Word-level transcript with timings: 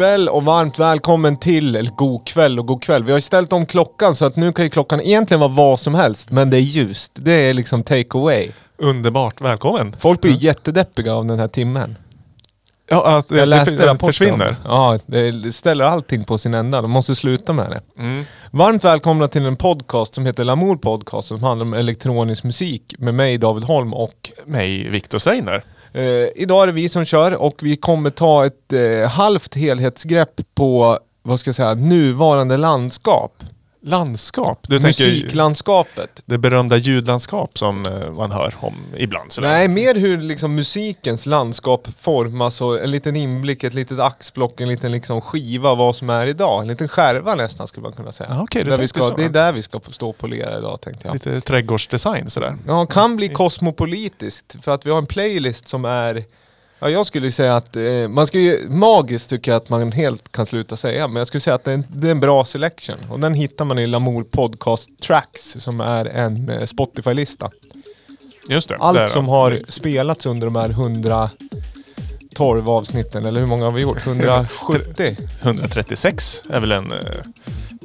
kväll 0.00 0.28
och 0.28 0.44
varmt 0.44 0.78
välkommen 0.78 1.36
till, 1.36 1.76
eller 1.76 1.90
god 1.90 2.26
kväll 2.26 2.58
och 2.58 2.66
god 2.66 2.82
kväll. 2.82 3.04
Vi 3.04 3.12
har 3.12 3.18
ju 3.18 3.22
ställt 3.22 3.52
om 3.52 3.66
klockan 3.66 4.16
så 4.16 4.24
att 4.26 4.36
nu 4.36 4.52
kan 4.52 4.64
ju 4.64 4.70
klockan 4.70 5.00
egentligen 5.00 5.40
vara 5.40 5.52
vad 5.52 5.80
som 5.80 5.94
helst, 5.94 6.30
men 6.30 6.50
det 6.50 6.56
är 6.56 6.60
ljust. 6.60 7.12
Det 7.14 7.32
är 7.32 7.54
liksom 7.54 7.82
take 7.82 8.18
away. 8.18 8.48
Underbart, 8.76 9.40
välkommen. 9.40 9.96
Folk 9.98 10.20
blir 10.20 10.32
jättedeppiga 10.32 11.14
av 11.14 11.26
den 11.26 11.38
här 11.38 11.48
timmen. 11.48 11.96
Ja, 12.88 13.18
att 13.18 13.30
Jag 13.30 13.48
läste 13.48 13.76
det 13.76 13.90
om 13.90 13.98
försvinner. 13.98 14.46
det. 14.46 14.56
Ja, 14.64 14.98
det 15.06 15.54
ställer 15.54 15.84
allting 15.84 16.24
på 16.24 16.38
sin 16.38 16.54
ända. 16.54 16.82
De 16.82 16.90
måste 16.90 17.14
sluta 17.14 17.52
med 17.52 17.70
det. 17.70 18.02
Mm. 18.02 18.24
Varmt 18.50 18.84
välkomna 18.84 19.28
till 19.28 19.46
en 19.46 19.56
podcast 19.56 20.14
som 20.14 20.26
heter 20.26 20.44
Lamour 20.44 20.76
Podcast 20.76 21.28
som 21.28 21.42
handlar 21.42 21.66
om 21.66 21.74
elektronisk 21.74 22.44
musik 22.44 22.94
med 22.98 23.14
mig 23.14 23.38
David 23.38 23.64
Holm 23.64 23.94
och 23.94 24.30
Mig, 24.46 24.88
Viktor 24.90 25.18
Seiner 25.18 25.62
eh, 25.92 26.28
idag 26.34 26.62
är 26.62 26.66
det 26.66 26.72
vi 26.72 26.88
som 26.88 27.04
kör 27.04 27.34
och 27.34 27.58
vi 27.62 27.76
kommer 27.76 28.10
ta 28.10 28.46
ett 28.46 28.72
eh, 28.72 29.10
halvt 29.10 29.54
helhetsgrepp 29.54 30.40
på 30.54 30.98
vad 31.22 31.40
ska 31.40 31.48
jag 31.48 31.54
säga, 31.54 31.74
nuvarande 31.74 32.56
landskap. 32.56 33.44
Landskap. 33.82 34.66
Du 34.68 34.80
Musiklandskapet. 34.80 36.22
det 36.24 36.38
berömda 36.38 36.76
ljudlandskap 36.76 37.58
som 37.58 37.86
eh, 37.86 38.12
man 38.12 38.32
hör 38.32 38.54
om 38.60 38.74
ibland. 38.96 39.32
Sådär. 39.32 39.48
Nej, 39.48 39.68
mer 39.68 39.94
hur 39.94 40.18
liksom 40.18 40.54
musikens 40.54 41.26
landskap 41.26 41.88
formas 41.98 42.60
och 42.60 42.80
en 42.80 42.90
liten 42.90 43.16
inblick, 43.16 43.64
ett 43.64 43.74
litet 43.74 44.00
axplock, 44.00 44.60
en 44.60 44.68
liten 44.68 44.92
liksom 44.92 45.20
skiva 45.20 45.74
vad 45.74 45.96
som 45.96 46.10
är 46.10 46.26
idag. 46.26 46.62
En 46.62 46.68
liten 46.68 46.88
skärva 46.88 47.34
nästan 47.34 47.66
skulle 47.66 47.82
man 47.82 47.92
kunna 47.92 48.12
säga. 48.12 48.40
Okej, 48.40 48.64
du 48.64 48.70
där 48.70 48.76
vi 48.76 48.88
ska, 48.88 49.02
så. 49.02 49.16
det 49.16 49.24
är 49.24 49.28
där 49.28 49.52
vi 49.52 49.62
ska 49.62 49.80
stå 49.90 50.10
och 50.10 50.18
polera 50.18 50.58
idag 50.58 50.80
tänkte 50.80 51.08
jag. 51.08 51.14
Lite 51.14 51.40
trädgårdsdesign 51.40 52.30
sådär. 52.30 52.56
Ja, 52.66 52.86
kan 52.86 53.16
bli 53.16 53.28
kosmopolitiskt 53.28 54.56
för 54.64 54.74
att 54.74 54.86
vi 54.86 54.90
har 54.90 54.98
en 54.98 55.06
playlist 55.06 55.68
som 55.68 55.84
är 55.84 56.24
Ja, 56.82 56.90
jag 56.90 57.06
skulle 57.06 57.30
säga 57.30 57.56
att 57.56 57.76
eh, 57.76 58.08
man 58.08 58.26
ska 58.26 58.38
ju, 58.38 58.68
magiskt 58.68 59.30
tycker 59.30 59.50
jag 59.50 59.56
att 59.62 59.68
man 59.68 59.92
helt 59.92 60.32
kan 60.32 60.46
sluta 60.46 60.76
säga, 60.76 61.08
men 61.08 61.16
jag 61.16 61.26
skulle 61.26 61.40
säga 61.40 61.54
att 61.54 61.64
det 61.64 61.70
är 61.70 61.74
en, 61.74 61.84
det 61.88 62.06
är 62.06 62.10
en 62.10 62.20
bra 62.20 62.44
selection. 62.44 62.96
Och 63.10 63.20
den 63.20 63.34
hittar 63.34 63.64
man 63.64 63.78
i 63.78 63.86
Lamour 63.86 64.24
Podcast 64.24 64.90
Tracks 65.02 65.56
som 65.58 65.80
är 65.80 66.04
en 66.04 66.48
eh, 66.48 66.64
Spotify-lista. 66.64 67.50
Just 68.48 68.68
det. 68.68 68.76
Allt 68.76 68.98
där, 68.98 69.06
som 69.06 69.28
har 69.28 69.60
spelats 69.68 70.26
under 70.26 70.46
de 70.46 70.56
här 70.56 70.70
112 70.70 72.68
avsnitten, 72.68 73.24
eller 73.24 73.40
hur 73.40 73.46
många 73.46 73.64
har 73.64 73.72
vi 73.72 73.82
gjort? 73.82 74.06
170? 74.06 75.16
136 75.42 76.42
är 76.50 76.60
väl 76.60 76.72
en 76.72 76.92
eh, 76.92 76.98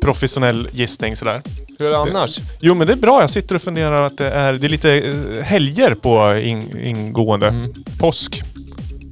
professionell 0.01 0.69
gissning 0.71 1.15
sådär. 1.15 1.41
Hur 1.79 1.85
är 1.85 1.91
det 1.91 1.97
annars? 1.97 2.39
Jo 2.59 2.73
men 2.73 2.87
det 2.87 2.93
är 2.93 2.97
bra, 2.97 3.21
jag 3.21 3.29
sitter 3.29 3.55
och 3.55 3.61
funderar 3.61 4.01
att 4.01 4.17
det 4.17 4.29
är, 4.29 4.53
det 4.53 4.67
är 4.67 4.69
lite 4.69 4.97
eh, 4.97 5.43
helger 5.43 5.95
på 5.95 6.37
in, 6.37 6.79
ingående. 6.83 7.47
Mm. 7.47 7.73
Påsk. 7.99 8.43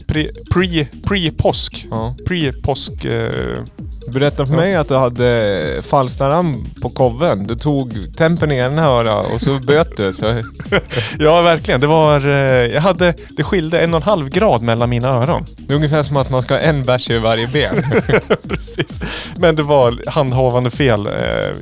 Pre- 0.08 0.32
Pre, 0.54 0.88
pre-påsk. 1.04 1.88
Ja. 1.92 2.16
Pre-påsk. 2.28 3.06
Eh, 3.06 3.64
Berätta 4.14 4.46
för 4.46 4.54
Ja. 4.54 4.60
mig 4.60 4.76
att 4.76 4.88
du 4.88 4.96
hade 4.96 5.82
Falstaram 5.84 6.66
på 6.82 6.90
koven. 6.90 7.48
Du 7.48 7.56
tog 7.56 8.18
tempen 8.18 8.52
i 8.52 8.56
ena 8.58 8.86
öra 8.86 9.20
och 9.20 9.42
så 9.42 9.60
böt 9.60 9.98
du. 9.98 10.14
Så 10.14 10.26
ja 11.20 11.42
verkligen, 11.42 11.82
det 11.82 11.88
var... 11.88 12.28
Eh, 12.28 12.34
jag 12.74 12.82
hade... 12.82 13.14
Det 13.38 13.44
skilde 13.44 13.80
en 13.82 13.94
och 13.94 13.98
en 14.02 14.04
halv 14.04 14.30
grad 14.30 14.62
mellan 14.62 14.90
mina 14.90 15.08
öron. 15.08 15.46
det 15.58 15.74
är 15.74 15.76
ungefär 15.76 16.04
som 16.04 16.18
att 16.18 16.30
man 16.30 16.44
ska 16.44 16.54
ha 16.54 16.62
en 16.62 16.84
bärs 16.84 17.10
i 17.10 17.18
varje 17.18 17.48
ben. 17.48 17.76
Precis. 18.50 19.00
Men 19.38 19.56
det 19.56 19.64
var 19.64 20.10
handhavande 20.10 20.70
fel 20.72 21.06
eh, 21.08 21.14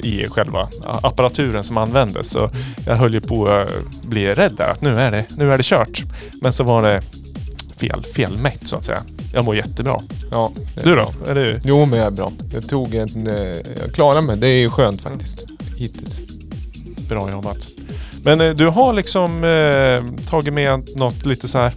i 0.09 0.27
själva 0.29 0.67
apparaturen 1.01 1.63
som 1.63 1.77
användes. 1.77 2.29
Så 2.29 2.49
jag 2.85 2.95
höll 2.95 3.13
ju 3.13 3.21
på 3.21 3.47
att 3.47 4.03
bli 4.03 4.33
rädd 4.35 4.53
där. 4.57 4.69
Att 4.71 4.81
nu 4.81 4.99
är 4.99 5.11
det, 5.11 5.25
nu 5.37 5.53
är 5.53 5.57
det 5.57 5.63
kört. 5.65 6.03
Men 6.41 6.53
så 6.53 6.63
var 6.63 6.81
det 6.83 7.01
fel, 7.81 8.03
felmätt 8.15 8.67
så 8.67 8.75
att 8.75 8.85
säga. 8.85 9.03
Jag 9.33 9.45
mår 9.45 9.55
jättebra. 9.55 10.01
Ja. 10.31 10.51
Du 10.83 10.95
då? 10.95 11.13
Är 11.27 11.35
du? 11.35 11.59
Jo 11.63 11.85
men 11.85 11.99
jag 11.99 12.05
är 12.07 12.11
bra. 12.11 12.31
Jag 12.53 12.69
tog 12.69 12.95
en... 12.95 13.27
eh, 13.27 13.35
Jag 13.83 13.93
klarade 13.93 14.21
mig. 14.21 14.37
Det 14.37 14.47
är 14.47 14.57
ju 14.59 14.69
skönt 14.69 15.01
faktiskt. 15.01 15.45
Hittills. 15.77 16.19
Bra 17.09 17.31
jobbat. 17.31 17.67
Men 18.23 18.41
eh, 18.41 18.49
du 18.49 18.67
har 18.67 18.93
liksom 18.93 19.43
eh, 19.43 20.25
tagit 20.29 20.53
med 20.53 20.89
något 20.95 21.25
lite 21.25 21.47
så 21.47 21.57
här 21.57 21.73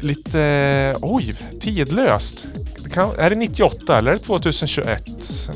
lite, 0.00 0.96
oj, 1.02 1.34
tidlöst. 1.60 2.46
Det 2.84 2.90
kan, 2.90 3.10
är 3.18 3.30
det 3.30 3.36
98 3.36 3.98
eller 3.98 4.10
är 4.10 4.14
det 4.14 4.20
2021? 4.20 5.02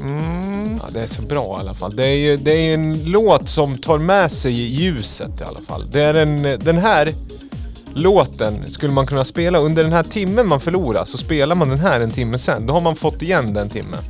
Mm. 0.02 0.80
Ja, 0.82 0.88
det 0.92 1.00
är 1.00 1.06
så 1.06 1.22
bra 1.22 1.56
i 1.56 1.60
alla 1.60 1.74
fall. 1.74 1.96
Det 1.96 2.04
är 2.06 2.16
ju 2.16 2.36
det 2.36 2.50
är 2.52 2.74
en 2.74 3.04
låt 3.04 3.48
som 3.48 3.78
tar 3.78 3.98
med 3.98 4.32
sig 4.32 4.52
ljuset 4.52 5.40
i 5.40 5.44
alla 5.44 5.60
fall. 5.60 5.90
Det 5.90 6.00
är 6.02 6.14
en, 6.14 6.42
den 6.42 6.78
här 6.78 7.14
låten 7.94 8.70
skulle 8.70 8.92
man 8.92 9.06
kunna 9.06 9.24
spela 9.24 9.58
under 9.58 9.82
den 9.82 9.92
här 9.92 10.02
timmen 10.02 10.48
man 10.48 10.60
förlorar 10.60 11.04
så 11.04 11.18
spelar 11.18 11.54
man 11.54 11.68
den 11.68 11.78
här 11.78 12.00
en 12.00 12.10
timme 12.10 12.38
sen. 12.38 12.66
Då 12.66 12.72
har 12.72 12.80
man 12.80 12.96
fått 12.96 13.22
igen 13.22 13.54
den 13.54 13.68
timmen. 13.68 14.00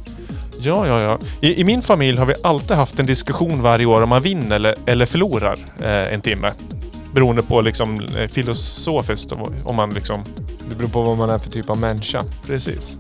Ja, 0.61 0.87
ja, 0.87 1.00
ja. 1.00 1.19
I, 1.41 1.61
I 1.61 1.65
min 1.65 1.83
familj 1.83 2.19
har 2.19 2.27
vi 2.27 2.34
alltid 2.43 2.77
haft 2.77 2.99
en 2.99 3.06
diskussion 3.06 3.62
varje 3.62 3.87
år 3.87 4.03
om 4.03 4.09
man 4.09 4.22
vinner 4.22 4.56
eller, 4.56 4.75
eller 4.87 5.06
förlorar 5.06 5.59
eh, 5.81 6.15
en 6.15 6.21
timme. 6.21 6.53
Beroende 7.15 7.43
på 7.43 7.61
liksom 7.61 8.00
eh, 8.00 8.28
filosofiskt 8.28 9.33
om 9.33 9.53
om 9.65 9.77
man 9.77 9.91
liksom... 9.91 10.25
Det 10.69 10.75
beror 10.75 10.88
på 10.88 11.03
vad 11.03 11.19
man 11.19 11.31
är 11.31 11.38
för 11.38 11.50
typ 11.50 11.71
av 11.71 11.78
människa. 11.78 12.25
Precis. 12.47 12.99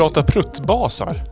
Prata 0.00 0.22
pruttbasar. 0.22 1.22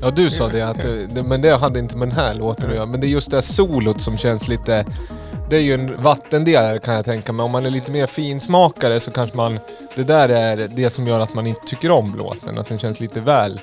Ja 0.00 0.10
du 0.10 0.30
sa 0.30 0.48
det, 0.48 0.62
att 0.62 0.84
eh, 0.84 0.90
det, 0.90 1.22
men 1.22 1.40
det 1.42 1.56
hade 1.56 1.78
inte 1.78 1.96
med 1.96 2.08
den 2.08 2.16
här 2.16 2.34
låten 2.34 2.70
att 2.70 2.76
göra. 2.76 2.86
Men 2.86 3.00
det 3.00 3.06
är 3.06 3.08
just 3.08 3.30
det 3.30 3.36
här 3.36 3.42
solot 3.42 4.00
som 4.00 4.18
känns 4.18 4.48
lite... 4.48 4.86
Det 5.50 5.56
är 5.56 5.60
ju 5.60 5.74
en 5.74 6.02
vattendelare 6.02 6.78
kan 6.78 6.94
jag 6.94 7.04
tänka 7.04 7.32
mig. 7.32 7.44
Om 7.44 7.50
man 7.50 7.66
är 7.66 7.70
lite 7.70 7.92
mer 7.92 8.06
finsmakare 8.06 9.00
så 9.00 9.10
kanske 9.10 9.36
man... 9.36 9.58
Det 9.94 10.02
där 10.02 10.28
är 10.28 10.56
det 10.56 10.90
som 10.90 11.06
gör 11.06 11.20
att 11.20 11.34
man 11.34 11.46
inte 11.46 11.66
tycker 11.66 11.90
om 11.90 12.14
låten. 12.18 12.58
Att 12.58 12.68
den 12.68 12.78
känns 12.78 13.00
lite 13.00 13.20
väl 13.20 13.60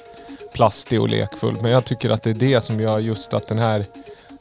plastig 0.53 1.01
och 1.01 1.09
lekfull. 1.09 1.57
Men 1.61 1.71
jag 1.71 1.85
tycker 1.85 2.09
att 2.09 2.23
det 2.23 2.29
är 2.29 2.33
det 2.33 2.61
som 2.61 2.79
gör 2.79 2.99
just 2.99 3.33
att 3.33 3.47
den 3.47 3.59
här 3.59 3.85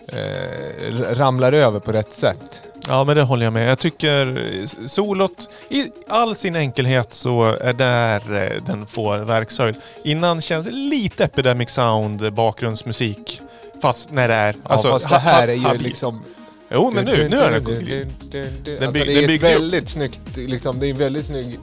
eh, 0.08 1.14
ramlar 1.14 1.52
över 1.52 1.80
på 1.80 1.92
rätt 1.92 2.12
sätt. 2.12 2.62
Ja 2.88 3.04
men 3.04 3.16
det 3.16 3.22
håller 3.22 3.44
jag 3.44 3.52
med. 3.52 3.70
Jag 3.70 3.78
tycker 3.78 4.86
solot 4.86 5.48
i 5.68 5.90
all 6.08 6.34
sin 6.34 6.56
enkelhet 6.56 7.14
så 7.14 7.44
är 7.44 7.72
där 7.72 8.34
eh, 8.34 8.62
den 8.66 8.86
får 8.86 9.18
verkshöjd. 9.18 9.74
Innan 10.04 10.40
känns 10.40 10.66
det 10.66 10.72
lite 10.72 11.24
Epidemic 11.24 11.70
Sound 11.70 12.32
bakgrundsmusik. 12.32 13.40
Fast 13.82 14.12
när 14.12 14.28
det 14.28 14.34
är... 14.34 14.54
Ja, 14.68 14.78
fast 14.78 15.08
det 15.08 15.18
här 15.18 15.48
är 15.48 15.72
ju 15.72 15.78
liksom... 15.78 16.24
Jo 16.70 16.90
men 16.94 17.04
nu, 17.04 17.28
nu 17.28 17.36
är 17.36 17.50
det... 17.50 17.60
Den 17.60 18.88
alltså, 18.88 19.04
det 19.04 19.24
är 19.24 19.30
ett 19.30 19.42
väldigt 19.42 19.88
snyggt, 19.88 20.36
liksom, 20.36 20.80
det 20.80 20.86
är 20.86 20.90
en 20.90 20.98
väldigt 20.98 21.26
snygg 21.26 21.58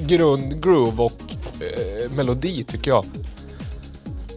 grund, 0.00 0.62
groove 0.62 1.02
och 1.02 1.20
eh, 1.60 2.10
melodi 2.10 2.64
tycker 2.64 2.90
jag. 2.90 3.04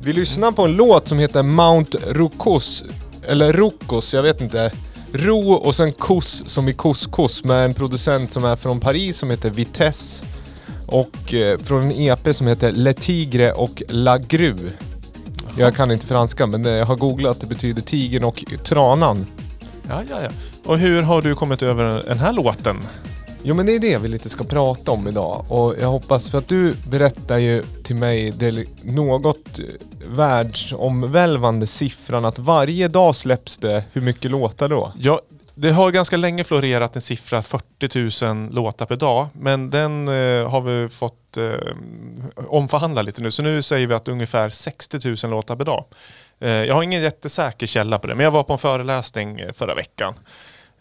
Vi 0.02 0.14
lyssnar 0.14 0.52
på 0.52 0.64
en 0.64 0.72
låt 0.72 1.08
som 1.08 1.20
heter 1.20 1.44
Mount 1.44 1.98
Rukos, 2.08 2.84
eller 3.28 3.54
Rokos, 3.54 4.14
jag 4.14 4.24
vet 4.24 4.42
inte. 4.42 4.72
Ro 5.14 5.54
och 5.54 5.76
sen 5.76 5.92
Kos 5.92 6.44
som 6.46 6.70
i 6.70 6.74
couscous 6.74 7.44
med 7.44 7.66
en 7.66 7.74
producent 7.74 8.32
som 8.32 8.46
är 8.46 8.56
från 8.56 8.80
Paris 8.80 9.18
som 9.18 9.30
heter 9.30 9.50
Vitesse. 9.50 10.26
Och 10.88 11.34
eh, 11.34 11.58
från 11.58 11.84
en 11.84 11.92
EP 11.92 12.36
som 12.36 12.48
heter 12.48 12.72
Le 12.72 12.94
Tigre 12.94 13.52
och 13.52 13.84
La 13.90 14.18
Gru. 14.18 14.56
Jag 15.58 15.76
kan 15.76 15.92
inte 15.92 16.08
franska 16.08 16.48
men 16.48 16.66
jag 16.66 16.86
har 16.86 16.96
googlat, 16.96 17.42
det 17.42 17.48
betyder 17.48 17.82
tigern 17.82 18.24
och 18.24 18.44
tranan. 18.64 19.26
Ja, 19.90 20.02
ja, 20.10 20.16
ja. 20.24 20.30
Och 20.66 20.78
hur 20.78 21.02
har 21.02 21.22
du 21.22 21.36
kommit 21.36 21.62
över 21.62 22.04
den 22.08 22.20
här 22.20 22.34
låten? 22.34 22.78
Jo 23.44 23.56
men 23.56 23.66
det 23.66 23.76
är 23.76 23.80
det 23.80 23.98
vi 23.98 24.08
lite 24.08 24.30
ska 24.30 24.44
prata 24.44 24.92
om 24.92 25.08
idag 25.08 25.46
och 25.50 25.76
jag 25.80 25.88
hoppas 25.88 26.30
för 26.30 26.38
att 26.38 26.48
du 26.48 26.76
berättar 26.90 27.38
ju 27.38 27.64
till 27.84 27.96
mig 27.96 28.32
det 28.32 28.66
något 28.84 29.60
eh, 29.60 29.66
världsomvälvande 30.08 31.68
siffran 31.68 32.26
att 32.26 32.40
varje 32.40 32.88
dag 32.88 33.16
släpps 33.16 33.58
det, 33.58 33.84
hur 33.94 34.02
mycket 34.02 34.32
låtar 34.32 34.70
då? 34.70 34.94
Ja, 35.00 35.22
det 35.56 35.72
har 35.72 35.92
ganska 35.92 36.18
länge 36.18 36.44
florerat 36.44 36.96
en 36.96 37.02
siffra 37.02 37.42
40 37.42 38.26
000 38.26 38.50
låtar 38.52 38.86
per 38.86 38.96
dag 38.96 39.28
men 39.34 39.70
den 39.70 40.08
eh, 40.08 40.50
har 40.50 40.62
vi 40.62 40.90
fått 40.90 41.38
eh, 41.38 41.52
omförhandla 42.48 43.02
lite 43.02 43.22
nu 43.22 43.32
så 43.32 43.44
nu 43.44 43.62
säger 43.62 43.88
vi 43.88 43.94
att 43.94 44.08
ungefär 44.08 44.50
60 44.50 45.26
000 45.28 45.32
låtar 45.32 45.56
per 45.56 45.66
dag. 45.66 45.86
Eh, 46.40 46.50
jag 46.50 46.76
har 46.76 46.84
ingen 46.84 47.02
jättesäker 47.02 47.68
källa 47.68 48.00
på 48.00 48.08
det 48.08 48.16
men 48.16 48.24
jag 48.24 48.32
var 48.32 48.44
på 48.44 48.54
en 48.54 48.60
föreläsning 48.60 49.40
eh, 49.40 49.52
förra 49.54 49.76
veckan 49.76 50.14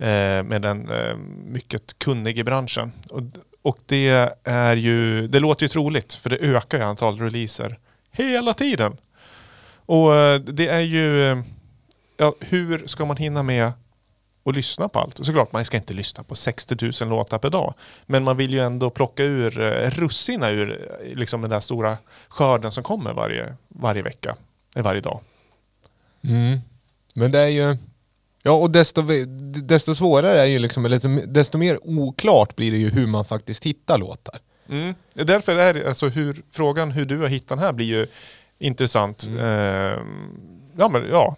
Eh, 0.00 0.42
med 0.42 0.62
den 0.62 0.90
eh, 0.90 1.16
mycket 1.46 1.98
kunnig 1.98 2.38
i 2.38 2.44
branschen. 2.44 2.92
Och, 3.10 3.22
och 3.62 3.78
det 3.86 4.32
är 4.44 4.76
ju, 4.76 5.28
det 5.28 5.40
låter 5.40 5.64
ju 5.64 5.68
troligt 5.68 6.14
för 6.14 6.30
det 6.30 6.36
ökar 6.36 6.78
ju 6.78 6.84
antal 6.84 7.18
releaser 7.18 7.78
hela 8.10 8.54
tiden. 8.54 8.96
Och 9.86 10.14
eh, 10.14 10.40
det 10.40 10.68
är 10.68 10.80
ju, 10.80 11.42
ja, 12.16 12.34
hur 12.40 12.86
ska 12.86 13.04
man 13.04 13.16
hinna 13.16 13.42
med 13.42 13.72
att 14.44 14.54
lyssna 14.56 14.88
på 14.88 14.98
allt? 14.98 15.26
Såklart, 15.26 15.52
man 15.52 15.64
ska 15.64 15.76
inte 15.76 15.94
lyssna 15.94 16.24
på 16.24 16.34
60 16.34 17.04
000 17.04 17.10
låtar 17.10 17.38
per 17.38 17.50
dag. 17.50 17.74
Men 18.06 18.24
man 18.24 18.36
vill 18.36 18.52
ju 18.52 18.60
ändå 18.60 18.90
plocka 18.90 19.24
ur 19.24 19.50
russina 19.90 20.50
ur 20.50 20.88
liksom 21.14 21.40
den 21.40 21.50
där 21.50 21.60
stora 21.60 21.96
skörden 22.28 22.72
som 22.72 22.82
kommer 22.82 23.12
varje, 23.12 23.54
varje 23.68 24.02
vecka, 24.02 24.36
varje 24.74 25.00
dag. 25.00 25.20
Mm. 26.24 26.58
Men 27.14 27.30
det 27.30 27.40
är 27.40 27.48
ju, 27.48 27.76
Ja, 28.42 28.52
och 28.52 28.70
desto, 28.70 29.02
desto 29.62 29.94
svårare 29.94 30.40
är 30.40 30.46
ju 30.46 30.58
liksom, 30.58 30.84
eller 30.84 31.26
desto 31.26 31.58
mer 31.58 31.78
oklart 31.82 32.56
blir 32.56 32.72
det 32.72 32.78
ju 32.78 32.90
hur 32.90 33.06
man 33.06 33.24
faktiskt 33.24 33.66
hittar 33.66 33.98
låtar. 33.98 34.38
Mm. 34.68 34.94
Därför 35.14 35.56
är 35.56 35.88
alltså 35.88 36.08
hur, 36.08 36.42
frågan 36.50 36.90
hur 36.90 37.04
du 37.04 37.18
har 37.18 37.26
hittat 37.26 37.48
den 37.48 37.58
här 37.58 37.72
blir 37.72 37.86
ju 37.86 38.06
intressant. 38.58 39.26
Mm. 39.26 39.38
Eh, 39.38 39.98
ja, 40.76 40.88
men 40.88 41.08
ja. 41.10 41.36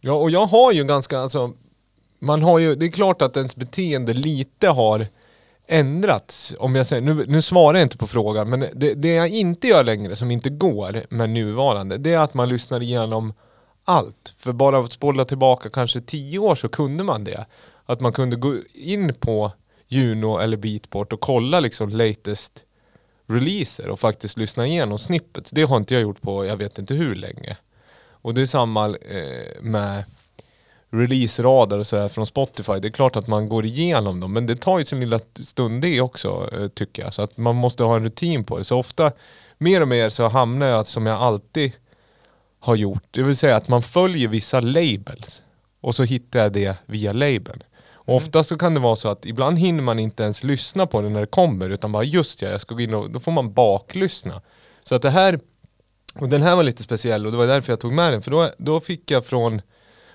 Ja, 0.00 0.12
och 0.12 0.30
jag 0.30 0.46
har 0.46 0.72
ju 0.72 0.84
ganska, 0.84 1.18
alltså, 1.18 1.52
man 2.18 2.42
har 2.42 2.58
ju, 2.58 2.74
det 2.74 2.86
är 2.86 2.90
klart 2.90 3.22
att 3.22 3.36
ens 3.36 3.56
beteende 3.56 4.12
lite 4.12 4.68
har 4.68 5.06
ändrats. 5.66 6.54
Om 6.58 6.74
jag 6.74 6.86
säger, 6.86 7.02
nu, 7.02 7.24
nu 7.28 7.42
svarar 7.42 7.78
jag 7.78 7.86
inte 7.86 7.98
på 7.98 8.06
frågan, 8.06 8.50
men 8.50 8.60
det, 8.74 8.94
det 8.94 9.08
jag 9.08 9.28
inte 9.28 9.68
gör 9.68 9.84
längre 9.84 10.16
som 10.16 10.30
inte 10.30 10.50
går 10.50 11.02
med 11.08 11.30
nuvarande, 11.30 11.96
det 11.96 12.12
är 12.12 12.18
att 12.18 12.34
man 12.34 12.48
lyssnar 12.48 12.82
igenom 12.82 13.34
allt. 13.84 14.34
För 14.38 14.52
bara 14.52 14.78
att 14.78 14.92
spola 14.92 15.24
tillbaka 15.24 15.70
kanske 15.70 16.00
tio 16.00 16.38
år 16.38 16.54
så 16.54 16.68
kunde 16.68 17.04
man 17.04 17.24
det. 17.24 17.46
Att 17.86 18.00
man 18.00 18.12
kunde 18.12 18.36
gå 18.36 18.56
in 18.74 19.14
på 19.14 19.52
Juno 19.88 20.38
eller 20.38 20.56
Beatport 20.56 21.12
och 21.12 21.20
kolla 21.20 21.60
liksom 21.60 21.88
latest 21.88 22.64
releaser 23.26 23.88
och 23.88 24.00
faktiskt 24.00 24.38
lyssna 24.38 24.66
igenom 24.66 24.98
snippets. 24.98 25.50
Det 25.50 25.62
har 25.62 25.76
inte 25.76 25.94
jag 25.94 26.02
gjort 26.02 26.22
på 26.22 26.44
jag 26.44 26.56
vet 26.56 26.78
inte 26.78 26.94
hur 26.94 27.14
länge. 27.14 27.56
Och 28.10 28.34
det 28.34 28.40
är 28.40 28.46
samma 28.46 28.86
eh, 28.86 29.60
med 29.60 30.04
release-radar 30.90 31.78
och 31.78 31.86
sådär 31.86 32.08
från 32.08 32.26
Spotify. 32.26 32.72
Det 32.72 32.88
är 32.88 32.92
klart 32.92 33.16
att 33.16 33.26
man 33.26 33.48
går 33.48 33.64
igenom 33.64 34.20
dem 34.20 34.32
men 34.32 34.46
det 34.46 34.56
tar 34.56 34.78
ju 34.78 34.84
sin 34.84 35.00
lilla 35.00 35.20
stund 35.40 35.82
det 35.82 36.00
också 36.00 36.50
eh, 36.52 36.68
tycker 36.68 37.02
jag. 37.02 37.14
Så 37.14 37.22
att 37.22 37.36
man 37.36 37.56
måste 37.56 37.84
ha 37.84 37.96
en 37.96 38.04
rutin 38.04 38.44
på 38.44 38.58
det. 38.58 38.64
Så 38.64 38.78
ofta, 38.78 39.12
mer 39.58 39.80
och 39.80 39.88
mer 39.88 40.08
så 40.08 40.28
hamnar 40.28 40.66
jag 40.66 40.86
som 40.86 41.06
jag 41.06 41.20
alltid 41.20 41.72
har 42.64 42.76
gjort. 42.76 43.04
Det 43.10 43.22
vill 43.22 43.36
säga 43.36 43.56
att 43.56 43.68
man 43.68 43.82
följer 43.82 44.28
vissa 44.28 44.60
labels 44.60 45.42
och 45.80 45.94
så 45.94 46.02
hittar 46.02 46.40
jag 46.40 46.52
det 46.52 46.76
via 46.86 47.12
labeln. 47.12 47.62
Och 47.92 48.08
mm. 48.08 48.16
ofta 48.16 48.44
så 48.44 48.56
kan 48.56 48.74
det 48.74 48.80
vara 48.80 48.96
så 48.96 49.08
att 49.08 49.26
ibland 49.26 49.58
hinner 49.58 49.82
man 49.82 49.98
inte 49.98 50.22
ens 50.22 50.44
lyssna 50.44 50.86
på 50.86 51.00
det 51.00 51.08
när 51.08 51.20
det 51.20 51.26
kommer 51.26 51.70
utan 51.70 51.92
bara 51.92 52.04
just 52.04 52.42
ja, 52.42 52.48
jag 52.48 52.60
ska 52.60 52.74
gå 52.74 52.80
in 52.80 52.94
och 52.94 53.10
då 53.10 53.20
får 53.20 53.32
man 53.32 53.52
baklyssna. 53.52 54.42
Så 54.84 54.94
att 54.94 55.02
det 55.02 55.10
här, 55.10 55.40
och 56.14 56.28
den 56.28 56.42
här 56.42 56.56
var 56.56 56.62
lite 56.62 56.82
speciell 56.82 57.26
och 57.26 57.32
det 57.32 57.38
var 57.38 57.46
därför 57.46 57.72
jag 57.72 57.80
tog 57.80 57.92
med 57.92 58.12
den 58.12 58.22
för 58.22 58.30
då, 58.30 58.50
då 58.58 58.80
fick 58.80 59.10
jag 59.10 59.26
från 59.26 59.62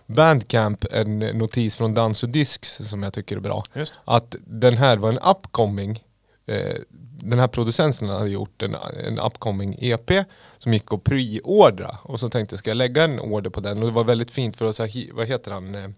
Bandcamp 0.05 0.85
en 0.91 1.19
notis 1.19 1.75
från 1.75 1.93
Danso 1.93 2.27
Discs 2.27 2.81
som 2.83 3.03
jag 3.03 3.13
tycker 3.13 3.35
är 3.35 3.39
bra. 3.39 3.63
Just. 3.73 3.93
Att 4.05 4.35
den 4.39 4.77
här 4.77 4.97
var 4.97 5.09
en 5.09 5.19
upcoming 5.19 6.03
eh, 6.45 6.75
den 7.23 7.39
här 7.39 7.47
producenten 7.47 8.09
hade 8.09 8.29
gjort 8.29 8.61
en, 8.61 8.75
en 9.05 9.19
upcoming 9.19 9.77
EP 9.81 10.11
som 10.59 10.73
gick 10.73 10.93
att 10.93 11.03
preordra. 11.03 11.97
Och 12.03 12.19
så 12.19 12.29
tänkte 12.29 12.53
jag 12.53 12.59
ska 12.59 12.69
jag 12.69 12.77
lägga 12.77 13.03
en 13.03 13.19
order 13.19 13.49
på 13.49 13.59
den? 13.59 13.79
Och 13.79 13.85
det 13.85 13.91
var 13.91 14.03
väldigt 14.03 14.31
fint 14.31 14.57
för 14.57 14.65
att 14.65 14.75
säga, 14.75 15.13
vad 15.13 15.27
heter 15.27 15.51
han, 15.51 15.75
eh, 15.75 15.89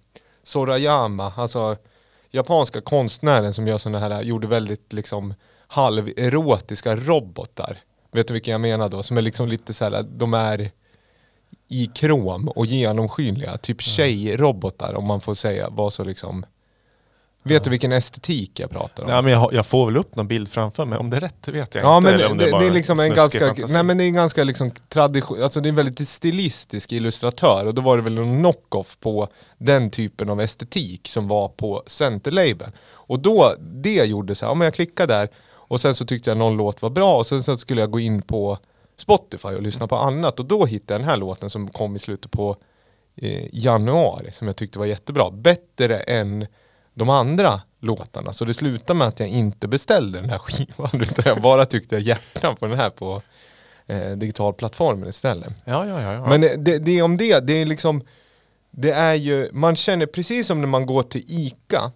Sorayama, 0.44 1.34
alltså 1.38 1.77
japanska 2.32 2.82
konstnären 2.82 3.53
som 3.53 3.68
gör 3.68 3.77
sådana 3.77 4.00
här, 4.00 4.22
gjorde 4.22 4.48
väldigt 4.48 4.94
liksom 4.94 5.34
halverotiska 5.68 6.96
robotar. 6.96 7.77
Vet 8.12 8.27
du 8.27 8.34
vilka 8.34 8.51
jag 8.51 8.62
menar 8.62 8.89
då? 8.89 9.03
Som 9.03 9.18
är 9.18 9.22
liksom 9.22 9.48
lite 9.48 9.74
så 9.74 9.84
här, 9.86 10.03
de 10.03 10.34
är 10.34 10.72
i 11.68 11.86
krom 11.86 12.50
och 12.50 12.65
genomskinliga, 12.65 13.58
typ 13.58 13.82
tjejrobotar 13.82 14.94
om 14.94 15.06
man 15.06 15.22
får 15.22 15.34
säga, 15.34 15.70
var 15.70 15.89
så 15.89 16.03
liksom 16.03 16.46
Vet 17.43 17.63
du 17.63 17.69
vilken 17.69 17.91
estetik 17.91 18.60
jag 18.60 18.69
pratar 18.69 19.03
om? 19.03 19.10
Ja, 19.10 19.21
men 19.21 19.33
jag, 19.33 19.53
jag, 19.53 19.65
får 19.65 19.86
väl 19.86 19.98
upp 19.98 20.15
någon 20.15 20.27
bild 20.27 20.50
framför 20.50 20.86
mig, 20.86 21.00
om 21.00 21.10
det 21.10 21.17
är 21.17 21.21
rätt 21.21 21.48
vet 21.48 21.75
jag 21.75 21.83
ja, 21.83 21.98
inte. 21.98 22.12
Men 22.12 22.38
det, 22.38 22.45
det, 22.45 22.60
det, 22.60 22.65
är 22.65 22.71
liksom 22.71 23.00
en 23.00 23.13
ganska, 23.13 23.53
nej 23.67 23.83
men 23.83 23.98
det 23.98 24.03
är 24.03 24.05
en 24.05 24.13
ganska 24.13 24.43
liksom 24.43 24.71
tradition, 24.89 25.43
alltså 25.43 25.62
det 25.62 25.67
är 25.67 25.69
en 25.69 25.75
väldigt 25.75 26.07
stilistisk 26.07 26.91
illustratör 26.91 27.65
och 27.65 27.74
då 27.74 27.81
var 27.81 27.98
det 27.98 28.03
väl 28.03 28.17
en 28.17 28.39
knock-off 28.39 28.98
på 29.00 29.27
den 29.57 29.89
typen 29.89 30.29
av 30.29 30.41
estetik 30.41 31.07
som 31.07 31.27
var 31.27 31.48
på 31.48 31.83
centerlabeln. 31.88 32.71
Och 32.91 33.19
då, 33.19 33.55
det 33.60 34.05
gjorde 34.05 34.36
så 34.36 34.45
här, 34.45 34.51
ja 34.51 34.55
men 34.55 34.65
jag 34.65 34.74
klickade 34.74 35.13
där 35.13 35.29
och 35.50 35.81
sen 35.81 35.95
så 35.95 36.05
tyckte 36.05 36.29
jag 36.29 36.38
någon 36.38 36.57
låt 36.57 36.81
var 36.81 36.89
bra 36.89 37.17
och 37.17 37.27
sen 37.27 37.43
så 37.43 37.57
skulle 37.57 37.81
jag 37.81 37.91
gå 37.91 38.00
in 38.00 38.21
på 38.21 38.57
Spotify 38.98 39.48
och 39.48 39.62
lyssna 39.62 39.88
på 39.88 39.95
annat 39.95 40.39
och 40.39 40.45
då 40.45 40.65
hittade 40.65 40.93
jag 40.93 41.01
den 41.01 41.10
här 41.10 41.17
låten 41.17 41.50
som 41.50 41.67
kom 41.67 41.95
i 41.95 42.00
slutet 42.00 42.31
på 42.31 42.57
eh, 43.15 43.45
januari 43.51 44.31
som 44.31 44.48
jag 44.48 44.55
tyckte 44.55 44.79
var 44.79 44.86
jättebra. 44.86 45.31
Bättre 45.31 46.00
än 46.00 46.48
de 46.93 47.10
andra 47.10 47.62
låtarna. 47.79 48.33
Så 48.33 48.45
det 48.45 48.53
slutade 48.53 48.98
med 48.98 49.07
att 49.07 49.19
jag 49.19 49.29
inte 49.29 49.67
beställde 49.67 50.21
den 50.21 50.29
här 50.29 50.38
skivan 50.38 50.89
utan 51.01 51.24
jag 51.25 51.41
bara 51.41 51.65
tyckte 51.65 51.98
hjärtan 51.98 52.55
på 52.55 52.67
den 52.67 52.77
här 52.77 52.89
på 52.89 53.21
eh, 53.88 54.12
digitalplattformen 54.12 55.10
istället. 55.10 55.53
Ja, 55.65 55.86
ja, 55.88 56.01
ja, 56.01 56.13
ja. 56.13 56.29
Men 56.29 56.41
det, 56.41 56.79
det 56.79 56.91
är 56.91 57.03
om 57.03 57.17
det, 57.17 57.39
det 57.39 57.53
är 57.53 57.65
liksom 57.65 58.03
det 58.71 58.91
är 58.91 59.13
ju, 59.13 59.50
man 59.53 59.75
känner 59.75 60.05
precis 60.05 60.48
som 60.48 60.62
när 60.62 60.67
man 60.67 60.86
går 60.86 61.03
till 61.03 61.24
ICA 61.27 61.91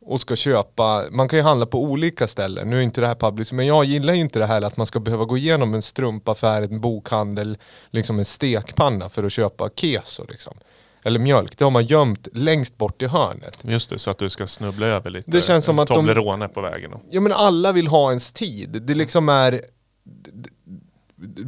och 0.00 0.20
ska 0.20 0.36
köpa, 0.36 1.04
man 1.10 1.28
kan 1.28 1.38
ju 1.38 1.42
handla 1.42 1.66
på 1.66 1.82
olika 1.82 2.26
ställen, 2.26 2.70
nu 2.70 2.78
är 2.78 2.80
inte 2.80 3.00
det 3.00 3.06
här 3.06 3.14
public, 3.14 3.52
men 3.52 3.66
jag 3.66 3.84
gillar 3.84 4.14
ju 4.14 4.20
inte 4.20 4.38
det 4.38 4.46
här 4.46 4.62
att 4.62 4.76
man 4.76 4.86
ska 4.86 5.00
behöva 5.00 5.24
gå 5.24 5.36
igenom 5.36 5.74
en 5.74 5.82
strumpaffär, 5.82 6.62
en 6.62 6.80
bokhandel, 6.80 7.58
liksom 7.90 8.18
en 8.18 8.24
stekpanna 8.24 9.08
för 9.08 9.24
att 9.24 9.32
köpa 9.32 9.70
keso 9.76 10.24
liksom 10.28 10.54
eller 11.02 11.18
mjölk, 11.18 11.58
det 11.58 11.64
har 11.64 11.70
man 11.70 11.84
gömt 11.84 12.28
längst 12.32 12.78
bort 12.78 13.02
i 13.02 13.06
hörnet. 13.06 13.58
Just 13.62 13.90
det, 13.90 13.98
så 13.98 14.10
att 14.10 14.18
du 14.18 14.30
ska 14.30 14.46
snubbla 14.46 14.86
över 14.86 15.10
lite 15.10 15.30
det 15.30 15.42
känns 15.42 15.64
som 15.64 15.78
att 15.78 15.88
Toblerone 15.88 16.46
de, 16.46 16.54
på 16.54 16.60
vägen. 16.60 16.92
Ja 17.10 17.20
men 17.20 17.32
alla 17.32 17.72
vill 17.72 17.86
ha 17.86 18.08
ens 18.08 18.32
tid. 18.32 18.82
Det 18.82 18.94
liksom 18.94 19.28
är... 19.28 19.62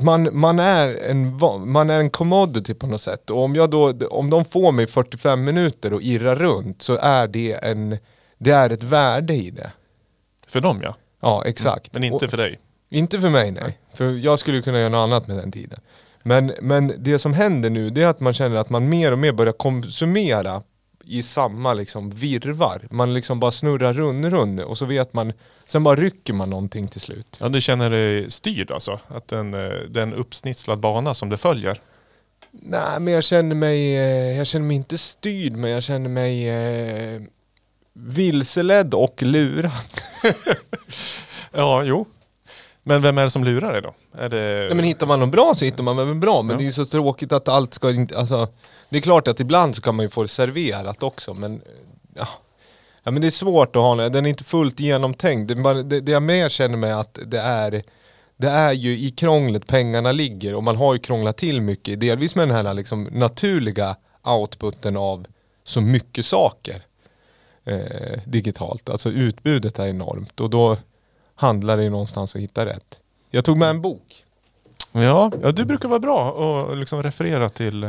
man, 0.03 0.39
man, 0.39 0.59
är 0.59 0.89
en, 0.95 1.39
man 1.67 1.91
är 1.91 2.01
en 2.01 2.11
commodity 2.11 2.75
på 2.75 2.87
något 2.87 3.01
sätt. 3.01 3.31
Och 3.31 3.43
om, 3.43 3.55
jag 3.55 3.71
då, 3.71 3.93
om 4.11 4.31
de 4.31 4.45
får 4.45 4.73
mig 4.73 4.87
45 4.87 5.45
minuter 5.45 5.93
och 5.93 6.03
irra 6.03 6.35
runt 6.35 6.83
så 6.83 6.97
är 6.97 7.29
det, 7.29 7.53
en, 7.53 7.99
det 8.39 8.51
är 8.51 8.71
ett 8.71 8.83
värde 8.83 9.35
i 9.35 9.51
det. 9.51 9.73
För 10.47 10.61
dem 10.61 10.81
ja. 10.83 10.95
Ja, 11.21 11.45
exakt. 11.47 11.95
Men 11.95 12.05
inte 12.05 12.25
och, 12.25 12.31
för 12.31 12.37
dig. 12.37 12.59
inte 12.91 13.21
för 13.21 13.31
mig 13.31 13.51
nej. 13.51 13.79
För 13.95 14.13
jag 14.13 14.39
skulle 14.39 14.63
kunna 14.63 14.79
göra 14.79 14.89
något 14.89 14.99
annat 14.99 15.27
med 15.27 15.37
den 15.37 15.53
tiden. 15.53 15.81
Men, 16.23 16.53
men 16.61 16.93
det 16.99 17.19
som 17.19 17.35
händer 17.35 17.71
nu 17.71 17.91
det 17.91 18.03
är 18.03 18.07
att 18.07 18.21
man 18.21 18.33
känner 18.33 18.57
att 18.57 18.71
man 18.71 18.89
mer 18.89 19.13
och 19.13 19.19
mer 19.19 19.33
börjar 19.33 19.53
konsumera 19.53 20.63
i 21.05 21.23
samma 21.23 21.75
liksom 21.75 22.11
virvar. 22.11 22.87
Man 22.91 23.15
liksom 23.15 23.41
bara 23.41 23.53
snurrar 23.53 23.93
rund, 23.93 24.25
rund 24.25 24.61
och 24.61 24.79
så 24.79 24.85
vet 24.85 25.13
man, 25.13 25.33
sen 25.67 25.83
bara 25.83 25.97
rycker 25.97 26.33
man 26.33 26.51
någonting 26.51 26.89
till 26.89 27.01
slut. 27.01 27.37
Ja, 27.41 27.49
du 27.49 27.61
känner 27.61 27.91
dig 27.91 28.31
styrd 28.31 28.71
alltså? 28.71 29.01
Att 29.09 29.29
den, 29.29 29.55
eh, 29.55 29.71
den 29.89 30.15
uppsnitslad 30.15 30.81
bana 30.81 31.15
som 31.15 31.29
det 31.29 31.37
följer? 31.37 31.81
Nej 32.51 33.01
men 33.01 33.15
jag 33.15 33.25
känner 33.25 33.55
mig, 33.55 33.97
eh, 33.97 34.37
jag 34.37 34.47
känner 34.47 34.67
mig 34.67 34.77
inte 34.77 34.99
styrd 34.99 35.53
men 35.53 35.71
jag 35.71 35.83
känner 35.83 36.09
mig 36.09 36.49
eh, 36.49 37.21
vilseledd 37.93 38.95
och 38.95 39.23
lurad. 39.23 39.73
Ja, 41.55 41.83
jo. 41.83 42.07
Men 42.83 43.03
vem 43.03 43.19
är 43.19 43.25
det 43.25 43.31
som 43.31 43.45
lurar 43.45 43.73
dig 43.73 43.83
då? 43.83 43.95
Är 44.19 44.29
det... 44.29 44.67
Nej, 44.67 44.75
men 44.75 44.85
hittar 44.85 45.07
man 45.07 45.21
något 45.21 45.29
bra 45.29 45.55
så 45.57 45.65
hittar 45.65 45.83
man 45.85 45.97
väl 45.97 46.15
bra 46.15 46.43
men 46.43 46.55
Ja. 46.55 46.59
det 46.59 46.63
är 46.65 46.67
ju 46.67 46.73
så 46.73 46.85
tråkigt 46.85 47.33
att 47.33 47.49
allt 47.49 47.75
ska 47.75 47.91
inte, 47.91 48.19
alltså 48.19 48.49
Det 48.89 48.99
är 48.99 49.03
klart 49.03 49.29
att 49.29 49.41
ibland 49.41 49.77
så 49.77 49.83
kan 49.83 49.95
man 49.95 50.05
ju 50.05 50.11
få 50.11 50.23
det 50.23 50.29
serverat 50.29 51.03
också 51.03 51.35
men 51.35 51.63
ja, 52.15 52.29
ja 53.03 53.11
men 53.11 53.23
det 53.23 53.29
är 53.29 53.31
svårt 53.31 53.77
att 53.77 53.83
ha 53.83 53.95
den, 53.95 54.13
den 54.13 54.27
är 54.27 54.31
inte 54.31 54.45
fullt 54.45 54.81
genomtänkt. 54.81 55.49
Det, 55.49 55.55
bara, 55.55 55.83
det, 55.83 56.01
det 56.01 56.13
jag 56.13 56.23
mer 56.23 56.49
känner 56.49 56.77
mig 56.77 56.93
att 56.93 57.19
det 57.27 57.41
är 57.41 57.83
det 58.37 58.49
är 58.49 58.73
ju 58.73 58.99
i 58.99 59.11
krånglet 59.11 59.67
pengarna 59.67 60.13
ligger 60.13 60.55
och 60.55 60.63
man 60.63 60.77
har 60.77 60.93
ju 60.95 60.99
krånglat 60.99 61.37
till 61.37 61.61
mycket, 61.61 62.01
delvis 62.01 62.35
med 62.35 62.49
den 62.49 62.67
här 62.67 62.75
liksom 62.75 63.05
naturliga 63.13 63.97
outputen 64.23 64.97
av 64.97 65.27
så 65.65 65.81
mycket 65.81 66.27
saker 66.27 66.83
eh, 67.65 68.21
digitalt. 68.27 68.91
Alltså 68.91 69.11
utbudet 69.11 69.79
är 69.79 69.87
enormt 69.87 70.41
och 70.41 70.51
då 70.51 70.77
handlar 71.43 71.77
det 71.77 71.83
ju 71.83 71.91
någonstans 71.91 72.35
att 72.37 72.41
hitta 72.43 72.67
rätt. 72.67 73.01
Jag 73.31 73.45
tog 73.45 73.59
med 73.59 73.71
en 73.71 73.83
bok. 73.83 74.25
Ja, 74.93 75.31
ja, 75.43 75.53
du 75.53 75.65
brukar 75.65 75.89
vara 75.89 75.99
bra 76.01 76.31
och 76.31 76.77
liksom 76.77 77.03
referera 77.03 77.49
till 77.49 77.81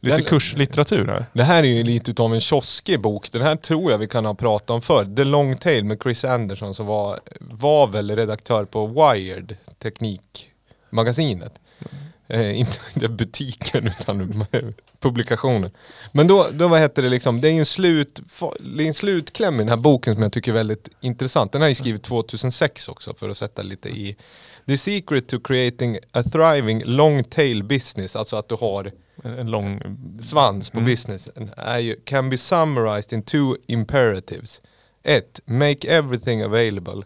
lite 0.00 0.16
Den- 0.16 0.24
kurslitteratur 0.24 1.06
här. 1.06 1.26
Det 1.32 1.42
här 1.42 1.62
är 1.62 1.66
ju 1.68 1.82
lite 1.82 2.10
utav 2.10 2.34
en 2.34 2.40
kioskig 2.40 3.00
bok. 3.00 3.32
Den 3.32 3.42
här 3.42 3.56
tror 3.56 3.90
jag 3.90 3.98
vi 3.98 4.08
kan 4.08 4.24
ha 4.24 4.34
pratat 4.34 4.70
om 4.70 4.82
förr. 4.82 5.16
The 5.16 5.24
Long 5.24 5.56
Tail 5.56 5.84
med 5.84 6.02
Chris 6.02 6.24
Anderson 6.24 6.74
som 6.74 6.86
var, 6.86 7.20
var 7.40 7.86
väl 7.86 8.16
redaktör 8.16 8.64
på 8.64 8.86
Wired, 8.86 9.56
teknikmagasinet. 9.78 11.60
Eh, 12.28 12.58
inte 12.94 13.08
butiken 13.08 13.86
utan 13.86 14.44
publikationen. 15.00 15.70
Men 16.12 16.26
då, 16.26 16.46
då 16.52 16.68
vad 16.68 16.80
heter 16.80 17.02
det 17.02 17.08
liksom, 17.08 17.40
det 17.40 17.48
är 17.48 17.52
ju 17.52 17.58
en, 17.58 17.66
slut, 17.66 18.20
det 18.60 18.82
är 18.84 18.88
en 18.88 18.94
slutkläm 18.94 19.54
i 19.54 19.58
den 19.58 19.68
här 19.68 19.76
boken 19.76 20.14
som 20.14 20.22
jag 20.22 20.32
tycker 20.32 20.50
är 20.50 20.54
väldigt 20.54 20.88
intressant. 21.00 21.52
Den 21.52 21.62
här 21.62 21.68
är 21.70 21.74
skriven 21.74 22.00
2006 22.00 22.88
också 22.88 23.14
för 23.14 23.28
att 23.28 23.36
sätta 23.36 23.62
lite 23.62 23.88
i 23.88 24.16
The 24.66 24.76
secret 24.76 25.28
to 25.28 25.40
creating 25.40 25.98
a 26.12 26.22
thriving 26.22 26.82
long 26.84 27.24
tail 27.24 27.64
business, 27.64 28.16
alltså 28.16 28.36
att 28.36 28.48
du 28.48 28.54
har 28.54 28.92
En 29.24 29.38
en 29.38 29.50
lång... 29.50 29.80
svans 30.22 30.70
på 30.70 30.78
Mm. 30.78 30.90
businessen 30.90 31.50
är 31.56 31.78
ju, 31.78 31.96
can 32.04 32.30
be 32.30 32.38
summarized 32.38 33.12
in 33.12 33.22
two 33.22 33.56
imperatives. 33.66 34.60
Ett, 35.02 35.40
make 35.44 35.88
everything 35.88 36.42
available. 36.42 37.02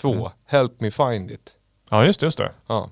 Två, 0.00 0.12
Mm. 0.14 0.28
help 0.46 0.80
me 0.80 0.90
find 0.90 1.30
it. 1.30 1.56
Ja, 1.90 2.04
just 2.06 2.20
det. 2.20 2.26
Just 2.26 2.38
det. 2.38 2.50
Ja. 2.66 2.90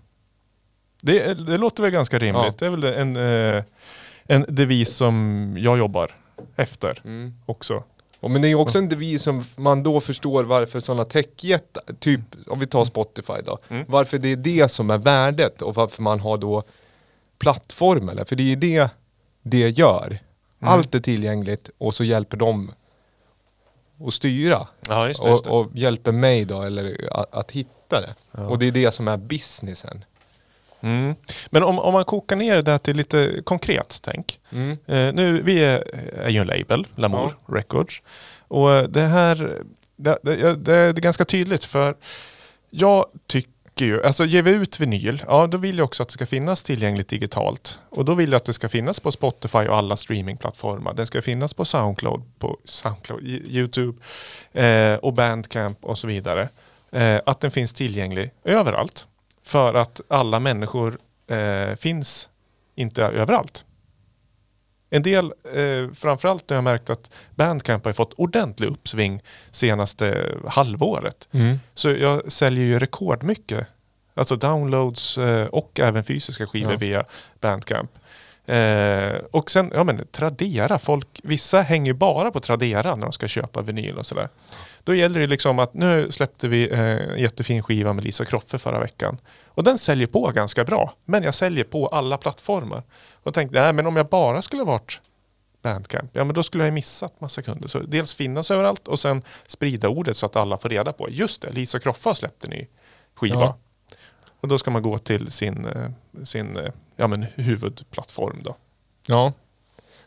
Det, 1.05 1.35
det 1.35 1.59
låter 1.59 1.83
väl 1.83 1.93
ganska 1.93 2.19
rimligt. 2.19 2.45
Ja. 2.45 2.53
Det 2.59 2.67
är 2.67 2.71
väl 2.71 2.85
en, 2.85 3.17
eh, 3.57 3.63
en 4.25 4.45
devis 4.49 4.91
som 4.97 5.55
jag 5.59 5.79
jobbar 5.79 6.11
efter 6.57 7.03
också. 7.47 7.83
Och 8.21 8.31
men 8.31 8.43
det 8.43 8.49
är 8.49 8.55
också 8.55 8.79
en 8.79 8.89
devis 8.89 9.23
som 9.23 9.45
man 9.57 9.83
då 9.83 10.01
förstår 10.01 10.45
varför 10.45 10.81
sådana 10.81 11.05
techjättar, 11.05 11.83
typ 11.99 12.21
om 12.47 12.59
vi 12.61 12.67
tar 12.67 12.85
Spotify 12.85 13.33
då, 13.45 13.59
Mm. 13.69 13.85
varför 13.89 14.19
det 14.19 14.29
är 14.29 14.37
det 14.37 14.69
som 14.69 14.91
är 14.91 14.99
värdet 14.99 15.63
och 15.63 15.75
varför 15.75 16.03
man 16.03 16.21
har 16.21 16.39
då 16.39 16.63
plattformar, 17.39 18.25
för 18.25 18.37
det 18.37 18.43
är 18.43 18.45
ju 18.45 18.57
det 18.57 18.91
det 19.43 19.69
gör. 19.71 20.07
Mm. 20.07 20.19
Allt 20.75 20.95
är 20.95 21.01
tillgängligt 21.01 21.71
och 21.79 21.95
så 21.95 22.05
hjälper 22.05 22.37
de 22.37 22.73
att 24.07 24.15
styra. 24.15 24.69
Ja, 24.89 25.09
just 25.09 25.23
det. 25.23 25.31
Just 25.31 25.45
det. 25.45 25.51
och, 25.51 25.61
och 25.61 25.71
hjälper 25.77 26.13
mig 26.13 26.45
då 26.45 26.63
eller 26.63 27.09
att, 27.13 27.35
att 27.35 27.51
hitta 27.51 28.01
det. 28.01 28.15
Ja. 28.33 28.47
Och 28.47 28.59
det 28.59 28.67
är 28.67 28.73
det 28.73 28.91
som 28.93 29.09
är 29.09 29.17
businessen. 29.17 30.05
Mm. 30.85 31.15
Men 31.51 31.63
om, 31.63 31.79
om 31.79 31.93
man 31.93 32.05
kokar 32.05 32.37
ner 32.37 32.63
det 32.63 32.79
till 32.79 32.97
lite 32.97 33.43
konkret 33.45 33.99
tänk. 34.03 34.41
Mm. 34.53 34.71
Eh, 34.71 35.15
nu, 35.15 35.43
vi 35.43 35.65
är, 35.65 35.85
är 36.25 36.31
ju 36.31 36.41
en 36.41 36.47
label, 36.47 36.87
Lamour 36.95 37.37
Records. 37.47 38.03
Och 38.49 38.91
det 38.91 39.01
här, 39.01 39.63
det, 39.97 40.19
det, 40.23 40.37
det, 40.37 40.55
det 40.57 40.75
är 40.75 40.93
ganska 40.93 41.25
tydligt 41.25 41.65
för 41.65 41.97
jag 42.71 43.07
tycker 43.27 43.85
ju, 43.85 44.05
alltså 44.05 44.25
ger 44.25 44.43
vi 44.43 44.51
ut 44.51 44.81
vinyl, 44.81 45.23
ja 45.27 45.47
då 45.47 45.59
vill 45.59 45.79
jag 45.79 45.85
också 45.85 46.03
att 46.03 46.09
det 46.09 46.13
ska 46.13 46.27
finnas 46.27 46.65
tillgängligt 46.65 47.09
digitalt. 47.09 47.79
Och 47.91 48.05
då 48.05 48.15
vill 48.15 48.33
jag 48.33 48.37
att 48.37 48.45
det 48.45 48.53
ska 48.53 48.69
finnas 48.69 49.01
på 49.01 49.13
Spotify 49.13 49.59
och 49.59 49.77
alla 49.77 49.97
streamingplattformar. 49.97 50.95
Det 50.95 51.07
ska 51.07 51.23
finnas 51.23 51.55
på 51.55 51.65
Soundcloud, 51.65 52.23
på 52.39 52.59
Soundcloud, 52.65 53.25
Youtube 53.27 53.99
eh, 54.53 54.95
och 54.95 55.13
Bandcamp 55.13 55.85
och 55.85 55.99
så 55.99 56.07
vidare. 56.07 56.49
Eh, 56.91 57.21
att 57.27 57.41
den 57.41 57.51
finns 57.51 57.73
tillgänglig 57.73 58.31
överallt. 58.45 59.07
För 59.45 59.75
att 59.75 60.01
alla 60.09 60.41
människor 60.41 60.99
eh, 61.31 61.77
finns 61.77 62.29
inte 62.75 63.03
överallt. 63.05 63.65
En 64.91 65.03
del, 65.03 65.33
eh, 65.55 65.93
framförallt 65.95 66.49
när 66.51 66.57
jag 66.57 66.65
märkt 66.65 66.91
att 66.91 67.11
Bandcamp 67.35 67.85
har 67.85 67.93
fått 67.93 68.13
ordentlig 68.13 68.69
uppsving 68.69 69.23
senaste 69.51 70.35
halvåret. 70.49 71.29
Mm. 71.33 71.61
Så 71.75 71.91
jag 71.91 72.33
säljer 72.33 72.65
ju 72.65 72.79
rekordmycket. 72.79 73.67
Alltså 74.15 74.37
downloads 74.37 75.19
eh, 75.19 75.47
och 75.47 75.81
även 75.81 76.05
fysiska 76.05 76.47
skivor 76.47 76.73
Ja. 76.73 76.79
via 76.79 77.05
Bandcamp. 77.41 77.91
Eh, 78.47 79.15
och 79.31 79.51
sen, 79.51 79.73
ja 79.75 79.85
men 79.85 80.07
Tradera, 80.13 80.79
folk, 80.79 81.21
vissa 81.23 81.61
hänger 81.61 81.87
ju 81.87 81.95
bara 81.95 82.31
på 82.31 82.41
Tradera 82.41 82.95
när 82.95 83.03
de 83.07 83.13
ska 83.13 83.29
köpa 83.29 83.63
vinyl 83.63 83.99
och 83.99 84.07
sådär. 84.07 84.29
Då 84.85 84.95
gäller 84.95 85.21
det 85.21 85.27
liksom 85.27 85.59
att 85.59 85.75
nu 85.75 86.13
släppte 86.13 86.49
vi 86.49 86.71
eh, 86.71 86.81
en 86.81 87.19
jättefin 87.19 87.63
skiva 87.63 87.93
med 87.93 88.05
Lisa 88.05 88.25
Kroffe 88.25 88.59
förra 88.59 88.81
veckan. 88.81 89.19
Och 89.47 89.65
den 89.65 89.79
säljer 89.79 90.07
på 90.07 90.31
ganska 90.35 90.65
bra. 90.65 90.95
Men 91.05 91.23
jag 91.23 91.35
säljer 91.35 91.65
på 91.65 91.87
alla 91.87 92.19
plattformar. 92.19 92.83
Och 93.23 93.35
tänkte, 93.35 93.63
nej 93.63 93.73
men 93.73 93.87
om 93.87 93.97
jag 93.97 94.07
bara 94.07 94.43
skulle 94.43 94.65
varit 94.65 95.01
Bandcamp, 95.63 96.11
ja 96.13 96.25
men 96.25 96.35
då 96.35 96.43
skulle 96.43 96.65
jag 96.65 96.75
missat 96.75 97.21
massa 97.21 97.43
kunder. 97.43 97.69
Så 97.69 97.79
dels 97.79 98.15
finnas 98.15 98.51
överallt 98.51 98.89
och 98.89 99.01
sen 99.01 99.23
sprida 99.47 99.89
ordet 99.89 100.17
så 100.17 100.27
att 100.27 100.37
alla 100.37 100.59
får 100.59 100.69
reda 100.69 100.93
på. 100.93 101.11
Just 101.11 101.43
det, 101.43 101.53
Lisa 101.53 101.79
Kroffe 101.79 102.09
har 102.09 102.15
släppt 102.15 102.45
en 102.45 102.51
ny 102.51 102.67
skiva. 103.15 103.41
Ja. 103.41 103.59
Och 104.41 104.49
då 104.49 104.59
ska 104.59 104.71
man 104.71 104.83
gå 104.83 104.99
till 104.99 105.33
sin, 105.33 105.67
eh, 105.67 105.91
sin 106.25 106.57
eh, 106.57 106.73
ja, 106.97 107.07
men 107.07 107.27
huvudplattform 107.35 108.41
då. 108.43 108.57
Ja. 109.07 109.33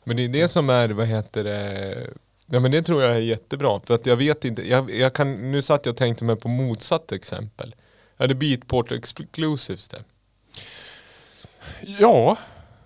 Men 0.03 0.17
det 0.17 0.23
är 0.23 0.29
det 0.29 0.47
som 0.47 0.69
är, 0.69 0.89
vad 0.89 1.07
heter 1.07 1.43
det, 1.43 2.09
ja 2.47 2.59
men 2.59 2.71
det 2.71 2.83
tror 2.83 3.03
jag 3.03 3.15
är 3.15 3.19
jättebra. 3.19 3.81
För 3.85 3.93
att 3.93 4.05
jag 4.05 4.15
vet 4.15 4.45
inte, 4.45 4.67
jag, 4.67 4.91
jag 4.91 5.13
kan, 5.13 5.51
nu 5.51 5.61
satt 5.61 5.85
jag 5.85 5.93
och 5.93 5.97
tänkte 5.97 6.23
mig 6.23 6.35
på 6.35 6.47
motsatt 6.47 7.11
exempel. 7.11 7.75
Är 8.17 8.27
det 8.27 8.35
Beatport 8.35 8.91
Exclusives 8.91 9.87
det? 9.87 10.03
Ja, 11.99 12.37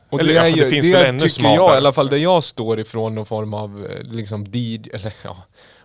Och 0.09 0.19
Eller 0.19 0.33
det, 0.33 0.39
är 0.39 0.55
det 0.55 0.69
finns 0.69 0.87
det 0.87 0.93
väl 0.93 1.05
ännu 1.05 1.19
tycker 1.19 1.43
jag, 1.43 1.55
smalare. 1.55 1.73
i 1.73 1.77
alla 1.77 1.93
fall 1.93 2.09
där 2.09 2.17
jag 2.17 2.43
står 2.43 2.79
ifrån 2.79 3.15
någon 3.15 3.25
form 3.25 3.53
av 3.53 3.85
eh, 3.85 4.11
liksom 4.11 4.45
DJ, 4.51 4.89
eller 4.93 5.13
ja, 5.23 5.37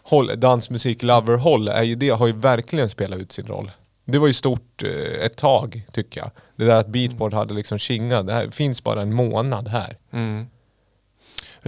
håll, 0.02 0.40
dansmusik 0.40 1.02
lover 1.02 1.36
håll 1.36 1.68
är 1.68 1.82
ju 1.82 1.94
det, 1.94 2.08
har 2.08 2.26
ju 2.26 2.32
verkligen 2.32 2.88
spelat 2.88 3.18
ut 3.18 3.32
sin 3.32 3.46
roll. 3.46 3.70
Det 4.04 4.18
var 4.18 4.26
ju 4.26 4.32
stort 4.32 4.82
eh, 4.82 5.24
ett 5.26 5.36
tag 5.36 5.86
tycker 5.92 6.20
jag. 6.20 6.30
Det 6.56 6.64
där 6.64 6.80
att 6.80 6.88
Beatport 6.88 7.32
hade 7.32 7.54
liksom 7.54 7.78
kingat, 7.78 8.26
det 8.26 8.32
här 8.32 8.50
finns 8.50 8.84
bara 8.84 9.02
en 9.02 9.14
månad 9.14 9.68
här. 9.68 9.96
Mm. 10.12 10.46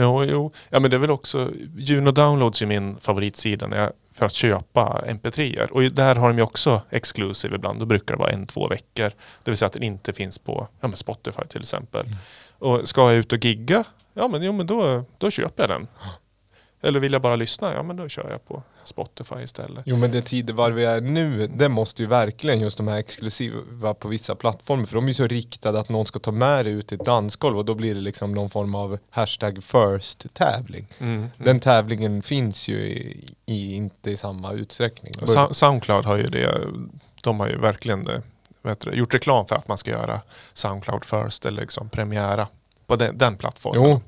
Jo, 0.01 0.25
jo. 0.25 0.53
Ja, 0.69 0.81
men 0.81 0.91
det 0.91 0.97
är 0.97 1.01
väl 1.01 1.11
också, 1.11 1.51
Juno 1.77 2.11
Downloads 2.11 2.63
är 2.63 2.67
min 2.67 2.97
favoritsida 3.01 3.67
när 3.67 3.79
jag, 3.79 3.93
för 4.15 4.27
att 4.27 4.35
köpa 4.35 5.05
mp3-er. 5.07 5.73
Och 5.73 5.83
där 5.83 6.15
har 6.15 6.29
de 6.29 6.39
ju 6.39 6.45
också 6.45 6.83
exclusive 6.91 7.57
ibland. 7.57 7.81
Då 7.81 7.87
brukar 7.87 8.15
det 8.15 8.19
vara 8.19 8.31
en, 8.31 8.47
två 8.47 8.69
veckor. 8.69 9.13
Det 9.45 9.51
vill 9.51 9.57
säga 9.57 9.67
att 9.67 9.73
den 9.73 9.83
inte 9.83 10.13
finns 10.13 10.39
på 10.39 10.69
ja, 10.81 10.93
Spotify 10.95 11.43
till 11.49 11.61
exempel. 11.61 12.07
Och 12.59 12.89
ska 12.89 13.13
jag 13.13 13.19
ut 13.19 13.33
och 13.33 13.45
gigga, 13.45 13.85
ja 14.13 14.29
men, 14.29 14.43
jo, 14.43 14.53
men 14.53 14.67
då, 14.67 15.05
då 15.19 15.31
köper 15.31 15.63
jag 15.63 15.71
den. 15.71 15.89
Eller 16.81 17.01
vill 17.01 17.13
jag 17.13 17.23
bara 17.23 17.37
lyssna, 17.37 17.75
ja 17.75 17.83
men 17.83 17.97
då 17.97 18.09
kör 18.09 18.31
jag 18.31 18.49
på 18.49 18.63
Spotify 18.89 19.35
istället. 19.45 19.83
Jo 19.87 19.97
men 19.97 20.11
det 20.11 20.23
tidevarv 20.23 20.75
vi 20.75 20.85
är 20.85 21.01
nu, 21.01 21.47
det 21.47 21.69
måste 21.69 22.03
ju 22.03 22.09
verkligen 22.09 22.61
just 22.61 22.77
de 22.77 22.89
här 22.89 22.97
exklusiva 22.97 23.95
på 23.95 24.09
vissa 24.09 24.35
plattformar, 24.35 24.85
för 24.85 24.95
de 24.95 25.05
är 25.05 25.09
ju 25.09 25.15
så 25.15 25.27
riktade 25.27 25.81
att 25.81 25.89
någon 25.89 26.07
ska 26.07 26.19
ta 26.19 26.31
med 26.31 26.65
det 26.67 26.71
ut 26.71 26.93
i 26.93 26.95
ett 26.95 27.05
dansgolv 27.05 27.59
och 27.59 27.65
då 27.65 27.75
blir 27.75 27.95
det 27.95 28.01
liksom 28.01 28.35
någon 28.35 28.51
form 28.51 28.75
av 28.75 28.99
hashtag 29.11 29.65
first 29.65 30.27
tävling. 30.35 30.87
Mm. 30.99 31.27
Den 31.37 31.61
tävlingen 31.61 32.23
finns 32.23 32.69
ju 32.69 32.77
i, 32.77 33.25
i, 33.47 33.75
inte 33.75 34.11
i 34.11 34.17
samma 34.17 34.53
utsträckning. 34.53 35.15
Sou- 35.15 35.53
Soundcloud 35.53 36.05
har 36.05 36.17
ju 36.17 36.27
det, 36.27 36.59
de 37.23 37.41
har 37.41 37.49
ju 37.49 37.59
verkligen 37.59 38.09
vet 38.63 38.81
du, 38.81 38.91
gjort 38.91 39.15
reklam 39.15 39.47
för 39.47 39.57
att 39.57 39.69
man 39.69 39.79
ska 39.79 39.91
göra 39.91 40.21
Soundcloud 40.53 41.05
First 41.05 41.47
eller 41.47 41.61
liksom 41.61 41.89
premiära 41.89 42.49
på 42.87 42.97
den, 42.97 43.19
den 43.19 43.37
plattformen. 43.37 43.83
Jo. 43.91 44.01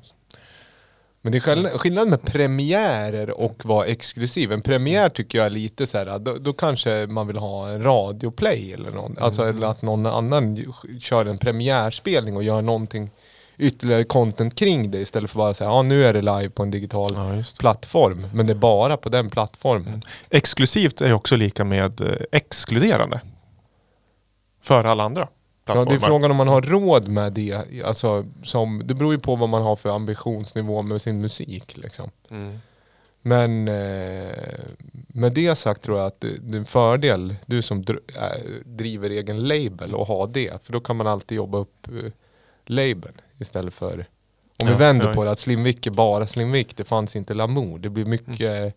Men 1.21 1.31
det 1.31 1.37
är 1.37 1.39
skill- 1.39 1.77
skillnad 1.77 2.07
med 2.07 2.21
premiärer 2.21 3.29
och 3.29 3.65
vara 3.65 3.85
exklusiv. 3.85 4.51
En 4.51 4.61
premiär 4.61 5.09
tycker 5.09 5.37
jag 5.37 5.45
är 5.45 5.49
lite 5.49 5.85
så 5.85 5.97
här, 5.97 6.19
då, 6.19 6.37
då 6.37 6.53
kanske 6.53 7.07
man 7.09 7.27
vill 7.27 7.37
ha 7.37 7.69
en 7.69 7.83
radioplay 7.83 8.73
eller 8.73 8.91
någon. 8.91 9.15
Alltså 9.19 9.49
eller 9.49 9.67
att 9.67 9.81
någon 9.81 10.05
annan 10.05 10.73
kör 10.99 11.25
en 11.25 11.37
premiärspelning 11.37 12.35
och 12.35 12.43
gör 12.43 12.61
någonting 12.61 13.11
ytterligare 13.57 14.03
content 14.03 14.55
kring 14.55 14.91
det 14.91 14.97
istället 14.97 15.31
för 15.31 15.37
bara 15.37 15.53
säga 15.53 15.69
ja 15.69 15.81
nu 15.81 16.05
är 16.05 16.13
det 16.13 16.21
live 16.21 16.49
på 16.49 16.63
en 16.63 16.71
digital 16.71 17.13
Ja, 17.15 17.43
plattform. 17.59 18.25
Men 18.33 18.47
det 18.47 18.53
är 18.53 18.55
bara 18.55 18.97
på 18.97 19.09
den 19.09 19.29
plattformen. 19.29 20.03
Exklusivt 20.29 21.01
är 21.01 21.13
också 21.13 21.35
lika 21.35 21.63
med 21.63 22.01
eh, 22.01 22.07
exkluderande. 22.31 23.21
För 24.61 24.83
alla 24.83 25.03
andra 25.03 25.27
Ja, 25.65 25.73
plattformar. 25.73 25.99
det 25.99 26.05
är 26.05 26.07
frågan 26.07 26.31
om 26.31 26.37
man 26.37 26.47
har 26.47 26.61
råd 26.61 27.07
med 27.07 27.33
det. 27.33 27.83
Alltså, 27.85 28.25
som, 28.43 28.81
det 28.85 28.93
beror 28.93 29.13
ju 29.13 29.19
på 29.19 29.35
vad 29.35 29.49
man 29.49 29.61
har 29.61 29.75
för 29.75 29.89
ambitionsnivå 29.95 30.81
med 30.81 31.01
sin 31.01 31.21
musik. 31.21 31.77
Liksom. 31.77 32.09
Mm. 32.31 32.59
Men 33.21 33.67
eh, 33.67 34.35
med 35.07 35.33
det 35.33 35.55
sagt 35.55 35.81
tror 35.81 35.97
jag 35.97 36.07
att 36.07 36.21
det, 36.21 36.37
det 36.41 36.55
är 36.55 36.59
en 36.59 36.65
fördel, 36.65 37.35
du 37.45 37.61
som 37.61 37.85
dr 37.85 37.95
äh, 38.07 38.41
driver 38.65 39.09
egen 39.09 39.43
label 39.43 39.95
och 39.95 40.07
har 40.07 40.27
det. 40.27 40.65
För 40.65 40.73
då 40.73 40.79
kan 40.79 40.95
man 40.95 41.07
alltid 41.07 41.35
jobba 41.35 41.57
upp 41.57 41.87
eh, 41.87 42.11
labeln 42.65 43.21
istället 43.37 43.73
för 43.73 44.05
om 44.61 44.67
vi 44.67 44.73
Ja, 44.73 44.77
vänder 44.77 45.07
ja, 45.07 45.13
på 45.13 45.23
det, 45.23 45.31
att 45.31 45.39
Slimvik 45.39 45.87
är 45.87 45.91
bara 45.91 46.27
Slimvik, 46.27 46.77
det 46.77 46.83
fanns 46.83 47.15
inte 47.15 47.33
Lamour. 47.33 47.79
Det 47.79 47.89
blir 47.89 48.05
mycket, 48.05 48.75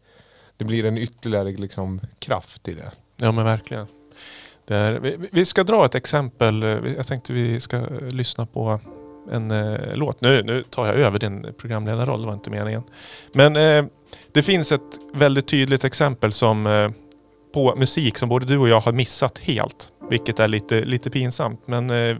det 0.56 0.64
blir 0.64 0.84
en 0.84 0.98
ytterligare 0.98 1.50
liksom, 1.50 2.00
kraft 2.18 2.68
i 2.68 2.74
det. 2.74 2.92
Ja 3.16 3.32
men 3.32 3.44
verkligen. 3.44 3.86
Det 4.66 4.74
är, 4.76 4.92
vi, 4.92 5.16
vi 5.32 5.44
ska 5.44 5.62
dra 5.62 5.84
ett 5.84 5.94
exempel. 5.94 6.62
Eh, 6.62 6.68
Jag 6.96 7.06
tänkte 7.06 7.32
vi 7.32 7.60
ska 7.60 7.76
eh, 7.76 7.82
lyssna 8.10 8.46
på 8.46 8.80
en 9.32 9.50
eh, 9.50 9.78
låt. 9.94 10.20
Nu, 10.20 10.42
nu 10.42 10.62
tar 10.70 10.86
jag 10.86 10.94
över 10.94 11.18
din 11.18 11.46
programledarroll, 11.58 12.20
det 12.20 12.26
var 12.26 12.34
inte 12.34 12.50
meningen. 12.50 12.82
Men 13.32 13.56
eh, 13.56 13.84
det 14.32 14.42
finns 14.42 14.72
ett 14.72 14.98
väldigt 15.14 15.46
tydligt 15.46 15.84
exempel 15.84 16.32
som 16.32 16.66
eh, 16.66 16.90
på 17.54 17.74
musik 17.76 18.18
som 18.18 18.28
både 18.28 18.46
du 18.46 18.58
och 18.58 18.68
jag 18.68 18.80
har 18.80 18.92
missat 18.92 19.38
helt. 19.38 19.88
Vilket 20.10 20.38
är 20.38 20.48
lite, 20.48 20.84
lite 20.84 21.10
pinsamt. 21.10 21.60
Men 21.66 21.90
eh, 21.90 22.16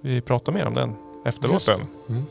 vi 0.00 0.20
pratar 0.20 0.52
mer 0.52 0.66
om 0.66 0.74
den 0.74 0.96
efter 1.24 1.48
låten. 1.48 1.80
Mm. 2.08 2.22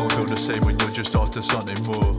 Can't 0.00 0.12
feel 0.14 0.24
the 0.24 0.36
same 0.38 0.64
when 0.64 0.78
you're 0.78 0.90
just 0.92 1.14
after 1.14 1.42
something 1.42 1.76
more. 1.84 2.14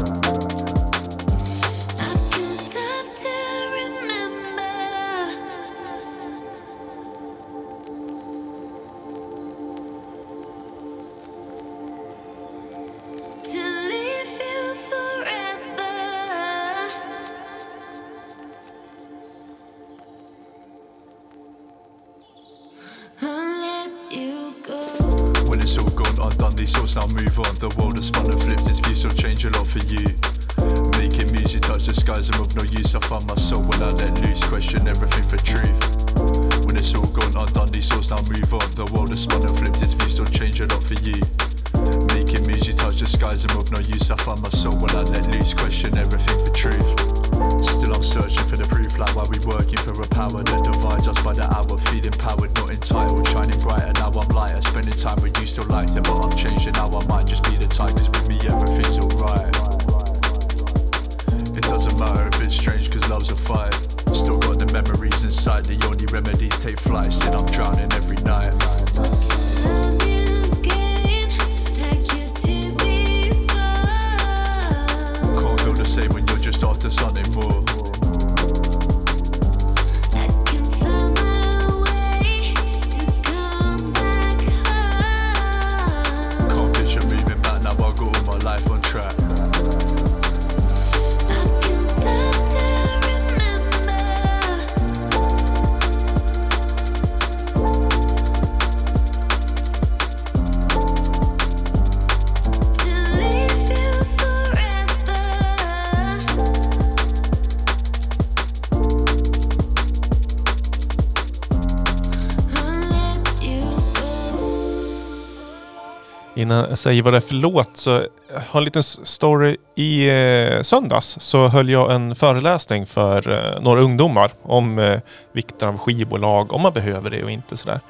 Innan 116.39 116.67
jag 116.69 116.79
säger 116.79 117.03
vad 117.03 117.13
det 117.13 117.17
är 117.17 117.21
för 117.21 117.35
låt 117.35 117.77
så 117.77 117.91
jag 118.33 118.41
har 118.49 118.61
en 118.61 118.65
liten 118.65 118.83
story. 118.83 119.57
I 119.75 120.09
eh, 120.09 120.63
söndags 120.63 121.17
så 121.21 121.49
höll 121.49 121.69
jag 121.69 121.93
en 121.93 122.15
föreläsning 122.15 122.87
för 122.87 123.33
eh, 123.33 123.61
några 123.61 123.81
ungdomar 123.81 124.31
om 124.43 124.79
eh, 124.79 125.01
vikten 125.33 125.69
av 125.69 125.79
skivbolag, 125.79 126.53
om 126.53 126.63
man 126.63 126.73
behöver 126.73 127.11
det 127.11 127.23
och 127.23 127.31
inte 127.31 127.57
sådär. 127.57 127.81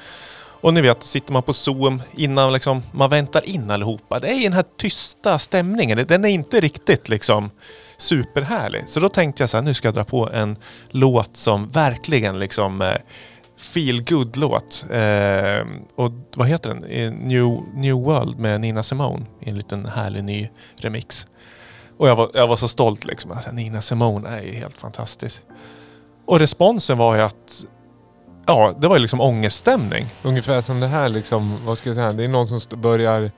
Och 0.61 0.75
ni 0.75 0.81
vet, 0.81 1.03
sitter 1.03 1.33
man 1.33 1.43
på 1.43 1.53
Zoom 1.53 2.03
innan 2.17 2.53
liksom, 2.53 2.83
man 2.93 3.11
väntar 3.11 3.49
in 3.49 3.71
allihopa. 3.71 4.21
Det 4.21 4.29
är 4.29 4.43
den 4.43 4.53
här 4.53 4.65
tysta 4.77 5.39
stämningen. 5.39 6.05
Den 6.09 6.25
är 6.25 6.29
inte 6.29 6.61
riktigt 6.61 7.09
liksom 7.09 7.51
superhärlig. 7.97 8.85
Så 8.87 9.01
då 9.01 9.09
tänkte 9.09 9.43
jag 9.43 9.51
så 9.51 9.57
här, 9.57 9.65
nu 9.65 9.75
ska 9.75 9.89
jag 9.89 9.95
dra 9.95 10.05
på 10.05 10.31
en 10.33 10.57
låt 10.91 11.37
som 11.37 11.69
verkligen 11.69 12.39
liksom 12.39 12.83
eh, 12.83 12.95
feel 13.59 14.05
good 14.05 14.37
låt 14.37 14.85
Eh, 14.91 15.67
och 15.95 16.13
vad 16.35 16.49
heter 16.49 16.75
den? 16.75 17.15
New, 17.15 17.63
New 17.75 17.95
World 17.95 18.39
med 18.39 18.61
Nina 18.61 18.83
Simone 18.83 19.27
i 19.41 19.51
en 19.51 19.57
liten 19.57 19.87
härlig 19.87 20.25
ny 20.25 20.49
remix. 20.77 21.27
Och 21.99 22.09
jag 22.09 22.17
var, 22.17 22.31
jag 22.35 22.49
var 22.49 22.57
så 22.57 22.69
stolt 22.69 23.05
liksom. 23.05 23.33
Alltså, 23.33 23.53
Nina 23.53 23.81
Simone 23.81 24.29
är 24.29 24.43
ju 24.43 24.53
helt 24.53 24.79
fantastisk. 24.79 25.43
Och 26.27 26.39
responsen 26.39 26.99
var 26.99 27.17
ju 27.17 27.23
att 27.23 27.65
Ja, 28.47 28.75
det 28.79 28.89
var 28.89 28.97
ju 28.97 29.03
liksom 29.03 29.21
ångeststämning. 29.21 30.07
Ungefär 30.23 30.61
som 30.61 30.81
det 30.81 30.87
här 30.87 31.09
liksom, 31.09 31.67
vad 31.67 31.79
ska 31.79 31.89
jag 31.89 31.97
säga, 31.97 32.13
det 32.13 32.25
är 32.25 32.29
någon 32.29 32.47
som 32.47 32.81
börjar 32.81 33.31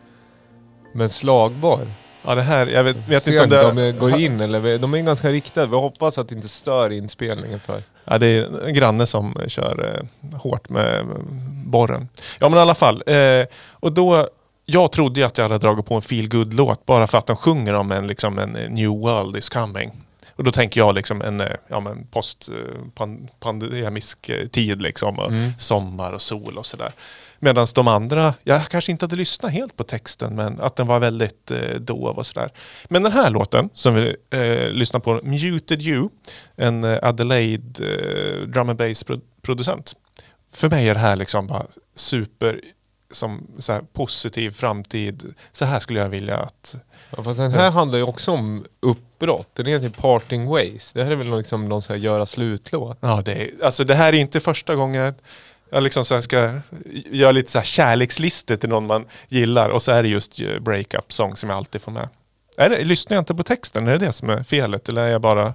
med 0.95 1.11
slagbar. 1.11 1.87
Ja, 2.23 2.35
det 2.35 2.43
här, 2.43 2.67
jag 2.67 2.85
vet, 2.85 2.97
vet 3.09 3.27
inte 3.27 3.65
om 3.65 3.77
det... 3.77 3.93
det 3.93 3.99
går 3.99 4.21
in 4.21 4.41
eller, 4.41 4.79
de 4.79 4.95
är 4.95 4.99
ganska 4.99 5.29
riktade. 5.29 5.67
Vi 5.67 5.77
hoppas 5.77 6.19
att 6.19 6.29
det 6.29 6.35
inte 6.35 6.49
stör 6.49 6.91
inspelningen 6.91 7.61
för. 7.61 7.83
Ja, 8.05 8.19
det 8.19 8.27
är 8.27 8.67
en 8.67 8.75
granne 8.75 9.07
som 9.07 9.37
kör 9.47 9.95
eh, 9.95 10.39
hårt 10.39 10.69
med 10.69 10.99
eh, 10.99 11.05
borren. 11.65 12.09
Ja 12.39 12.49
men 12.49 12.59
i 12.59 12.61
alla 12.61 12.75
fall. 12.75 13.03
Eh, 13.07 13.47
och 13.71 13.93
då 13.93 14.29
jag 14.67 14.93
trodde 14.93 15.21
ju 15.21 15.27
att 15.27 15.39
jag 15.39 15.45
hade 15.45 15.59
dragit 15.59 15.87
på 15.87 15.95
en 15.95 16.03
feel 16.03 16.29
good 16.29 16.55
låt 16.55 16.87
bara 16.87 17.07
för 17.07 17.19
att 17.19 17.27
de 17.27 17.37
sjunger 17.37 17.75
om 17.75 17.93
en, 17.93 18.07
liksom, 18.07 18.39
en 18.39 18.51
new 18.53 18.91
world 18.91 19.37
is 19.37 19.49
coming. 19.49 19.91
Och 20.37 20.45
då 20.45 20.53
tänker 20.53 20.81
jag 20.81 20.95
liksom 20.95 21.23
en 21.23 21.41
eh, 21.41 21.49
ja, 21.69 21.81
men 21.81 22.07
post 22.07 22.49
eh, 22.49 22.81
pan, 22.95 23.29
pandemisk 23.41 24.29
eh, 24.29 24.47
tid 24.47 24.83
liksom. 24.83 25.19
Och 25.19 25.31
Mm. 25.31 25.53
Sommar 25.59 26.13
och 26.13 26.23
sol 26.23 26.59
och 26.59 26.67
sådär. 26.67 26.93
Medan 27.43 27.67
de 27.75 27.89
andra, 27.89 28.35
jag 28.43 28.65
kanske 28.65 28.93
inte 28.93 29.05
hade 29.05 29.17
lyssnat 29.17 29.53
helt 29.53 29.77
på 29.77 29.85
texten 29.85 30.35
men 30.37 30.61
att 30.61 30.77
den 30.77 30.87
var 30.87 30.99
väldigt 31.01 31.51
eh, 31.51 31.81
dov 31.81 32.19
och 32.19 32.27
sådär. 32.27 32.53
Men 32.89 33.03
den 33.03 33.13
här 33.13 33.31
låten 33.31 33.71
som 33.75 33.95
vi 33.95 34.17
eh, 34.31 34.71
lyssnar 34.73 35.01
på, 35.01 35.21
Muted 35.23 35.83
You, 35.83 36.09
en 36.57 36.85
eh, 36.85 36.99
Adelaide 37.03 37.81
eh, 37.81 38.49
drum 38.49 38.69
and 38.69 38.79
bass 38.79 39.05
pro- 39.05 39.21
producent. 39.43 39.95
För 40.53 40.69
mig 40.69 40.89
är 40.89 40.95
det 40.95 41.01
här 41.01 41.17
liksom 41.17 41.47
bara 41.47 41.67
super 41.97 42.61
som 43.11 43.47
så 43.59 43.73
här, 43.73 43.83
positiv 43.93 44.51
framtid. 44.51 45.35
Så 45.53 45.65
här 45.65 45.79
skulle 45.79 46.01
jag 46.01 46.09
vilja 46.09 46.37
att... 46.37 46.77
Ja, 47.17 47.23
fast 47.23 47.39
den 47.39 47.53
här 47.53 47.71
handlar 47.71 47.99
ju 47.99 48.05
också 48.05 48.31
om 48.31 48.65
uppbrott. 48.81 49.49
Den 49.55 49.67
heter 49.67 49.89
Parting 49.89 50.47
Ways. 50.47 50.93
Det 50.93 51.05
här 51.05 51.11
är 51.11 51.17
väl 51.17 51.37
liksom 51.37 51.69
någon 51.69 51.83
sån 51.83 51.95
här 51.97 52.01
göra 52.01 52.27
slutlåt. 52.27 52.99
Ja, 53.01 53.23
det, 53.25 53.33
är, 53.33 53.65
alltså, 53.65 53.85
det 53.85 53.95
här 53.95 54.13
är 54.13 54.17
inte 54.19 54.41
första 54.41 54.75
gången 54.75 55.15
jag 55.71 55.83
liksom 55.83 56.05
så 56.05 56.15
här 56.15 56.23
ska 56.23 56.61
göra 57.11 57.33
lite 57.33 57.51
så 57.51 57.59
här 57.59 57.65
kärlekslistor 57.65 58.57
till 58.57 58.69
någon 58.69 58.87
man 58.87 59.05
gillar 59.29 59.69
och 59.69 59.83
så 59.83 59.93
är 59.93 60.03
det 60.03 60.09
just 60.09 60.41
eh, 60.41 60.59
breakup 60.61 61.13
sång 61.13 61.37
som 61.37 61.49
jag 61.49 61.57
alltid 61.57 61.83
får 61.83 61.93
med. 61.93 62.09
Är 62.57 62.71
det, 62.71 62.85
lyssnar 62.85 63.15
jag 63.17 63.23
inte 63.23 63.35
på 63.35 63.43
texten? 63.43 63.89
Är 63.89 63.93
det 63.93 64.07
det 64.07 64.13
som 64.13 64.31
är 64.31 64.43
felet? 64.43 64.89
Eller 64.89 65.03
är 65.03 65.09
jag 65.09 65.21
bara... 65.21 65.55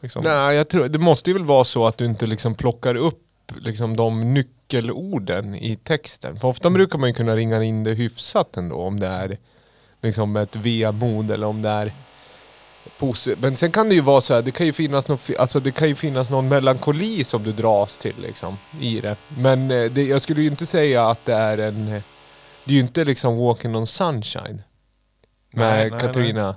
Liksom, 0.00 0.24
Nej, 0.24 0.56
jag 0.56 0.68
tror, 0.68 0.88
det 0.88 0.98
måste 0.98 1.30
ju 1.30 1.34
väl 1.34 1.44
vara 1.44 1.64
så 1.64 1.86
att 1.86 1.98
du 1.98 2.04
inte 2.04 2.26
liksom 2.26 2.54
plockar 2.54 2.94
upp 2.94 3.26
liksom 3.58 3.96
de 3.96 4.34
nyckelorden 4.34 5.54
i 5.54 5.76
texten. 5.76 6.38
För 6.38 6.48
ofta 6.48 6.70
brukar 6.70 6.98
man 6.98 7.08
ju 7.08 7.14
kunna 7.14 7.36
ringa 7.36 7.62
in 7.62 7.84
det 7.84 7.94
hyfsat 7.94 8.56
ändå 8.56 8.76
om 8.76 9.00
det 9.00 9.06
är 9.06 9.38
liksom 10.02 10.36
ett 10.36 10.56
vemod 10.56 11.30
eller 11.30 11.46
om 11.46 11.62
det 11.62 11.68
är 11.68 11.92
men 13.38 13.56
sen 13.56 13.72
kan 13.72 13.88
det 13.88 13.94
ju 13.94 14.00
vara 14.00 14.20
så 14.20 14.34
här, 14.34 14.42
det 14.42 14.50
kan 14.50 14.66
ju 14.66 14.72
finnas 14.72 15.08
någon, 15.08 15.18
alltså 15.38 15.60
det 15.60 15.70
kan 15.72 15.88
ju 15.88 15.94
finnas 15.94 16.30
någon 16.30 16.48
melankoli 16.48 17.24
som 17.24 17.42
du 17.44 17.52
dras 17.52 17.98
till 17.98 18.14
liksom 18.18 18.58
i 18.80 19.00
det. 19.00 19.16
Men 19.28 19.70
eh, 19.70 19.90
det, 19.90 20.02
jag 20.02 20.22
skulle 20.22 20.40
ju 20.42 20.48
inte 20.48 20.66
säga 20.66 21.08
att 21.08 21.24
det 21.24 21.34
är 21.34 21.58
en, 21.58 21.88
eh, 21.88 22.02
det 22.64 22.72
är 22.72 22.74
ju 22.74 22.80
inte 22.80 23.04
liksom 23.04 23.38
Walking 23.38 23.76
on 23.76 23.86
Sunshine 23.86 24.62
med 25.52 25.76
Nej, 25.76 25.90
nej, 25.90 26.00
Katarina. 26.00 26.56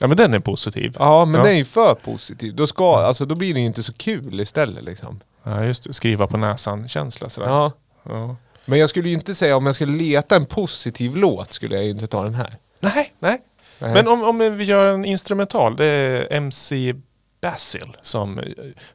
Ja 0.00 0.06
men 0.06 0.16
den 0.16 0.34
är 0.34 0.38
positiv. 0.40 0.96
Ja 0.98 1.24
men 1.24 1.38
Ja. 1.40 1.44
den 1.46 1.52
är 1.54 1.58
ju 1.58 1.64
för 1.64 1.94
positiv. 1.94 2.54
Då, 2.54 2.66
ska, 2.66 2.96
alltså, 2.96 3.26
då 3.26 3.34
blir 3.34 3.54
det 3.54 3.60
ju 3.60 3.66
inte 3.66 3.82
så 3.82 3.92
kul 3.92 4.40
istället 4.40 4.84
liksom. 4.84 5.20
Ja 5.42 5.64
just 5.64 5.84
det, 5.84 5.92
skriva 5.92 6.26
på 6.26 6.36
näsan 6.36 6.88
känsla 6.88 7.28
sådär. 7.28 7.48
Ja. 7.48 7.72
Ja. 8.02 8.36
Men 8.64 8.78
jag 8.78 8.90
skulle 8.90 9.08
ju 9.08 9.14
inte 9.14 9.34
säga, 9.34 9.56
om 9.56 9.66
jag 9.66 9.74
skulle 9.74 9.92
leta 9.98 10.36
en 10.36 10.44
positiv 10.44 11.16
låt 11.16 11.52
skulle 11.52 11.74
jag 11.74 11.84
ju 11.84 11.90
inte 11.90 12.06
ta 12.06 12.22
den 12.24 12.34
här. 12.34 12.56
Nej, 12.80 13.12
nej. 13.18 13.38
Nej. 13.78 13.92
Men 13.92 14.08
om, 14.08 14.22
om 14.22 14.56
vi 14.56 14.64
gör 14.64 14.94
en 14.94 15.04
instrumental, 15.04 15.76
det 15.76 15.86
är 15.86 16.32
MC 16.32 16.94
Basil 17.40 17.96
som, 18.02 18.40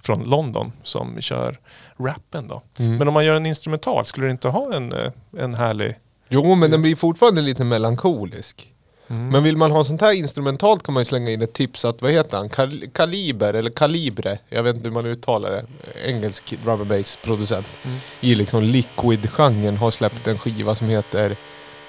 från 0.02 0.24
London 0.24 0.72
som 0.84 1.22
kör 1.22 1.60
rappen 2.00 2.48
då. 2.48 2.62
Mm. 2.78 2.98
Men 2.98 3.08
om 3.08 3.14
man 3.14 3.26
gör 3.26 3.36
en 3.36 3.46
instrumental, 3.46 4.06
skulle 4.06 4.26
du 4.26 4.32
inte 4.32 4.48
ha 4.48 4.74
en, 4.74 4.94
en 5.38 5.54
härlig... 5.54 5.96
Jo 6.30 6.56
men 6.56 6.72
den 6.72 6.82
blir 6.82 6.96
fortfarande 6.96 7.42
lite 7.42 7.64
melankolisk. 7.64 8.74
Mm. 9.08 9.28
Men 9.30 9.44
vill 9.44 9.58
man 9.58 9.72
ha 9.72 9.84
sånt 9.84 10.02
här 10.02 10.12
instrumentalt 10.12 10.84
kan 10.84 10.94
man 10.94 11.02
ju 11.02 11.06
slänga 11.06 11.32
in 11.32 11.42
ett 11.42 11.54
tips 11.54 11.86
att, 11.86 12.02
vad 12.02 12.12
heter 12.12 12.38
han? 12.38 12.50
Kal- 12.50 12.90
Kaliber 12.94 13.54
eller 13.54 13.72
Kalibre, 13.72 14.38
jag 14.50 14.64
vet 14.64 14.76
inte 14.76 14.88
hur 14.88 14.94
man 14.94 15.06
uttalar 15.06 15.52
det. 15.52 15.66
Engelsk 16.06 16.56
drum 16.64 16.82
and 16.82 16.90
bass 16.90 17.18
producent. 17.24 17.68
Mm. 17.84 17.98
I 18.22 18.36
liksom 18.36 18.64
liquid-genren 18.64 19.78
har 19.78 19.92
släppt 19.92 20.28
en 20.28 20.38
skiva 20.38 20.76
som 20.76 20.88
heter 20.88 21.38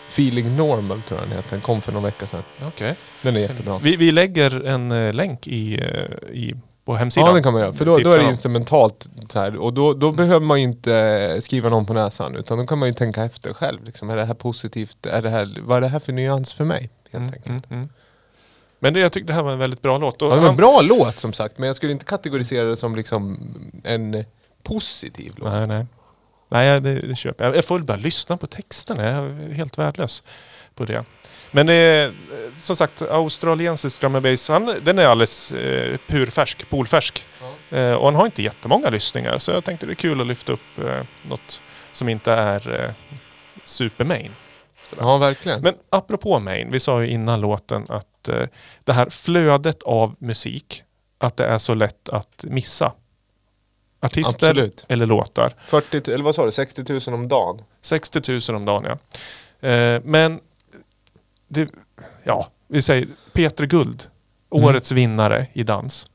Feeling 0.09 0.57
Normal 0.57 1.03
tror 1.03 1.21
jag 1.21 1.29
den 1.29 1.37
heter. 1.37 1.51
Den 1.51 1.61
kom 1.61 1.81
för 1.83 1.93
någon 1.93 2.03
vecka 2.03 2.27
sedan. 2.27 2.43
Okej. 2.67 2.97
Den 3.23 3.37
är 3.37 3.41
jättebra. 3.41 3.79
Vi, 3.83 3.97
vi 3.97 4.13
lägger 4.13 4.65
en 4.65 4.93
eh, 4.93 5.13
länk 5.13 5.47
i, 5.47 5.75
eh, 5.75 6.31
i, 6.37 6.55
på 6.85 6.95
hemsidan. 6.95 7.29
Ja 7.29 7.35
det 7.35 7.43
kan 7.43 7.53
man 7.53 7.63
göra, 7.63 7.73
för 7.73 7.85
då, 7.85 7.99
då 7.99 8.13
är 8.13 8.19
det 8.19 8.25
instrumentalt 8.29 9.09
så 9.29 9.39
här, 9.41 9.57
och 9.57 9.73
då, 9.73 9.93
då 9.95 10.11
behöver 10.13 10.47
man 10.47 10.59
inte 10.59 11.37
skriva 11.41 11.69
någon 11.69 11.87
på 11.87 11.93
näsan 11.95 12.37
utan 12.37 12.59
då 12.59 12.67
kan 12.67 12.79
man 12.79 12.89
ju 12.89 12.95
tänka 12.95 13.25
efter 13.25 13.53
själv. 13.53 13.85
Liksom, 13.85 14.11
är 14.11 14.17
det 14.17 14.25
här 14.25 14.35
positivt? 14.35 15.07
Är 15.07 15.23
det 15.23 15.31
här, 15.31 15.57
vad 15.63 15.77
är 15.77 15.81
det 15.81 15.89
här 15.89 15.99
för 16.01 16.13
nyans 16.13 16.53
för 16.55 16.65
mig? 16.65 16.91
Helt 17.13 17.15
Mm, 17.15 17.27
enkelt. 17.35 17.71
mm, 17.71 17.79
mm. 17.83 17.89
Men 18.79 18.95
det, 18.95 19.01
jag 19.01 19.13
tyckte 19.13 19.33
det 19.33 19.37
här 19.37 19.43
var 19.43 19.53
en 19.53 19.59
väldigt 19.59 19.83
bra 19.83 19.99
låt. 19.99 20.23
Och 20.23 20.29
Ja, 20.31 20.35
det 20.35 20.41
var 20.41 20.49
en 20.49 20.57
bra 20.57 20.81
låt 20.83 21.19
som 21.21 21.33
sagt, 21.33 21.59
men 21.59 21.67
jag 21.67 21.77
skulle 21.77 21.93
inte 21.93 22.05
kategorisera 22.05 22.65
det 22.65 22.77
som 22.77 22.97
liksom 22.97 23.39
en 23.85 24.25
positiv 24.63 25.33
låt. 25.37 25.53
Nej, 25.53 25.67
nej. 25.67 25.87
Nej, 26.49 26.81
det, 26.81 26.95
det 26.95 27.17
köper 27.17 27.45
jag. 27.45 27.57
Jag 27.57 27.65
får 27.65 27.75
väl 27.75 27.85
bara 27.85 27.97
lyssna 27.97 28.37
på 28.37 28.47
texterna. 28.47 29.05
Jag 29.05 29.25
är 29.25 29.53
helt 29.53 29.79
värdelös 29.79 30.23
på 30.75 30.85
det. 30.85 31.05
Men 31.51 31.69
eh, 31.69 32.13
som 32.59 32.77
sagt, 32.77 33.03
australiensisk 33.03 34.01
drum 34.01 34.23
bass, 34.23 34.49
han, 34.49 34.75
den 34.85 34.99
är 34.99 35.07
alldeles 35.07 35.53
eh, 35.53 35.97
purfärsk, 36.09 36.71
polfärsk. 36.71 37.27
Eh, 37.71 37.93
och 37.93 38.05
han 38.07 38.15
har 38.15 38.27
inte 38.27 38.43
jättemånga 38.43 38.91
lyssningar, 38.91 39.39
så 39.39 39.51
jag 39.51 39.65
tänkte 39.65 39.87
det 39.87 39.93
är 39.93 39.95
kul 39.95 40.21
att 40.21 40.27
lyfta 40.27 40.53
upp 40.53 40.79
eh, 40.79 41.03
något 41.29 41.63
som 41.93 42.09
inte 42.09 42.33
är 42.33 42.83
eh, 42.85 42.91
supermain. 43.65 44.31
Sådär. 44.87 45.03
Ja, 45.03 45.19
verkligen. 45.19 45.63
Men 45.63 45.75
apropå 45.91 46.39
main, 46.39 46.71
vi 46.71 46.81
sa 46.81 47.03
ju 47.03 47.11
innan 47.11 47.41
låten 47.41 47.87
att 47.89 48.29
eh, 48.29 48.47
det 48.85 48.93
här 48.93 49.11
flödet 49.11 49.83
av 49.83 50.15
musik, 50.19 50.83
att 51.19 51.37
det 51.37 51.45
är 51.45 51.59
så 51.59 51.75
lätt 51.75 52.09
att 52.09 52.45
missa. 52.49 52.93
Artister 54.05 54.49
Absolut. 54.51 54.85
eller 54.89 55.07
låtar. 55.07 55.55
40, 55.67 56.11
eller 56.13 56.25
vad 56.25 56.35
sa 56.35 56.45
du, 56.45 56.53
60 56.53 56.93
000 56.93 57.01
om 57.21 57.29
dagen? 57.29 57.63
60 57.83 58.21
000 58.51 58.57
om 58.57 58.65
dagen 58.65 58.85
ja. 58.85 59.69
Eh, 59.69 60.01
men, 60.05 60.41
det, 61.49 61.69
ja, 62.25 62.49
vi 62.69 62.83
säger 62.83 63.09
Peter 63.33 63.67
Guld, 63.67 64.03
Mm. 64.55 64.65
årets 64.69 64.93
vinnare 64.93 65.47
i 65.53 65.63
dans, 65.63 66.07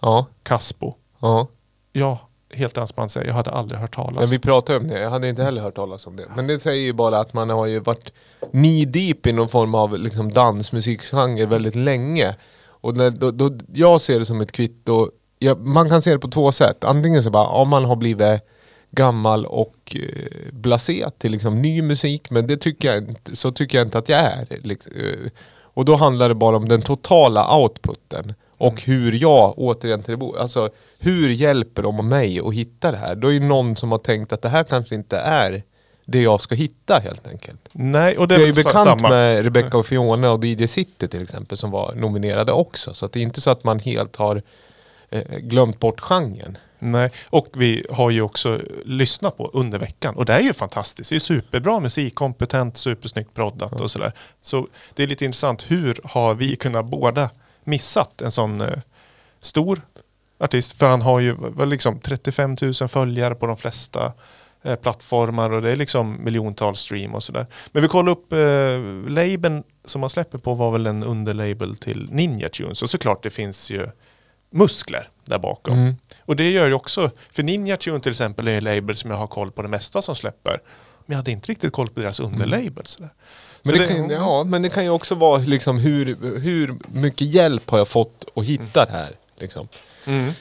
Ja. 0.00 0.26
Caspo. 0.42 0.94
ja. 1.20 1.46
Ja, 1.92 2.18
helt 2.54 2.74
transparent 2.74 3.12
säger 3.12 3.26
jag 3.26 3.34
hade 3.34 3.50
aldrig 3.50 3.80
hört 3.80 3.94
talas. 3.94 4.18
Men 4.20 4.28
vi 4.28 4.38
pratade 4.38 4.78
om 4.78 4.88
det, 4.88 5.00
jag 5.00 5.10
hade 5.10 5.28
inte 5.28 5.42
heller 5.42 5.62
hört 5.62 5.74
talas 5.74 6.06
om 6.06 6.16
det. 6.16 6.26
Men 6.36 6.46
det 6.46 6.60
säger 6.60 6.82
ju 6.82 6.92
bara 6.92 7.18
att 7.18 7.32
man 7.34 7.50
har 7.50 7.66
ju 7.66 7.78
varit 7.80 8.12
knee 8.50 8.84
deep 8.84 9.26
i 9.26 9.32
någon 9.32 9.48
form 9.48 9.74
av 9.74 9.98
liksom 9.98 10.32
dansmusikgenre 10.32 11.46
väldigt 11.46 11.74
länge. 11.74 12.36
Och 12.66 12.96
när, 12.96 13.10
då, 13.10 13.30
då, 13.30 13.50
jag 13.72 14.00
ser 14.00 14.18
det 14.18 14.24
som 14.26 14.40
ett 14.40 14.52
kvitto, 14.52 15.10
ja, 15.44 15.54
man 15.54 15.88
kan 15.88 16.02
se 16.02 16.10
det 16.12 16.18
på 16.18 16.28
två 16.28 16.52
sätt. 16.52 16.84
Antingen 16.84 17.22
så 17.22 17.30
bara, 17.30 17.46
om 17.46 17.68
man 17.68 17.84
har 17.84 17.96
blivit 17.96 18.40
gammal 18.90 19.46
och 19.46 19.96
eh, 19.96 20.52
blasé 20.52 21.06
till 21.18 21.32
liksom 21.32 21.62
ny 21.62 21.82
musik, 21.82 22.30
men 22.30 22.46
det 22.46 22.56
tycker 22.56 22.88
jag 22.88 22.98
inte, 22.98 23.36
så 23.36 23.52
tycker 23.52 23.78
jag 23.78 23.86
inte 23.86 23.98
att 23.98 24.08
jag 24.08 24.20
är. 24.20 24.46
Liksom, 24.62 24.92
eh, 24.96 25.30
och 25.74 25.84
då 25.84 25.94
handlar 25.96 26.28
det 26.28 26.34
bara 26.34 26.56
om 26.56 26.68
den 26.68 26.82
totala 26.82 27.56
outputen. 27.56 28.34
Och 28.58 28.82
hur 28.82 29.12
jag, 29.12 29.54
återigen 29.58 30.02
till 30.02 30.10
det 30.10 30.16
bo, 30.16 30.36
alltså 30.36 30.68
hur 30.98 31.28
hjälper 31.30 31.82
de 31.82 32.08
mig 32.08 32.40
att 32.40 32.54
hitta 32.54 32.90
det 32.90 32.96
här? 32.96 33.14
Då 33.14 33.28
är 33.28 33.32
ju 33.32 33.40
någon 33.40 33.76
som 33.76 33.92
har 33.92 33.98
tänkt 33.98 34.32
att 34.32 34.42
det 34.42 34.48
här 34.48 34.62
kanske 34.64 34.94
inte 34.94 35.18
är 35.18 35.62
det 36.06 36.22
jag 36.22 36.40
ska 36.40 36.54
hitta 36.54 36.98
helt 36.98 37.26
enkelt. 37.28 37.68
Nej, 37.72 38.18
och 38.18 38.28
det 38.28 38.34
Jag 38.34 38.40
är 38.42 38.44
är 38.44 38.48
ju 38.48 38.62
bekant 38.64 38.84
samma. 38.84 39.08
med 39.08 39.42
Rebecca 39.44 39.78
och 39.78 39.86
Fiona 39.86 40.30
och 40.30 40.44
DJ 40.44 40.66
City 40.66 41.08
till 41.08 41.22
exempel 41.22 41.56
som 41.58 41.70
var 41.70 41.94
nominerade 41.96 42.52
också. 42.52 42.94
Så 42.94 43.06
det 43.06 43.18
är 43.18 43.22
inte 43.22 43.40
så 43.40 43.50
att 43.50 43.64
man 43.64 43.78
helt 43.78 44.16
har 44.16 44.42
glömt 45.40 45.80
bort 45.80 46.00
genren. 46.00 46.58
Nej, 46.84 47.10
och 47.30 47.48
vi 47.52 47.86
har 47.90 48.10
ju 48.10 48.22
också 48.22 48.60
lyssnat 48.84 49.36
på 49.36 49.50
under 49.52 49.78
veckan 49.78 50.16
och 50.16 50.24
det 50.24 50.32
är 50.32 50.40
ju 50.40 50.52
fantastiskt. 50.52 51.10
Det 51.10 51.16
är 51.16 51.20
superbra 51.20 51.80
musik, 51.80 52.14
kompetent, 52.14 52.76
supersnyggt 52.76 53.34
proddat 53.34 53.80
och 53.80 53.90
sådär. 53.90 54.12
Så 54.42 54.68
det 54.94 55.02
är 55.02 55.06
lite 55.06 55.24
intressant, 55.24 55.70
hur 55.70 56.00
har 56.04 56.34
vi 56.34 56.56
kunnat 56.56 56.86
båda 56.86 57.30
missat 57.64 58.22
en 58.22 58.32
sån 58.32 58.60
eh, 58.60 58.78
stor 59.40 59.80
artist? 60.38 60.78
För 60.78 60.88
han 60.88 61.02
har 61.02 61.20
ju 61.20 61.36
liksom 61.66 62.00
35 62.00 62.56
000 62.62 62.88
följare 62.88 63.34
på 63.34 63.46
de 63.46 63.56
flesta 63.56 64.12
eh, 64.62 64.76
plattformar 64.76 65.50
och 65.50 65.62
det 65.62 65.70
är 65.70 65.76
liksom 65.76 66.24
miljontals 66.24 66.78
stream 66.78 67.14
och 67.14 67.22
sådär. 67.22 67.46
Men 67.72 67.82
vi 67.82 67.88
kollade 67.88 68.12
upp 68.12 68.32
eh, 68.32 69.10
labeln 69.12 69.62
som 69.84 70.00
man 70.00 70.10
släpper 70.10 70.38
på 70.38 70.54
var 70.54 70.70
väl 70.70 70.86
en 70.86 71.04
underlabel 71.04 71.76
till 71.76 72.08
Ninja 72.10 72.48
Tunes 72.48 72.82
och 72.82 72.90
såklart 72.90 73.22
det 73.22 73.30
finns 73.30 73.70
ju 73.70 73.86
muskler 74.54 75.08
där 75.24 75.38
bakom. 75.38 75.78
Mm. 75.78 75.94
Och 76.20 76.36
det 76.36 76.50
gör 76.50 76.66
ju 76.66 76.74
också, 76.74 77.10
för 77.32 77.42
Ninja 77.42 77.76
Tune 77.76 78.00
till 78.00 78.10
exempel 78.10 78.48
är 78.48 78.52
en 78.54 78.64
label 78.64 78.96
som 78.96 79.10
jag 79.10 79.18
har 79.18 79.26
koll 79.26 79.50
på 79.50 79.62
det 79.62 79.68
mesta 79.68 80.02
som 80.02 80.14
släpper. 80.14 80.60
Men 81.06 81.14
jag 81.14 81.16
hade 81.16 81.30
inte 81.30 81.50
riktigt 81.52 81.72
koll 81.72 81.88
på 81.88 82.00
deras 82.00 82.20
underlabel. 82.20 82.86
sådär. 82.86 83.10
Men 83.62 83.78
det, 83.78 83.86
kan, 83.86 84.10
ja, 84.10 84.44
men 84.44 84.62
det 84.62 84.70
kan 84.70 84.84
ju 84.84 84.90
också 84.90 85.14
vara 85.14 85.38
liksom 85.38 85.78
hur, 85.78 86.38
hur 86.40 86.74
mycket 86.92 87.26
hjälp 87.26 87.70
har 87.70 87.78
jag 87.78 87.88
fått 87.88 88.24
att 88.36 88.44
hitta 88.44 88.86
det 88.86 88.92
här. 88.92 89.12
Liksom. 89.38 89.68
Mm. 90.04 90.32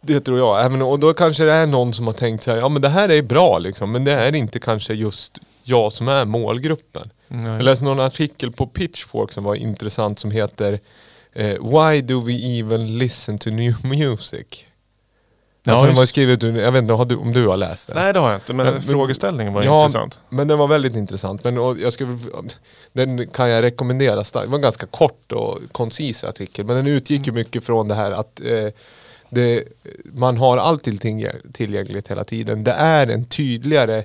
Det 0.00 0.20
tror 0.20 0.38
jag. 0.38 0.64
Även, 0.64 0.82
och 0.82 0.98
då 0.98 1.14
kanske 1.14 1.44
det 1.44 1.52
är 1.52 1.66
någon 1.66 1.94
som 1.94 2.06
har 2.06 2.14
tänkt 2.14 2.44
så 2.44 2.50
här, 2.50 2.58
ja 2.58 2.68
men 2.68 2.82
det 2.82 2.88
här 2.88 3.08
är 3.08 3.22
bra 3.22 3.58
liksom, 3.58 3.92
men 3.92 4.04
det 4.04 4.12
är 4.12 4.34
inte 4.34 4.58
kanske 4.58 4.94
just 4.94 5.38
jag 5.62 5.92
som 5.92 6.08
är 6.08 6.24
målgruppen. 6.24 7.10
Nej. 7.28 7.52
Jag 7.52 7.62
läste 7.62 7.84
någon 7.84 8.00
artikel 8.00 8.52
på 8.52 8.66
Pitchfork 8.66 9.32
som 9.32 9.44
var 9.44 9.54
intressant 9.54 10.18
som 10.18 10.30
heter 10.30 10.80
eh, 11.32 11.46
Why 11.62 12.02
do 12.02 12.20
we 12.20 12.32
even 12.58 12.98
listen 12.98 13.38
to 13.38 13.50
new 13.50 13.74
music? 13.84 14.46
Ja, 15.64 15.86
alltså 15.88 16.06
skrivet, 16.06 16.44
ur- 16.44 16.56
jag 16.60 16.72
vet 16.72 16.82
inte 16.82 16.92
har 16.94 17.16
om 17.20 17.32
du 17.32 17.46
har 17.46 17.56
läst 17.56 17.86
den? 17.86 17.96
Nej 17.96 18.12
det 18.12 18.18
har 18.18 18.30
jag 18.30 18.36
inte, 18.36 18.54
men, 18.54 18.66
Men- 18.66 18.82
frågeställningen 18.82 19.52
var 19.52 19.62
Ja, 19.62 19.80
intressant. 19.82 20.18
Men 20.28 20.48
den 20.48 20.58
var 20.58 20.66
väldigt 20.68 20.96
intressant. 20.96 21.44
Men 21.44 21.56
jag 21.56 21.92
skulle, 21.92 22.18
den 22.92 23.26
kan 23.28 23.48
jag 23.50 23.62
rekommendera 23.62 24.24
starkt. 24.24 24.46
Det 24.46 24.50
var 24.50 24.58
en 24.58 24.62
ganska 24.62 24.86
kort 24.86 25.32
och 25.32 25.58
koncis 25.72 26.24
artikel. 26.24 26.66
Men 26.66 26.76
den 26.76 26.86
utgick 26.86 27.26
ju 27.26 27.32
mycket 27.32 27.64
från 27.64 27.88
det 27.88 27.94
här 27.94 28.12
att 28.12 28.40
eh, 28.40 28.68
det, 29.30 29.64
man 30.04 30.36
har 30.36 30.56
alltid 30.56 31.00
tillgäng- 31.00 31.52
tillgängligt 31.52 32.08
hela 32.08 32.24
tiden. 32.24 32.64
Det 32.64 32.72
är 32.72 33.06
en 33.06 33.24
tydligare 33.24 34.04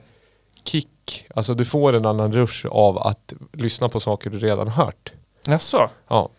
kick. 0.63 1.25
Alltså 1.35 1.53
du 1.53 1.65
får 1.65 1.93
en 1.93 2.05
annan 2.05 2.33
rush 2.33 2.65
av 2.67 2.97
att 2.97 3.33
lyssna 3.53 3.89
på 3.89 3.99
saker 3.99 4.29
du 4.29 4.39
redan 4.39 4.67
hört. 4.67 5.11
Jaså? 5.47 5.89
Ja. 6.07 6.29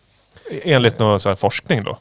Enligt 0.49 0.99
någon 0.99 1.19
så 1.19 1.29
här 1.29 1.35
forskning 1.35 1.83
då? 1.83 1.97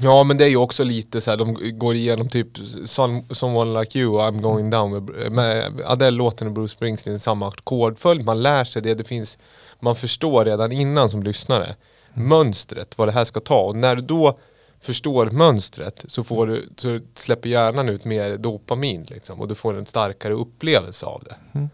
Ja 0.00 0.22
men 0.22 0.36
det 0.36 0.44
är 0.44 0.48
ju 0.48 0.56
också 0.56 0.84
lite 0.84 1.20
så 1.20 1.30
här, 1.30 1.36
de 1.38 1.78
går 1.78 1.94
igenom 1.94 2.28
typ 2.28 2.48
Some, 2.84 3.24
Someone 3.30 3.80
Like 3.80 3.98
You 3.98 4.14
och 4.14 4.20
I'm 4.20 4.40
Going 4.40 4.70
Down 4.70 4.92
med, 4.92 5.32
med 5.32 5.80
Adele-låten 5.84 6.46
och 6.46 6.52
Bruce 6.52 6.72
Springsteen 6.72 7.20
samma 7.20 7.48
ackordföljd, 7.48 8.24
man 8.24 8.42
lär 8.42 8.64
sig 8.64 8.82
det, 8.82 8.94
det 8.94 9.04
finns 9.04 9.38
man 9.80 9.96
förstår 9.96 10.44
redan 10.44 10.72
innan 10.72 11.10
som 11.10 11.22
lyssnare 11.22 11.74
mönstret, 12.14 12.98
vad 12.98 13.08
det 13.08 13.12
här 13.12 13.24
ska 13.24 13.40
ta 13.40 13.60
och 13.60 13.76
när 13.76 13.96
du 13.96 14.02
då 14.02 14.38
förstår 14.80 15.26
mönstret 15.26 16.04
så, 16.08 16.24
får 16.24 16.46
du, 16.46 16.68
så 16.76 17.00
släpper 17.14 17.48
hjärnan 17.48 17.88
ut 17.88 18.04
mer 18.04 18.36
dopamin 18.36 19.06
liksom, 19.08 19.40
och 19.40 19.48
du 19.48 19.54
får 19.54 19.76
en 19.76 19.86
starkare 19.86 20.32
upplevelse 20.32 21.06
av 21.06 21.22
det. 21.24 21.68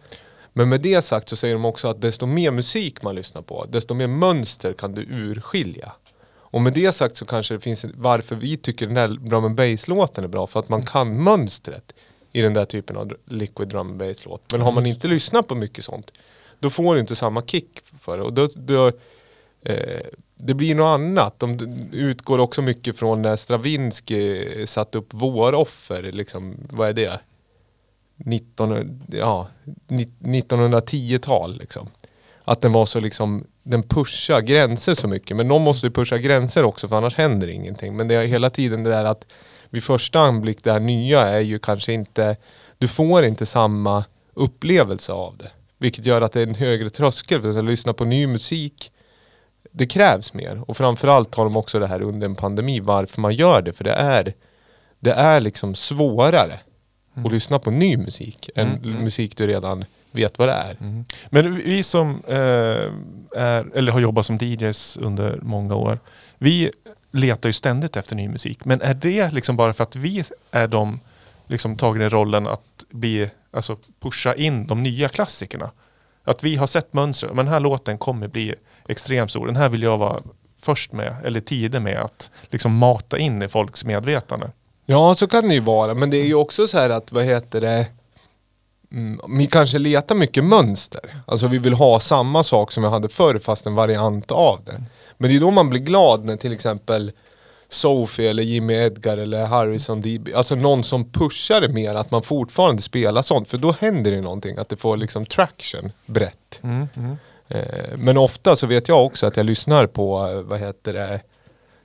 Men 0.56 0.68
med 0.68 0.80
det 0.80 1.02
sagt 1.02 1.28
så 1.28 1.36
säger 1.36 1.54
de 1.54 1.64
också 1.64 1.88
att 1.88 2.00
desto 2.00 2.26
mer 2.26 2.50
musik 2.50 3.02
man 3.02 3.14
lyssnar 3.14 3.42
på, 3.42 3.64
desto 3.68 3.94
mer 3.94 4.06
mönster 4.06 4.72
kan 4.72 4.92
du 4.92 5.02
urskilja. 5.02 5.92
Och 6.54 6.62
med 6.62 6.72
det 6.72 6.92
sagt 6.92 7.16
så 7.16 7.24
kanske 7.24 7.54
det 7.54 7.60
finns 7.60 7.86
varför 7.94 8.36
vi 8.36 8.56
tycker 8.56 8.86
den 8.86 8.96
här 8.96 9.08
drum 9.08 9.44
and 9.44 9.54
bass-låten 9.54 10.24
är 10.24 10.28
bra. 10.28 10.46
För 10.46 10.60
att 10.60 10.68
man 10.68 10.82
kan 10.82 11.22
mönstret 11.22 11.94
i 12.32 12.40
den 12.40 12.54
där 12.54 12.64
typen 12.64 12.96
av 12.96 13.16
liquid 13.24 13.68
drum 13.68 13.88
and 13.88 13.98
bass-låt. 13.98 14.52
Men 14.52 14.60
har 14.60 14.72
man 14.72 14.86
inte 14.86 15.08
lyssnat 15.08 15.48
på 15.48 15.54
mycket 15.54 15.84
sånt, 15.84 16.12
då 16.60 16.70
får 16.70 16.94
du 16.94 17.00
inte 17.00 17.16
samma 17.16 17.42
kick 17.42 17.80
för 18.00 18.18
det. 18.18 18.24
Och 18.24 18.32
då, 18.32 18.48
då, 18.56 18.86
eh, 19.62 20.00
det 20.36 20.54
blir 20.54 20.74
något 20.74 20.94
annat. 20.94 21.40
De 21.40 21.58
utgår 21.92 22.38
också 22.38 22.62
mycket 22.62 22.98
från 22.98 23.22
när 23.22 23.36
Stravinsky 23.36 24.66
satte 24.66 24.98
upp 24.98 25.14
våroffer. 25.14 26.02
Liksom, 26.02 26.56
vad 26.70 26.88
är 26.88 26.92
det? 26.92 27.20
19, 28.16 29.02
ja, 29.12 29.48
1910-tal 30.18 31.58
liksom. 31.58 31.88
Att 32.44 32.60
den 32.60 32.72
var 32.72 32.86
så 32.86 33.00
liksom, 33.00 33.46
den 33.62 33.82
pushar 33.82 34.40
gränser 34.40 34.94
så 34.94 35.08
mycket. 35.08 35.36
Men 35.36 35.48
någon 35.48 35.62
måste 35.62 35.86
ju 35.86 35.92
pusha 35.92 36.18
gränser 36.18 36.62
också 36.62 36.88
för 36.88 36.96
annars 36.96 37.16
händer 37.16 37.48
ingenting. 37.48 37.96
Men 37.96 38.08
det 38.08 38.14
är 38.14 38.26
hela 38.26 38.50
tiden 38.50 38.82
det 38.82 38.90
där 38.90 39.04
att 39.04 39.26
vid 39.70 39.84
första 39.84 40.20
anblick 40.20 40.64
det 40.64 40.72
här 40.72 40.80
nya 40.80 41.20
är 41.20 41.40
ju 41.40 41.58
kanske 41.58 41.92
inte, 41.92 42.36
du 42.78 42.88
får 42.88 43.24
inte 43.24 43.46
samma 43.46 44.04
upplevelse 44.34 45.12
av 45.12 45.36
det. 45.36 45.50
Vilket 45.78 46.06
gör 46.06 46.20
att 46.20 46.32
det 46.32 46.40
är 46.40 46.46
en 46.46 46.54
högre 46.54 46.90
tröskel 46.90 47.42
för 47.42 47.58
att 47.58 47.64
lyssna 47.64 47.92
på 47.92 48.04
ny 48.04 48.26
musik. 48.26 48.92
Det 49.72 49.86
krävs 49.86 50.34
mer. 50.34 50.70
Och 50.70 50.76
framförallt 50.76 51.34
har 51.34 51.44
de 51.44 51.56
också 51.56 51.78
det 51.78 51.86
här 51.86 52.02
under 52.02 52.26
en 52.26 52.34
pandemi 52.34 52.80
varför 52.80 53.20
man 53.20 53.34
gör 53.34 53.62
det. 53.62 53.72
För 53.72 53.84
det 53.84 53.92
är, 53.92 54.34
det 55.00 55.12
är 55.12 55.40
liksom 55.40 55.74
svårare 55.74 56.58
att 57.14 57.32
lyssna 57.32 57.58
på 57.58 57.70
ny 57.70 57.96
musik 57.96 58.50
än 58.54 58.80
musik 58.82 59.36
du 59.36 59.46
redan 59.46 59.84
vet 60.12 60.38
vad 60.38 60.48
det 60.48 60.52
är. 60.52 60.76
Men 61.30 61.54
vi 61.54 61.82
som 61.82 62.22
eh, 62.28 62.36
är, 63.36 63.76
eller 63.76 63.92
har 63.92 64.00
jobbat 64.00 64.26
som 64.26 64.38
DJs 64.38 64.96
under 64.96 65.38
många 65.42 65.74
år, 65.74 65.98
vi 66.38 66.70
letar 67.10 67.48
ju 67.48 67.52
ständigt 67.52 67.96
efter 67.96 68.16
ny 68.16 68.28
musik. 68.28 68.64
Men 68.64 68.80
är 68.80 68.94
det 68.94 69.32
liksom 69.32 69.56
bara 69.56 69.72
för 69.72 69.84
att 69.84 69.96
vi 69.96 70.24
är 70.50 70.68
de 70.68 71.00
liksom 71.46 71.76
tagit 71.76 72.02
i 72.02 72.08
rollen 72.08 72.46
att 72.46 72.84
bli, 72.90 73.30
alltså 73.50 73.76
pusha 74.00 74.34
in 74.34 74.66
de 74.66 74.82
nya 74.82 75.08
klassikerna? 75.08 75.70
Att 76.24 76.44
vi 76.44 76.56
har 76.56 76.66
sett 76.66 76.92
mönster, 76.92 77.26
men 77.26 77.36
den 77.36 77.48
här 77.48 77.60
låten 77.60 77.98
kommer 77.98 78.28
bli 78.28 78.54
extremt 78.88 79.30
stor. 79.30 79.46
Den 79.46 79.56
här 79.56 79.68
vill 79.68 79.82
jag 79.82 79.98
vara 79.98 80.22
först 80.58 80.92
med, 80.92 81.16
eller 81.24 81.40
tidig 81.40 81.82
med 81.82 81.96
att 81.96 82.30
liksom 82.50 82.76
mata 82.76 83.18
in 83.18 83.42
i 83.42 83.48
folks 83.48 83.84
medvetande. 83.84 84.50
Ja, 84.86 85.14
så 85.14 85.26
kan 85.26 85.48
det 85.48 85.54
ju 85.54 85.60
vara. 85.60 85.94
Men 85.94 86.10
det 86.10 86.16
är 86.16 86.26
ju 86.26 86.34
också 86.34 86.66
så 86.66 86.78
här 86.78 86.90
att, 86.90 87.12
vad 87.12 87.24
heter 87.24 87.60
det? 87.60 87.86
Mm, 88.92 89.38
vi 89.38 89.46
kanske 89.46 89.78
letar 89.78 90.14
mycket 90.14 90.44
mönster. 90.44 91.00
Alltså 91.26 91.46
vi 91.46 91.58
vill 91.58 91.74
ha 91.74 92.00
samma 92.00 92.42
sak 92.42 92.72
som 92.72 92.84
jag 92.84 92.90
hade 92.90 93.08
förr 93.08 93.38
fast 93.38 93.66
en 93.66 93.74
variant 93.74 94.30
av 94.30 94.60
det. 94.66 94.82
Men 95.18 95.30
det 95.30 95.36
är 95.36 95.40
då 95.40 95.50
man 95.50 95.70
blir 95.70 95.80
glad 95.80 96.24
när 96.24 96.36
till 96.36 96.52
exempel 96.52 97.12
Sophie 97.68 98.30
eller 98.30 98.42
Jimmy 98.42 98.74
Edgar 98.74 99.16
eller 99.18 99.46
Harrison 99.46 100.00
DB, 100.00 100.34
alltså 100.34 100.54
någon 100.54 100.82
som 100.84 101.10
pushar 101.10 101.60
det 101.60 101.68
mer 101.68 101.94
att 101.94 102.10
man 102.10 102.22
fortfarande 102.22 102.82
spelar 102.82 103.22
sånt. 103.22 103.48
För 103.48 103.58
då 103.58 103.72
händer 103.80 104.10
det 104.10 104.20
någonting, 104.20 104.58
att 104.58 104.68
det 104.68 104.76
får 104.76 104.96
liksom 104.96 105.26
traction 105.26 105.92
brett. 106.06 106.60
Eh, 107.48 107.62
Men 107.96 108.18
ofta 108.18 108.56
så 108.56 108.66
vet 108.66 108.88
jag 108.88 109.06
också 109.06 109.26
att 109.26 109.36
jag 109.36 109.46
lyssnar 109.46 109.86
på, 109.86 110.42
vad 110.46 110.60
heter 110.60 110.92
det, 110.92 111.20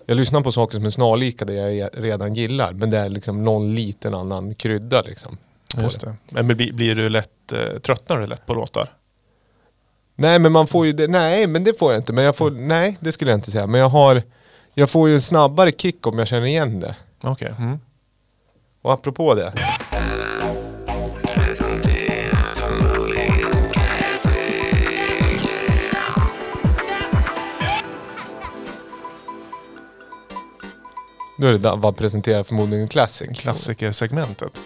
jag 0.10 0.18
lyssnar 0.18 0.42
på 0.42 0.52
saker 0.52 0.78
som 0.78 0.86
är 0.86 0.90
snarlika 0.90 1.46
det 1.46 1.54
jag 1.54 1.78
e- 1.78 1.90
redan 1.94 2.34
gillar. 2.34 2.74
Men 2.74 2.90
det 2.90 2.98
är 2.98 3.10
liksom 3.10 3.44
någon 3.44 3.76
liten 3.76 4.14
annan 4.14 4.56
krydda 4.56 5.02
liksom. 5.02 5.38
Just 5.78 6.02
det. 6.02 6.16
det. 6.30 6.44
Men 6.44 6.58
blir, 6.58 6.74
blir 6.74 6.96
du 6.96 7.10
lätt, 7.10 7.52
eh, 7.52 7.80
tröttnar 7.80 8.20
du 8.20 8.28
lätt 8.28 8.46
på 8.46 8.54
låtar? 8.54 8.94
Nej 10.16 10.40
men 10.40 10.52
man 10.52 10.68
får 10.68 10.86
ju 10.86 10.94
det, 10.94 11.08
nej 11.08 11.48
men 11.48 11.64
det 11.64 11.80
får 11.80 11.92
jag 11.92 12.00
inte. 12.00 12.14
Men 12.14 12.24
jag 12.24 12.36
får, 12.36 12.52
nej 12.52 12.98
det 13.00 13.12
skulle 13.12 13.32
jag 13.32 13.38
inte 13.38 13.52
säga. 13.52 13.68
Men 13.68 13.82
jag 13.82 13.90
har, 13.90 14.24
jag 14.74 14.90
får 14.90 15.10
ju 15.10 15.16
en 15.16 15.22
snabbare 15.22 15.72
kick 15.72 16.08
om 16.08 16.20
jag 16.20 16.28
känner 16.28 16.48
igen 16.48 16.80
det. 16.80 16.96
Okej. 17.22 17.54
Mm. 17.60 17.80
Och 18.82 18.94
apropå 18.94 19.36
det. 19.36 19.54
Då 31.40 31.48
är 31.48 31.54
det 31.54 31.76
vad 31.76 31.98
presenterar 31.98 32.44
förmodligen 32.44 32.82
en 32.82 32.88
classic. 32.88 33.30
Klassikersegmentet. 33.40 34.60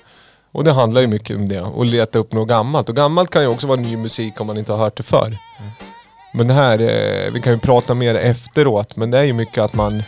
Och 0.51 0.63
det 0.63 0.73
handlar 0.73 1.01
ju 1.01 1.07
mycket 1.07 1.37
om 1.37 1.49
det. 1.49 1.61
Och 1.61 1.85
leta 1.85 2.19
upp 2.19 2.33
något 2.33 2.47
gammalt. 2.47 2.89
Och 2.89 2.95
gammalt 2.95 3.29
kan 3.29 3.41
ju 3.41 3.47
också 3.47 3.67
vara 3.67 3.79
ny 3.79 3.97
musik 3.97 4.41
om 4.41 4.47
man 4.47 4.57
inte 4.57 4.71
har 4.71 4.79
hört 4.79 4.97
det 4.97 5.03
förr. 5.03 5.37
Men 6.33 6.47
det 6.47 6.53
här, 6.53 6.79
eh, 6.79 7.31
vi 7.31 7.41
kan 7.41 7.53
ju 7.53 7.59
prata 7.59 7.93
mer 7.93 8.15
efteråt. 8.15 8.95
Men 8.95 9.11
det 9.11 9.17
är 9.17 9.23
ju 9.23 9.33
mycket 9.33 9.57
att 9.57 9.73
man... 9.73 10.03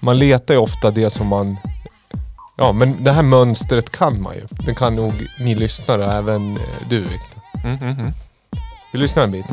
Man 0.00 0.18
letar 0.18 0.54
ju 0.54 0.60
ofta 0.60 0.90
det 0.90 1.10
som 1.10 1.26
man... 1.26 1.56
Ja 2.56 2.72
men 2.72 3.04
det 3.04 3.12
här 3.12 3.22
mönstret 3.22 3.90
kan 3.90 4.22
man 4.22 4.34
ju. 4.34 4.42
Det 4.66 4.74
kan 4.74 4.96
nog 4.96 5.12
ni 5.40 5.54
lyssnare 5.54 6.04
även 6.04 6.56
eh, 6.56 6.62
du 6.88 7.00
Viktor. 7.00 7.42
Mm, 7.64 7.78
mm, 7.82 7.98
mm. 7.98 8.12
Vi 8.92 8.98
lyssnar 8.98 9.22
en 9.22 9.30
bit. 9.30 9.46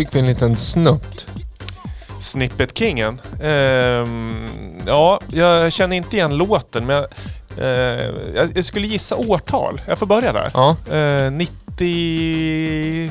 Fick 0.00 0.14
vi 0.14 0.18
en 0.18 0.26
liten 0.26 0.56
snutt. 0.56 1.26
Snippet-kingen. 2.20 3.20
Ehm, 3.42 4.48
ja, 4.86 5.20
jag 5.28 5.72
känner 5.72 5.96
inte 5.96 6.16
igen 6.16 6.36
låten 6.36 6.86
men 6.86 6.96
jag, 6.96 7.06
eh, 7.58 8.10
jag, 8.54 8.64
skulle 8.64 8.86
gissa 8.86 9.16
årtal. 9.16 9.80
Jag 9.86 9.98
får 9.98 10.06
börja 10.06 10.32
där. 10.32 10.50
Ja. 10.54 10.76
Eh, 10.96 11.30
95. 11.30 13.10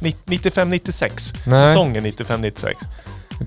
95-96. 0.00 1.34
Nej. 1.46 1.68
Säsongen 1.68 2.06
95-96. 2.06 2.74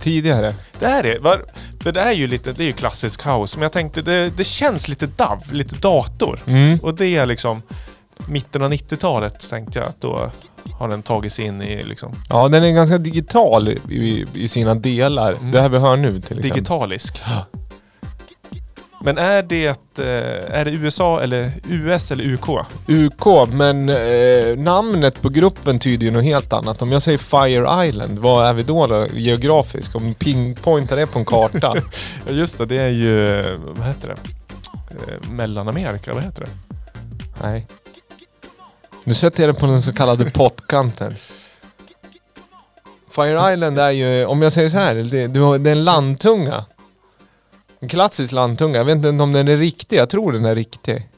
Tidigare. 0.02 0.54
Det 0.80 0.88
här 0.88 1.06
är, 1.06 1.20
var, 1.20 1.46
för 1.84 1.92
det 1.92 2.02
är 2.02 2.12
ju 2.12 2.28
lite, 2.28 2.54
det 2.54 2.63
är 2.63 2.68
ju 2.68 2.74
klassisk 2.74 3.26
house, 3.26 3.58
men 3.58 3.63
jag 3.63 3.74
tänkte 3.74 4.02
det, 4.02 4.30
det 4.30 4.44
känns 4.44 4.88
lite 4.88 5.06
DAV, 5.06 5.54
lite 5.54 5.76
dator. 5.76 6.40
Mm. 6.48 6.80
Och 6.80 6.96
det 6.96 7.08
är 7.08 7.26
liksom 7.26 7.62
mitten 8.26 8.62
av 8.62 8.72
90-talet 8.72 9.50
tänkte 9.50 9.80
jag 9.80 9.88
att 9.88 10.02
då 10.02 10.32
har 10.73 10.88
den 10.88 11.03
tagit 11.03 11.34
sig 11.34 11.45
in 11.45 11.62
i 11.62 11.84
liksom 11.84 12.15
Ja, 12.30 12.47
den 12.47 12.63
är 12.63 12.71
ganska 12.71 12.97
digital 12.97 13.69
i, 13.69 14.25
i, 14.34 14.47
sina 14.47 14.75
delar. 14.75 15.32
Mm. 15.34 15.51
Det 15.51 15.62
här 15.62 15.69
vi 15.69 15.77
hör 15.77 15.97
nu 15.97 16.10
till 16.10 16.17
exempel. 16.17 16.41
digitalisk. 16.41 17.21
Men 19.01 19.17
är 19.17 19.43
det, 19.43 19.97
eh, 19.99 20.60
är 20.60 20.65
det 20.65 20.71
USA 20.71 21.21
eller 21.21 21.51
US 21.69 22.12
eller 22.12 22.34
UK? 22.34 22.49
UK, 22.88 23.49
men 23.51 23.89
eh, 23.89 24.58
namnet 24.58 25.21
på 25.21 25.30
gruppen 25.30 25.80
tyder 25.80 26.06
ju 26.06 26.12
något 26.12 26.23
helt 26.23 26.53
annat. 26.53 26.82
Om 26.82 26.91
jag 26.91 27.01
säger 27.01 27.17
Fire 27.17 27.88
Island, 27.88 28.19
vad 28.19 28.47
är 28.47 28.53
vi 28.53 28.63
då, 28.63 28.88
då 28.88 29.08
geografiskt? 29.13 29.95
Om 29.95 30.13
pinpointar 30.13 30.95
det 30.95 31.08
på 31.08 31.19
en 31.19 31.25
karta? 31.25 31.75
Ja 32.25 32.32
just 32.32 32.58
det, 32.58 32.65
det 32.65 32.77
är 32.77 32.89
ju, 32.89 33.39
eh, 33.39 33.45
vad 33.62 33.88
heter 33.88 34.08
det? 34.08 34.15
Eh, 34.91 35.30
Mellanamerika, 35.30 36.13
vad 36.13 36.23
heter 36.23 36.41
det? 36.41 36.51
Nej. 37.41 37.67
Nu 39.08 39.13
sätter 39.13 39.43
jag 39.43 39.56
det 39.56 39.60
på 39.60 39.65
den 39.65 39.82
så 39.82 39.93
kallade 39.93 40.32
pottkanten. 40.32 41.15
Fire 43.12 43.54
Island 43.54 43.80
är 43.80 43.91
ju, 43.91 44.26
om 44.26 44.41
jag 44.41 44.52
säger 44.52 44.70
så 44.70 44.78
här, 44.78 44.96
det, 44.96 45.28
det 45.28 45.70
är 45.70 45.72
en 45.72 45.84
landtunga. 45.84 46.65
En 47.80 47.89
klassisk 47.89 48.32
landtunga. 48.34 48.78
Jag 48.78 48.86
vet 48.86 48.96
inte 48.96 49.10
om 49.10 49.32
den 49.34 49.48
är 49.48 49.58
riktig, 49.58 49.98
jag 49.98 50.10
tror 50.10 50.32
den 50.32 50.46
är 50.46 50.56
riktig. 50.56 51.10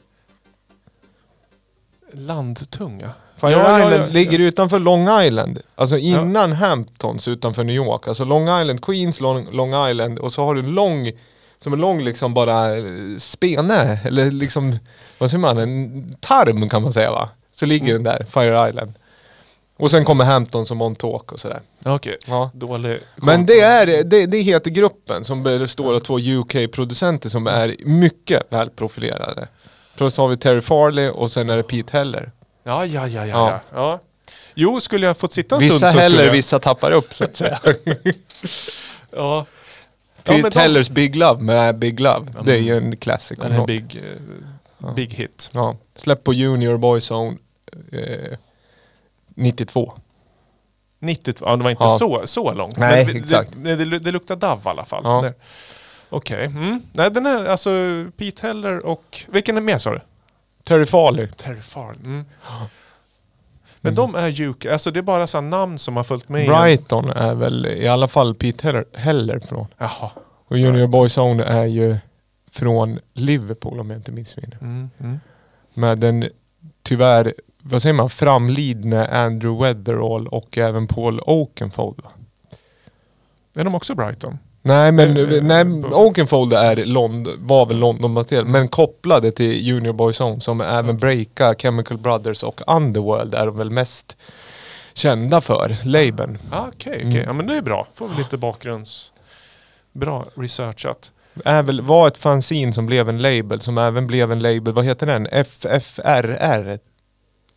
Landtunga. 2.12 3.10
Fire 3.36 3.50
Ja, 3.50 3.78
Island 3.78 4.02
ja, 4.02 4.06
ligger 4.06 4.38
ja. 4.38 4.44
utanför 4.44 4.78
Long 4.78 5.20
Island. 5.20 5.62
Alltså 5.74 5.98
innan 5.98 6.52
Hamptons 6.52 7.28
utanför 7.28 7.64
New 7.64 7.76
York. 7.76 8.08
Alltså 8.08 8.24
Long 8.24 8.42
Island, 8.60 8.84
Queens 8.84 9.20
Long, 9.20 9.48
Long 9.52 9.88
Island 9.90 10.18
och 10.18 10.32
så 10.32 10.44
har 10.44 10.54
du 10.54 10.60
en 10.60 10.70
lång, 10.70 11.12
som 11.58 11.72
en 11.72 11.80
lång 11.80 12.02
liksom 12.02 12.34
bara 12.34 12.76
eh, 12.76 12.84
spene, 13.18 14.00
eller 14.04 14.30
liksom, 14.30 14.78
vad 15.18 15.30
säger 15.30 15.40
man, 15.40 15.58
en 15.58 16.14
tarm 16.20 16.68
kan 16.68 16.82
man 16.82 16.92
säga 16.92 17.10
va? 17.10 17.28
Så 17.60 17.66
ligger 17.66 17.92
den 17.92 18.02
där, 18.02 18.26
Fire 18.30 18.68
Island. 18.68 18.92
Och 19.76 19.90
sen 19.90 20.04
kommer 20.04 20.24
Hamptons 20.24 20.70
och 20.70 20.76
Montauk 20.76 21.32
och 21.32 21.40
sådär. 21.40 21.60
Okej, 21.84 22.16
Ja. 22.26 22.50
dålig 22.54 22.98
Men 23.16 23.46
det, 23.46 23.60
är, 23.60 24.04
det, 24.04 24.26
det 24.26 24.38
heter 24.38 24.70
gruppen 24.70 25.24
som 25.24 25.42
består 25.42 25.94
av 25.94 25.98
två 25.98 26.18
UK-producenter 26.18 27.28
som 27.28 27.46
är 27.46 27.76
mycket 27.84 28.42
välprofilerade. 28.52 29.48
Plus 29.96 30.16
har 30.16 30.28
vi 30.28 30.36
Terry 30.36 30.60
Farley 30.60 31.08
och 31.08 31.30
sen 31.30 31.50
är 31.50 31.56
det 31.56 31.62
Pete 31.62 31.96
Heller. 31.98 32.30
Ja, 32.64 32.86
ja, 32.86 33.08
ja, 33.08 33.26
ja. 33.26 33.26
Ja. 33.26 33.50
ja. 33.50 33.60
ja. 33.74 33.98
Jo, 34.54 34.80
skulle 34.80 35.06
jag 35.06 35.16
fått 35.16 35.32
sitta 35.32 35.54
en 35.54 35.60
Vissa 35.60 35.76
stund 35.76 35.92
så 35.92 35.98
häller, 35.98 36.10
skulle 36.16 36.26
jag... 36.26 36.32
vissa 36.32 36.58
tappar 36.58 36.92
upp 36.92 37.14
så 37.14 37.24
att 37.24 37.36
säga. 37.36 37.60
Ja. 39.16 39.46
Pete 40.24 40.42
men 40.42 40.50
de- 40.50 40.58
Hellers 40.60 40.90
Big 40.90 41.16
Love 41.16 41.40
med 41.42 41.78
Big 41.78 42.00
Love. 42.00 42.26
Det 42.44 42.52
är 42.52 42.58
ju 42.58 42.76
en 42.76 42.96
classic. 42.96 43.38
Den 43.38 43.52
är 43.52 43.66
big, 43.66 44.02
eh, 44.82 44.94
big 44.94 45.14
hit. 45.14 45.50
Ja. 45.54 45.76
Släpp 45.96 46.24
på 46.24 46.32
Junior 46.34 46.76
Boyzone 46.76 47.36
eh, 47.92 48.38
92. 49.34 49.92
92, 50.98 51.44
ja 51.46 51.56
det 51.56 51.62
var 51.64 51.70
inte 51.70 51.82
Ja. 51.84 51.98
så, 51.98 52.22
så 52.24 52.54
långt. 52.54 52.78
Nej, 52.78 53.06
Men 53.06 53.16
exakt. 53.16 53.50
Det, 53.56 53.76
det, 53.76 53.98
det 53.98 54.12
luktar 54.12 54.36
DAV 54.36 54.58
i 54.64 54.68
alla 54.68 54.84
fall. 54.84 55.02
Ja. 55.04 55.32
Okej. 56.08 56.44
Mm. 56.46 56.82
Nej, 56.92 57.10
den 57.10 57.26
är 57.26 57.46
alltså 57.46 57.70
Pete 58.16 58.46
Heller 58.46 58.86
och... 58.86 59.24
Vilken 59.28 59.56
är 59.56 59.60
med 59.60 59.80
sa 59.82 59.90
du? 59.90 60.00
Terry 60.64 60.86
Farley. 60.86 61.26
Terry 61.36 61.60
Farley. 61.60 62.04
Mm. 62.04 62.24
Men 63.80 63.94
de 63.94 64.14
är 64.14 64.40
UK, 64.40 64.66
alltså 64.66 64.90
det 64.90 65.00
är 65.00 65.02
bara 65.02 65.26
så 65.26 65.40
namn 65.40 65.78
som 65.78 65.96
har 65.96 66.04
följt 66.04 66.28
med. 66.28 66.46
Brighton 66.48 67.10
är 67.10 67.34
väl 67.34 67.66
i 67.66 67.88
alla 67.88 68.08
fall 68.08 68.34
Pete 68.34 68.66
Heller, 68.66 68.84
Heller 68.94 69.38
från. 69.38 69.66
Jaha. 69.78 70.10
Och 70.48 70.58
Junior 70.58 70.86
Boyzone 70.86 71.44
är 71.44 71.64
ju 71.64 71.96
från 72.50 72.98
Liverpool 73.12 73.80
om 73.80 73.90
jag 73.90 73.98
inte 73.98 74.12
missminner. 74.12 74.58
Mm. 74.60 74.90
Mm. 75.00 75.20
Med 75.74 75.98
den 75.98 76.28
tyvärr, 76.82 77.34
vad 77.62 77.82
säger 77.82 77.94
man, 77.94 78.10
framlidne 78.10 79.06
Andrew 79.06 79.64
Weatherall 79.66 80.26
och 80.28 80.58
även 80.58 80.86
Paul 80.86 81.20
Oakenfold? 81.20 82.02
Är 83.56 83.64
de 83.64 83.74
också 83.74 83.94
Brighton? 83.94 84.38
Nej 84.62 84.92
men 84.92 85.16
Eh, 85.16 85.32
eh, 85.32 85.42
nej, 85.42 85.64
på- 85.82 85.88
Oakenfold 85.88 86.52
är 86.52 86.76
Lond, 86.84 87.28
var 87.38 87.66
väl 87.66 87.76
London-baserad 87.78 88.46
men 88.46 88.68
kopplade 88.68 89.30
till 89.32 89.66
Junior 89.66 89.92
Boyzone 89.92 90.40
som 90.40 90.60
även 90.60 90.98
breaka 90.98 91.54
Chemical 91.58 91.98
Brothers 91.98 92.42
och 92.42 92.60
Underworld 92.76 93.34
är 93.34 93.46
de 93.46 93.56
väl 93.56 93.70
mest 93.70 94.16
kända 94.94 95.40
för, 95.40 95.76
labeln. 95.84 96.38
Ah, 96.52 96.66
Okej, 96.68 96.92
okej. 96.96 97.02
Mm. 97.10 97.22
Ja 97.26 97.32
men 97.32 97.46
det 97.46 97.56
är 97.56 97.62
bra. 97.62 97.86
Får 97.94 98.08
vi 98.08 98.16
lite 98.16 98.36
bakgrunds... 98.38 99.12
Bra 99.92 100.24
researchat. 100.34 101.12
Är 101.44 101.62
väl, 101.62 101.80
var 101.80 102.08
ett 102.08 102.16
fanzine 102.18 102.72
som 102.72 102.86
blev 102.86 103.08
en 103.08 103.18
label 103.22 103.60
som 103.60 103.78
även 103.78 104.06
blev 104.06 104.32
en 104.32 104.38
label, 104.40 104.72
vad 104.74 104.84
heter 104.84 105.06
den? 105.06 105.26
FFRR? 105.26 106.78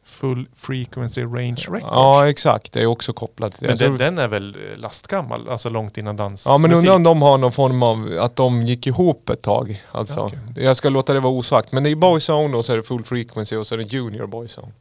Full 0.05 0.47
Frequency 0.55 1.23
Range 1.23 1.65
Records. 1.69 1.83
Ja 1.91 2.29
exakt, 2.29 2.73
det 2.73 2.81
är 2.81 2.85
också 2.85 3.13
kopplat 3.13 3.53
till 3.53 3.67
det. 3.67 3.67
men 3.67 3.77
den, 3.77 3.97
den 3.97 4.17
är 4.17 4.27
väl 4.27 4.55
eh, 4.55 4.77
lastgammal, 4.77 5.49
alltså 5.49 5.69
långt 5.69 5.97
innan 5.97 6.15
dans. 6.15 6.45
Ja 6.45 6.57
men 6.57 6.73
undrar 6.73 6.95
om 6.95 7.03
de 7.03 7.21
har 7.21 7.37
någon 7.37 7.51
form 7.51 7.83
av, 7.83 8.17
att 8.19 8.35
de 8.35 8.61
gick 8.61 8.87
ihop 8.87 9.29
ett 9.29 9.41
tag. 9.41 9.83
Alltså. 9.91 10.19
Ja, 10.19 10.25
okej. 10.25 10.63
Jag 10.63 10.77
ska 10.77 10.89
låta 10.89 11.13
det 11.13 11.19
vara 11.19 11.33
osagt. 11.33 11.71
Men 11.71 11.83
det 11.83 11.89
är 11.89 11.95
Boyzone 11.95 12.57
och 12.57 12.65
så 12.65 12.73
är 12.73 12.77
det 12.77 12.83
Full 12.83 13.03
Frequency 13.03 13.55
och 13.55 13.67
så 13.67 13.73
är 13.75 13.77
det 13.77 13.83
Junior 13.83 14.27
Boyzone. 14.27 14.71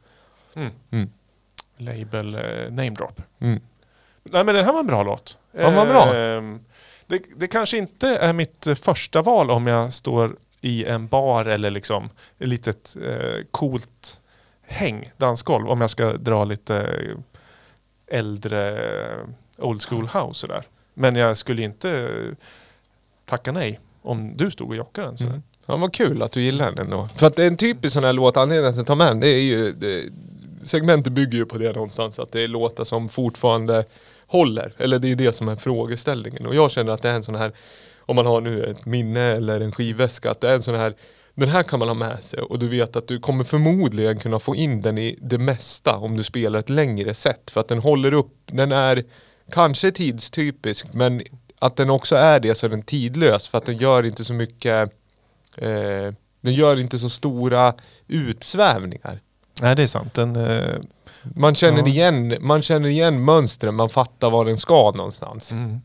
Mm. 0.55 0.71
Mm. 0.91 1.09
Label 1.77 2.35
eh, 2.35 2.41
name 2.69 2.89
drop. 2.89 3.21
Mm. 3.39 3.61
Nej 4.23 4.43
men 4.43 4.55
den 4.55 4.65
här 4.65 4.73
var 4.73 4.79
en 4.79 4.87
bra 4.87 5.03
låt. 5.03 5.37
Ja, 5.51 5.71
vad 5.71 5.87
bra. 5.87 6.15
Ehm, 6.15 6.59
det, 7.07 7.21
det 7.35 7.47
kanske 7.47 7.77
inte 7.77 8.07
är 8.07 8.33
mitt 8.33 8.67
eh, 8.67 8.75
första 8.75 9.21
val 9.21 9.51
om 9.51 9.67
jag 9.67 9.93
står 9.93 10.35
i 10.61 10.85
en 10.85 11.07
bar 11.07 11.45
eller 11.45 11.71
liksom 11.71 12.09
ett 12.39 12.47
litet 12.47 12.95
eh, 13.05 13.45
coolt 13.51 14.21
häng, 14.73 15.11
dansgolv. 15.17 15.69
Om 15.69 15.81
jag 15.81 15.89
ska 15.89 16.13
dra 16.13 16.43
lite 16.43 16.77
eh, 16.77 18.17
äldre 18.19 18.71
eh, 18.71 19.19
old 19.57 19.83
school 19.83 20.07
house 20.07 20.39
sådär. 20.39 20.63
Men 20.93 21.15
jag 21.15 21.37
skulle 21.37 21.61
inte 21.61 21.89
eh, 21.89 22.37
tacka 23.25 23.51
nej 23.51 23.79
om 24.01 24.37
du 24.37 24.51
stod 24.51 24.69
och 24.69 24.75
jockade 24.75 25.07
den. 25.07 25.17
Sådär. 25.17 25.31
Mm. 25.31 25.43
Ja 25.65 25.77
vad 25.77 25.93
kul 25.93 26.21
att 26.21 26.31
du 26.31 26.41
gillar 26.41 26.71
den 26.71 26.79
ändå. 26.79 27.09
För 27.15 27.27
att 27.27 27.35
det 27.35 27.43
är 27.43 27.47
en 27.47 27.57
typisk 27.57 27.93
sån 27.93 28.03
här 28.03 28.13
låt, 28.13 28.37
anledningen 28.37 28.73
till 28.73 28.81
att 28.81 28.87
jag 28.87 28.87
tar 28.87 28.95
med 28.95 29.07
den, 29.07 29.19
det 29.19 29.27
är 29.27 29.41
ju, 29.41 29.71
det, 29.71 30.09
segmentet 30.63 31.13
bygger 31.13 31.37
ju 31.37 31.45
på 31.45 31.57
det 31.57 31.71
någonstans. 31.73 32.19
Att 32.19 32.31
det 32.31 32.41
är 32.41 32.47
låtar 32.47 32.83
som 32.83 33.09
fortfarande 33.09 33.85
håller. 34.27 34.73
Eller 34.77 34.99
det 34.99 35.11
är 35.11 35.15
det 35.15 35.33
som 35.33 35.49
är 35.49 35.55
frågeställningen. 35.55 36.45
Och 36.45 36.55
jag 36.55 36.71
känner 36.71 36.91
att 36.91 37.01
det 37.01 37.09
är 37.09 37.15
en 37.15 37.23
sån 37.23 37.35
här, 37.35 37.51
om 37.99 38.15
man 38.15 38.25
har 38.25 38.41
nu 38.41 38.63
ett 38.63 38.85
minne 38.85 39.21
eller 39.21 39.61
en 39.61 39.71
skivväska, 39.71 40.31
att 40.31 40.41
det 40.41 40.49
är 40.49 40.53
en 40.55 40.63
sån 40.63 40.75
här 40.75 40.93
den 41.35 41.49
här 41.49 41.63
kan 41.63 41.79
man 41.79 41.87
ha 41.87 41.95
med 41.95 42.23
sig 42.23 42.39
och 42.39 42.59
du 42.59 42.67
vet 42.67 42.95
att 42.95 43.07
du 43.07 43.19
kommer 43.19 43.43
förmodligen 43.43 44.19
kunna 44.19 44.39
få 44.39 44.55
in 44.55 44.81
den 44.81 44.97
i 44.97 45.17
det 45.21 45.37
mesta 45.37 45.97
om 45.97 46.17
du 46.17 46.23
spelar 46.23 46.59
ett 46.59 46.69
längre 46.69 47.13
set. 47.13 47.51
För 47.51 47.61
att 47.61 47.67
den 47.67 47.79
håller 47.79 48.13
upp, 48.13 48.35
den 48.45 48.71
är 48.71 49.03
kanske 49.51 49.91
tidstypisk 49.91 50.93
men 50.93 51.21
att 51.59 51.75
den 51.75 51.89
också 51.89 52.15
är 52.15 52.39
det 52.39 52.55
så 52.55 52.65
är 52.65 52.69
den 52.69 52.83
tidlös 52.83 53.47
för 53.47 53.57
att 53.57 53.65
den 53.65 53.77
gör 53.77 54.03
inte 54.05 54.23
så 54.25 54.33
mycket 54.33 54.91
eh, 55.57 56.13
den 56.41 56.53
gör 56.53 56.79
inte 56.79 56.99
så 56.99 57.09
stora 57.09 57.73
utsvävningar. 58.07 59.19
Nej 59.61 59.75
det 59.75 59.83
är 59.83 59.87
sant. 59.87 60.13
Den, 60.13 60.35
eh, 60.35 60.75
Man 61.35 61.55
känner, 61.55 61.79
Ja. 61.79 61.87
igen, 61.87 62.37
man 62.39 62.61
känner 62.61 62.89
igen 62.89 63.25
mönstren, 63.25 63.75
man 63.75 63.89
fattar 63.89 64.29
var 64.29 64.45
den 64.45 64.57
ska 64.57 64.91
någonstans. 64.91 65.51
mm. 65.51 65.81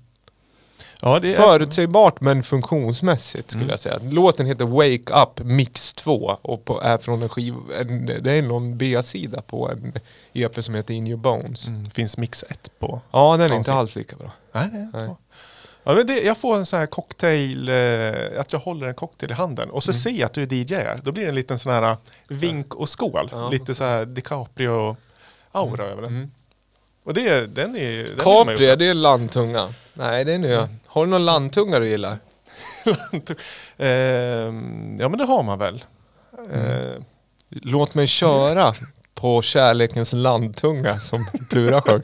Ja, 1.02 1.18
det 1.20 1.34
är, 1.34 1.36
Förutsägbart 1.36 2.20
men 2.20 2.42
funktionsmässigt 2.42 3.50
skulle 3.50 3.62
Mm. 3.64 3.70
jag 3.70 3.80
säga. 3.80 3.98
Låten 4.10 4.46
heter 4.46 4.64
Wake 4.64 5.22
Up 5.22 5.44
Mix 5.46 5.92
2 5.92 6.36
och 6.42 6.64
på, 6.64 6.80
är 6.80 6.98
från 6.98 7.22
en 7.22 7.28
skiv, 7.28 7.54
en, 7.80 8.06
det 8.06 8.32
är 8.32 8.42
någon 8.42 8.78
B-sida 8.78 9.42
på 9.42 9.68
en 9.70 9.92
EP 10.32 10.64
som 10.64 10.74
heter 10.74 10.94
In 10.94 11.06
Your 11.06 11.18
Bones. 11.20 11.66
mm, 11.66 11.90
finns 11.90 12.16
mix 12.18 12.44
1 12.48 12.70
på. 12.78 13.00
Ja 13.10 13.36
den 13.36 13.50
är 13.52 13.56
inte 13.56 13.72
alls 13.74 13.96
lika 13.96 14.16
bra. 14.16 14.30
Nej, 14.52 14.68
det 14.72 14.78
är 14.98 15.06
Nej. 15.06 15.14
Ja, 15.84 15.94
men 15.94 16.06
det, 16.06 16.20
jag 16.22 16.36
får 16.38 16.56
en 16.56 16.66
sån 16.66 16.78
här 16.78 16.86
cocktail, 16.86 17.68
eh, 17.68 18.40
att 18.40 18.52
jag 18.52 18.60
håller 18.60 18.86
en 18.88 18.94
cocktail 18.94 19.30
i 19.32 19.34
handen 19.34 19.70
och 19.70 19.84
så 19.84 19.92
ser 19.92 20.10
jag 20.10 20.22
att 20.26 20.32
du 20.32 20.42
är 20.42 20.52
DJ. 20.54 21.00
Då 21.02 21.12
blir 21.12 21.22
det 21.22 21.28
en 21.28 21.34
liten 21.34 21.58
sån 21.58 21.72
här 21.72 21.82
eh, 21.82 21.96
vink 22.28 22.74
och 22.74 22.88
skål. 22.88 23.28
Ja. 23.32 23.48
Lite 23.50 23.74
så 23.74 23.84
här 23.84 24.04
DiCaprio-aura 24.06 25.82
över 25.82 26.02
den. 26.02 26.10
Mm. 26.16 26.30
Och 27.04 27.14
det, 27.14 27.46
den 27.54 27.76
är 27.76 27.96
den 28.04 28.16
Capri, 28.18 28.66
är 28.66 28.76
det 28.76 28.94
landtunga? 28.94 29.74
Nej 29.98 30.24
det 30.24 30.32
är 30.32 30.38
nu 30.38 30.54
Mm. 30.54 30.68
Har 30.86 31.04
du 31.04 31.10
någon 31.10 31.24
landtunga 31.24 31.78
du 31.78 31.88
gillar? 31.88 32.18
Ehm, 33.76 34.96
ja 35.00 35.08
men 35.08 35.18
det 35.18 35.24
har 35.24 35.42
man 35.42 35.58
väl. 35.58 35.84
Eh, 36.52 37.02
Låt 37.50 37.94
mig 37.94 38.06
köra 38.06 38.74
på 39.14 39.42
kärlekens 39.42 40.12
landtunga 40.12 41.00
som 41.00 41.26
Plura 41.50 41.82
sjöng. 41.82 42.02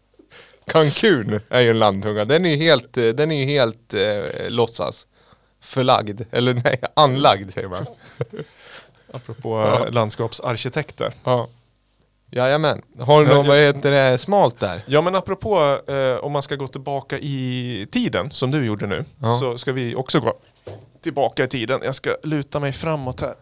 Cancun 0.66 1.40
är 1.48 1.60
ju 1.60 1.70
en 1.70 1.78
landtunga. 1.78 2.24
Den 2.24 2.46
är 2.46 2.50
ju 2.50 2.56
helt, 2.56 2.96
eh, 2.96 3.08
den 3.08 3.32
är 3.32 3.44
helt 3.46 3.94
eh, 3.94 4.50
låtsas. 4.50 5.06
Förlagd. 5.60 6.20
Eller 6.30 6.54
nej, 6.54 6.80
anlagd 6.94 7.50
säger 7.50 7.68
man. 7.68 7.86
Apropå 9.12 9.58
Ja. 9.60 9.86
eh, 9.86 9.92
landskapsarkitekter. 9.92 11.12
Ja. 11.24 11.48
Jajamän. 12.30 12.82
Har 12.98 13.24
du 13.24 13.34
något, 13.34 13.46
vad 13.46 13.58
heter 13.58 13.90
det, 13.90 14.18
smalt 14.18 14.60
där? 14.60 14.84
Ja 14.86 15.00
men 15.00 15.14
apropå 15.14 15.78
eh, 15.88 16.24
om 16.24 16.32
man 16.32 16.42
ska 16.42 16.56
gå 16.56 16.68
tillbaka 16.68 17.18
i 17.18 17.86
tiden 17.92 18.30
som 18.30 18.50
du 18.50 18.66
gjorde 18.66 18.86
nu. 18.86 19.04
Ja. 19.22 19.38
Så 19.38 19.58
ska 19.58 19.72
vi 19.72 19.94
också 19.94 20.20
gå 20.20 20.34
tillbaka 21.02 21.44
i 21.44 21.48
tiden. 21.48 21.80
Jag 21.84 21.94
ska 21.94 22.16
luta 22.22 22.60
mig 22.60 22.72
framåt 22.72 23.20
här. 23.20 23.34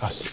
Alltså, 0.00 0.28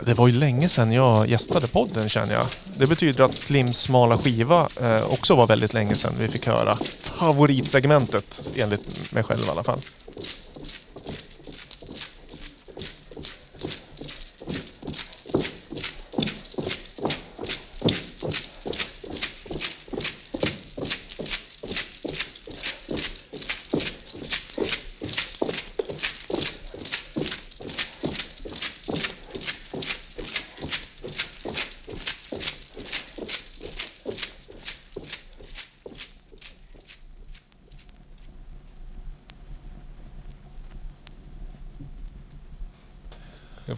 det 0.00 0.14
var 0.14 0.28
ju 0.28 0.34
länge 0.34 0.68
sedan 0.68 0.92
jag 0.92 1.28
gästade 1.28 1.68
podden 1.68 2.08
känner 2.08 2.34
jag. 2.34 2.46
Det 2.76 2.86
betyder 2.86 3.24
att 3.24 3.34
Slims 3.34 3.78
smala 3.78 4.18
skiva 4.18 4.68
eh, 4.80 5.12
också 5.12 5.34
var 5.34 5.46
väldigt 5.46 5.74
länge 5.74 5.94
sedan 5.96 6.12
vi 6.18 6.28
fick 6.28 6.46
höra 6.46 6.76
favoritsegmentet 7.00 8.42
enligt 8.56 9.12
mig 9.12 9.22
själv 9.22 9.40
i 9.46 9.50
alla 9.50 9.62
fall. 9.62 9.78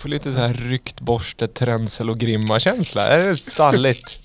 Får 0.05 0.09
lite 0.09 0.33
så 0.33 0.39
här 0.39 0.55
ryckt 0.55 1.01
borste, 1.01 1.49
tränsel 1.49 2.11
och 2.11 2.19
grimma 2.19 2.61
känsla. 2.61 3.03
Är 3.09 3.29
det 3.29 3.37
stalligt? 3.37 4.19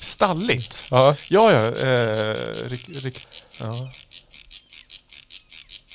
Stalligt. 0.00 0.86
ja. 0.90 1.16
Ja, 1.30 1.52
ja. 1.52 1.76
Eh, 1.76 2.36
ryck, 2.68 2.88
ryck, 2.88 3.26
ja. 3.60 3.90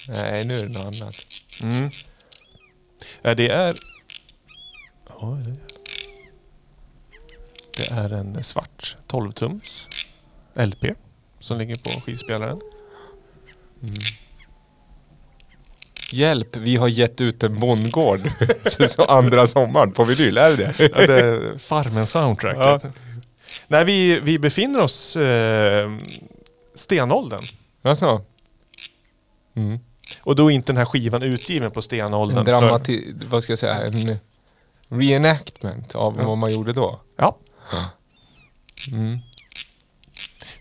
Nej, 0.07 0.45
nu 0.45 0.60
är 0.60 0.64
det 0.64 0.70
något 0.70 1.01
annat. 1.01 1.16
Mm. 1.62 1.91
Eh, 3.24 3.36
Det 3.36 3.49
är... 3.49 3.76
Ja, 5.20 5.38
det 5.45 5.51
är- 5.51 5.57
Det 7.78 7.89
är 7.91 8.10
en 8.14 8.43
svart 8.43 8.97
12-tums 9.07 9.88
LP 10.55 10.86
som 11.39 11.57
ligger 11.57 11.76
på 11.76 11.89
skivspelaren. 12.01 12.60
Hjälp, 16.12 16.55
vi 16.55 16.76
har 16.76 16.88
gett 16.88 17.22
ut 17.22 17.43
en 17.43 17.60
bondgård. 17.60 18.32
så 18.88 19.03
andra 19.07 19.47
sommaren 19.47 19.91
på 19.91 20.03
vinyl, 20.03 20.38
är 20.38 20.57
det? 20.57 20.74
Ja, 20.80 21.07
det 21.07 21.20
är 21.26 21.57
Farmen 21.57 22.07
soundtracket. 22.07 22.91
Nej, 23.68 23.86
vi, 23.86 24.20
vi 24.20 24.39
befinner 24.39 24.84
oss 24.84 25.16
eh, 25.16 25.91
stenåldern. 26.76 27.41
Jaså? 27.82 28.22
Mm. 29.55 29.80
Och 30.22 30.36
då 30.36 30.51
är 30.51 30.55
inte 30.55 30.72
den 30.72 30.78
här 30.78 30.86
skivan 30.86 31.24
utgiven 31.24 31.72
på 31.72 31.82
stenåldern. 31.82 32.38
En 32.39 32.45
för- 32.45 32.51
dramati... 32.62 33.14
Vad 33.30 33.43
ska 33.43 33.51
jag 33.51 33.60
säga? 33.60 33.76
En 33.82 34.18
reenactment 34.89 35.95
av 35.95 36.16
Ja. 36.18 36.26
vad 36.26 36.38
man 36.38 36.53
gjorde 36.53 36.74
då. 36.74 36.99
Ja. 37.18 37.38
Mm. 38.91 39.20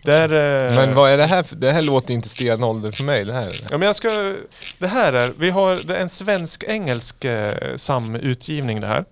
Där, 0.03 0.23
eh, 0.69 0.75
Men 0.75 0.95
vad 0.95 1.11
är 1.11 1.17
det 1.17 1.25
här? 1.25 1.43
för- 1.43 1.55
Det 1.55 1.71
här 1.71 1.81
låter 1.81 2.13
inte 2.13 2.29
stenålder 2.29 2.91
för 2.91 3.03
mig. 3.03 3.25
Det 3.25 3.33
här. 3.33 3.49
Ja, 3.71 3.77
men 3.77 3.81
jag 3.85 3.95
ska, 3.95 4.35
det 4.79 4.87
här 4.87 5.13
är, 5.13 5.31
vi 5.37 5.49
har, 5.49 5.75
det 5.87 5.95
är 5.97 6.01
en 6.01 6.09
svensk-engelsk 6.09 7.25
eh, 7.25 7.75
samutgivning 7.77 8.81
det 8.81 8.87
här. 8.87 9.05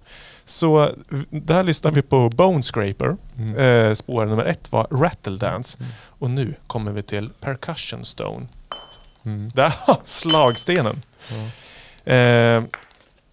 Så 0.46 0.92
där 1.30 1.64
lyssnar 1.64 1.92
vi 1.92 2.02
på 2.02 2.30
Bone 2.30 2.64
Scraper. 2.64 3.18
Mm. 3.38 3.58
Eh, 3.58 3.94
spår 3.94 4.26
nummer 4.26 4.46
ett 4.46 4.72
var 4.72 4.88
Rattle 4.92 5.38
Dance. 5.38 5.78
Och 6.20 6.30
nu 6.30 6.54
kommer 6.68 6.92
vi 6.92 7.02
till 7.04 7.30
Percussion 7.40 8.06
Stone. 8.06 8.48
Mm. 9.26 9.50
Där 9.50 9.74
har 9.80 9.98
slagstenen. 10.06 11.02
Eh, 12.06 12.64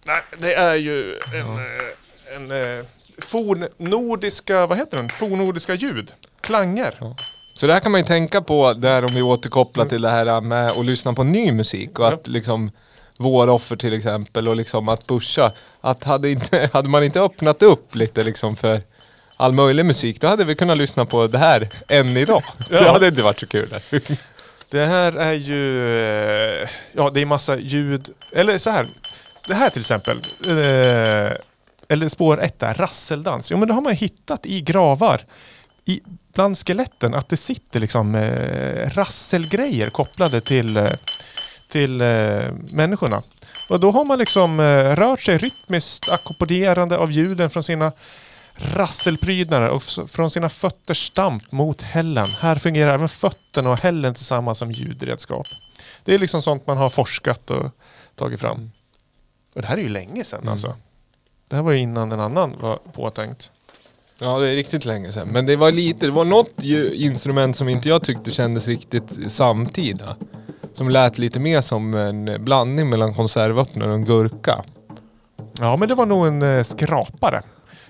nej, 0.07 0.21
det 0.37 0.53
är 0.55 0.75
ju 0.75 1.15
en, 1.33 1.55
eh, 1.57 2.35
en 2.35 2.51
eh, 2.79 2.85
fornnordiska, 3.21 4.65
vad 4.67 4.77
heter 4.77 4.97
den? 4.97 5.09
Fornnordiska 5.09 5.73
ljud. 5.73 6.13
Klanger. 6.41 7.15
Så 7.57 7.67
det 7.67 7.73
här 7.73 7.79
kan 7.79 7.91
man 7.91 8.01
ju 8.01 8.05
tänka 8.05 8.41
på 8.41 8.73
där 8.73 9.05
om 9.05 9.15
vi 9.15 9.21
återkopplar 9.21 9.85
till 9.85 10.01
det 10.01 10.09
här 10.09 10.41
med 10.41 10.71
att 10.71 10.85
lyssna 10.85 11.13
på 11.13 11.23
ny 11.23 11.51
musik 11.51 11.99
och 11.99 12.07
att 12.07 12.27
liksom 12.27 12.71
Våroffer 13.17 13.75
till 13.75 13.93
exempel 13.93 14.47
och 14.47 14.55
liksom 14.55 14.89
att 14.89 15.07
pusha. 15.07 15.51
Att 15.81 16.03
hade, 16.03 16.29
inte, 16.29 16.69
hade 16.73 16.89
man 16.89 17.03
inte 17.03 17.21
öppnat 17.21 17.63
upp 17.63 17.95
lite 17.95 18.23
liksom 18.23 18.55
för 18.55 18.81
all 19.37 19.53
möjlig 19.53 19.85
musik 19.85 20.21
då 20.21 20.27
hade 20.27 20.43
vi 20.43 20.55
kunnat 20.55 20.77
lyssna 20.77 21.05
på 21.05 21.27
det 21.27 21.37
här 21.37 21.69
än 21.87 22.17
idag. 22.17 22.43
Det 22.69 22.89
hade 22.89 23.07
inte 23.07 23.21
varit 23.21 23.39
så 23.39 23.47
kul. 23.47 23.75
Det 24.69 24.85
här 24.85 25.13
är 25.13 25.33
ju, 25.33 25.89
eh, 26.61 26.69
ja 26.91 27.09
det 27.09 27.21
är 27.21 27.25
massa 27.25 27.59
ljud, 27.59 28.09
eller 28.31 28.57
så 28.57 28.69
här. 28.69 28.87
Det 29.47 29.53
här 29.53 29.69
till 29.69 29.79
exempel, 29.79 30.17
eh, 30.45 31.37
eller 31.87 32.07
spår 32.07 32.41
ett 32.41 32.59
där, 32.59 32.73
rasseldans. 32.73 33.51
Jo 33.51 33.57
men 33.57 33.67
det 33.67 33.73
har 33.73 33.81
man 33.81 33.93
hittat 33.93 34.45
i 34.45 34.61
gravar. 34.61 35.21
I, 35.85 36.01
bland 36.35 36.57
skeletten, 36.57 37.13
att 37.13 37.29
det 37.29 37.37
sitter 37.37 37.79
liksom 37.79 38.15
eh, 38.15 38.89
rasselgrejer 38.89 39.89
kopplade 39.89 40.41
till, 40.41 40.77
eh, 40.77 40.91
till 41.67 42.01
eh, 42.01 42.51
människorna. 42.73 43.23
Och 43.69 43.79
då 43.79 43.91
har 43.91 44.05
man 44.05 44.19
liksom 44.19 44.59
eh, 44.59 44.95
rört 44.95 45.21
sig 45.21 45.37
rytmiskt 45.37 46.09
ackompanjerande 46.09 46.97
av 46.97 47.11
ljuden 47.11 47.49
från 47.49 47.63
sina 47.63 47.91
rasselprydnader 48.57 49.69
och 49.69 49.83
från 49.83 50.31
sina 50.31 50.49
fötters 50.49 51.07
stamp 51.07 51.51
mot 51.51 51.81
hällen. 51.81 52.27
Här 52.27 52.55
fungerar 52.55 52.93
även 52.93 53.09
fötterna 53.09 53.69
och 53.69 53.79
hällen 53.79 54.13
tillsammans 54.13 54.57
som 54.57 54.71
ljudredskap. 54.71 55.47
Det 56.03 56.13
är 56.13 56.19
liksom 56.19 56.41
sånt 56.41 56.67
man 56.67 56.77
har 56.77 56.89
forskat 56.89 57.49
och 57.49 57.71
tagit 58.15 58.41
fram. 58.41 58.71
Och 59.55 59.61
det 59.61 59.67
här 59.67 59.77
är 59.77 59.81
ju 59.81 59.89
länge 59.89 60.23
sedan 60.23 60.47
alltså. 60.47 60.75
Det 61.47 61.55
här 61.55 61.63
var 61.63 61.71
ju 61.71 61.77
innan 61.77 62.11
en 62.11 62.19
annan 62.19 62.55
var 62.59 62.79
påtänkt. 62.93 63.51
Ja 64.19 64.39
det 64.39 64.49
är 64.49 64.55
riktigt 64.55 64.85
länge 64.85 65.11
sedan. 65.11 65.27
Men 65.27 65.45
det 65.45 65.55
var 65.55 65.71
lite, 65.71 66.05
det 66.05 66.11
var 66.11 66.25
något 66.25 66.63
instrument 66.93 67.55
som 67.55 67.69
inte 67.69 67.89
jag 67.89 68.03
tyckte 68.03 68.31
kändes 68.31 68.67
riktigt 68.67 69.31
samtida. 69.31 70.15
Som 70.73 70.89
lät 70.89 71.17
lite 71.17 71.39
mer 71.39 71.61
som 71.61 71.93
en 71.93 72.45
blandning 72.45 72.89
mellan 72.89 73.13
konservöppnare 73.13 73.89
och 73.89 73.95
en 73.95 74.05
gurka. 74.05 74.63
Ja 75.59 75.77
men 75.77 75.87
det 75.89 75.95
var 75.95 76.05
nog 76.05 76.27
en 76.27 76.41
eh, 76.41 76.63
skrapare. 76.63 77.41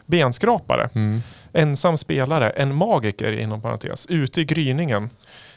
Benskrapare. 0.05 0.89
Mm. 0.93 1.21
Ensam 1.53 1.97
spelare, 1.97 2.49
en 2.49 2.75
magiker 2.75 3.31
inom 3.31 3.61
parentes, 3.61 4.05
ute 4.09 4.41
i 4.41 4.45
gryningen. 4.45 5.09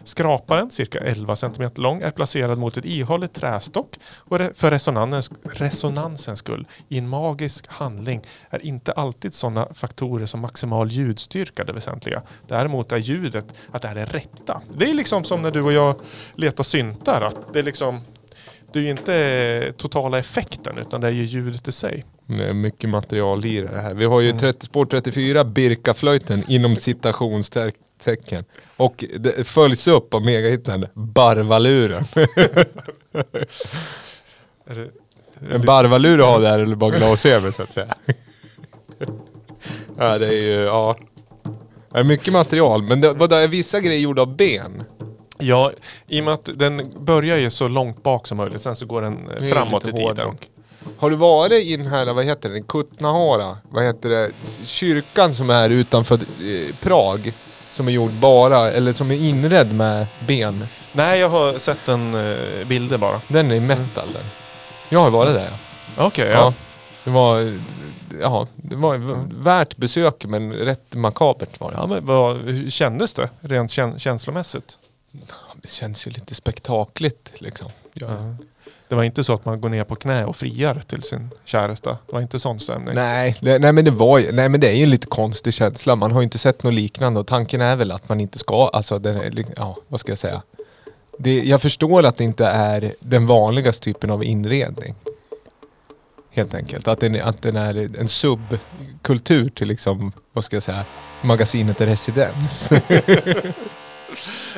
Skraparen, 0.04 0.70
cirka 0.70 0.98
11 0.98 1.36
cm 1.36 1.70
lång, 1.76 2.02
är 2.02 2.10
placerad 2.10 2.58
mot 2.58 2.76
ett 2.76 2.84
ihålligt 2.84 3.34
trästock 3.34 3.96
och 4.16 4.40
för 4.54 4.70
resonansens, 4.70 5.30
resonansens 5.42 6.38
skull, 6.38 6.66
i 6.88 6.98
en 6.98 7.08
magisk 7.08 7.66
handling, 7.68 8.22
är 8.50 8.66
inte 8.66 8.92
alltid 8.92 9.34
sådana 9.34 9.68
faktorer 9.74 10.26
som 10.26 10.40
maximal 10.40 10.90
ljudstyrka 10.90 11.64
det 11.64 11.72
väsentliga. 11.72 12.22
Däremot 12.46 12.92
är 12.92 12.96
ljudet 12.96 13.46
att 13.72 13.82
det 13.82 13.88
är 13.88 13.94
det 13.94 14.04
rätta. 14.04 14.60
Det 14.72 14.90
är 14.90 14.94
liksom 14.94 15.24
som 15.24 15.42
när 15.42 15.50
du 15.50 15.62
och 15.62 15.72
jag 15.72 15.94
letar 16.34 16.64
syntar, 16.64 17.20
att 17.20 17.52
det 17.52 17.58
är 17.58 17.62
liksom 17.62 18.00
det 18.72 18.78
är 18.78 18.82
ju 18.82 18.90
inte 18.90 19.72
totala 19.76 20.18
effekten 20.18 20.78
utan 20.78 21.00
det 21.00 21.06
är 21.06 21.12
ju 21.12 21.24
ljudet 21.24 21.68
i 21.68 21.72
sig. 21.72 22.04
Är 22.28 22.52
mycket 22.52 22.90
material 22.90 23.44
i 23.44 23.60
det 23.60 23.80
här. 23.80 23.94
Vi 23.94 24.04
har 24.04 24.20
ju 24.20 24.32
30, 24.32 24.66
spår 24.66 24.86
34, 24.86 25.44
Birkaflöjten 25.44 26.44
inom 26.48 26.76
citationstecken. 26.76 27.82
Och 28.76 29.04
det 29.18 29.46
följs 29.46 29.88
upp 29.88 30.14
av 30.14 30.24
megahitten 30.24 30.86
Barvaluren. 30.94 32.04
en 35.50 35.66
barvalur 35.66 36.20
att 36.20 36.26
ha 36.26 36.38
där 36.38 36.58
eller 36.58 36.76
bara 36.76 36.98
glasöver 36.98 37.50
så 37.50 37.62
att 37.62 37.72
säga. 37.72 37.94
ja 39.98 40.18
det 40.18 40.26
är 40.26 40.42
ju, 40.42 40.50
ja. 40.52 40.96
Det 41.92 41.98
är 41.98 42.04
mycket 42.04 42.32
material 42.32 42.82
men 42.82 43.00
det, 43.00 43.12
vadå, 43.12 43.36
är 43.36 43.48
vissa 43.48 43.80
grejer 43.80 44.00
gjorda 44.00 44.22
av 44.22 44.36
ben? 44.36 44.82
Ja, 45.38 45.72
i 46.06 46.20
och 46.20 46.24
med 46.24 46.34
att 46.34 46.48
den 46.54 46.94
börjar 47.00 47.36
ju 47.36 47.50
så 47.50 47.68
långt 47.68 48.02
bak 48.02 48.26
som 48.26 48.36
möjligt, 48.36 48.62
sen 48.62 48.76
så 48.76 48.86
går 48.86 49.02
den 49.02 49.28
eh, 49.28 49.34
Det 49.40 49.46
framåt 49.46 49.88
i 49.88 49.92
tiden. 49.92 50.38
Har 50.98 51.10
du 51.10 51.16
varit 51.16 51.64
i 51.64 51.76
den 51.76 51.86
här, 51.86 52.12
vad 52.12 52.24
heter 52.24 52.50
den, 52.50 52.62
Kutnahora? 52.62 53.56
Vad 53.70 53.84
heter 53.84 54.08
det? 54.08 54.30
Kyrkan 54.62 55.34
som 55.34 55.50
är 55.50 55.70
utanför 55.70 56.14
eh, 56.14 56.74
Prag. 56.80 57.32
Som 57.72 57.88
är 57.88 57.92
gjord 57.92 58.10
bara, 58.10 58.70
eller 58.70 58.92
som 58.92 59.10
är 59.10 59.14
inredd 59.14 59.72
med 59.72 60.06
ben. 60.26 60.66
Nej, 60.92 61.20
jag 61.20 61.28
har 61.28 61.58
sett 61.58 61.88
en 61.88 62.14
uh, 62.14 62.66
bilder 62.66 62.98
bara. 62.98 63.20
Den 63.28 63.50
är 63.50 63.60
metal 63.60 64.12
den. 64.12 64.24
Jag 64.88 65.00
har 65.00 65.10
varit 65.10 65.34
där 65.34 65.50
ja. 65.96 66.06
Okej, 66.06 66.28
ja. 66.28 66.34
ja. 66.34 66.54
Det 67.04 67.10
var, 67.10 67.58
ja, 68.20 68.46
det 68.56 68.76
var 68.76 68.98
värt 69.44 69.76
besök 69.76 70.24
men 70.24 70.52
rätt 70.52 70.94
makabert 70.94 71.60
var 71.60 71.70
det. 71.70 71.76
ja 71.76 71.86
men 71.86 72.06
vad, 72.06 72.36
hur 72.36 72.70
kändes 72.70 73.14
det 73.14 73.28
rent 73.40 73.70
kän, 73.70 73.98
känslomässigt? 73.98 74.78
Det 75.62 75.70
känns 75.70 76.06
ju 76.06 76.10
lite 76.10 76.34
spektakligt 76.34 77.40
liksom. 77.40 77.70
Ja. 77.92 78.06
Det 78.88 78.94
var 78.94 79.02
inte 79.02 79.24
så 79.24 79.34
att 79.34 79.44
man 79.44 79.60
går 79.60 79.68
ner 79.68 79.84
på 79.84 79.96
knä 79.96 80.24
och 80.24 80.36
friar 80.36 80.82
till 80.86 81.02
sin 81.02 81.30
käresta? 81.44 81.90
Det 82.06 82.12
var 82.12 82.20
inte 82.20 82.38
sån 82.38 82.60
stämning? 82.60 82.94
Nej, 82.94 83.36
det, 83.40 83.58
nej, 83.58 83.72
men 83.72 83.84
det 83.84 83.90
var 83.90 84.32
nej 84.32 84.48
men 84.48 84.60
det 84.60 84.68
är 84.68 84.74
ju 84.74 84.82
en 84.82 84.90
lite 84.90 85.06
konstig 85.06 85.54
känsla. 85.54 85.96
Man 85.96 86.12
har 86.12 86.20
ju 86.20 86.24
inte 86.24 86.38
sett 86.38 86.62
något 86.62 86.74
liknande 86.74 87.20
och 87.20 87.26
tanken 87.26 87.60
är 87.60 87.76
väl 87.76 87.92
att 87.92 88.08
man 88.08 88.20
inte 88.20 88.38
ska, 88.38 88.70
alltså 88.72 88.98
den 88.98 89.44
ja 89.56 89.76
vad 89.88 90.00
ska 90.00 90.12
jag 90.12 90.18
säga. 90.18 90.42
Det, 91.18 91.40
jag 91.40 91.62
förstår 91.62 92.06
att 92.06 92.16
det 92.16 92.24
inte 92.24 92.46
är 92.46 92.94
den 93.00 93.26
vanligaste 93.26 93.84
typen 93.84 94.10
av 94.10 94.24
inredning. 94.24 94.94
Helt 96.30 96.54
enkelt. 96.54 96.88
Att 96.88 97.00
den, 97.00 97.22
att 97.22 97.42
den 97.42 97.56
är 97.56 98.00
en 98.00 98.08
subkultur 98.08 99.48
till 99.48 99.68
liksom, 99.68 100.12
vad 100.32 100.44
ska 100.44 100.56
jag 100.56 100.62
säga, 100.62 100.84
magasinet 101.22 101.80
Residens. 101.80 102.70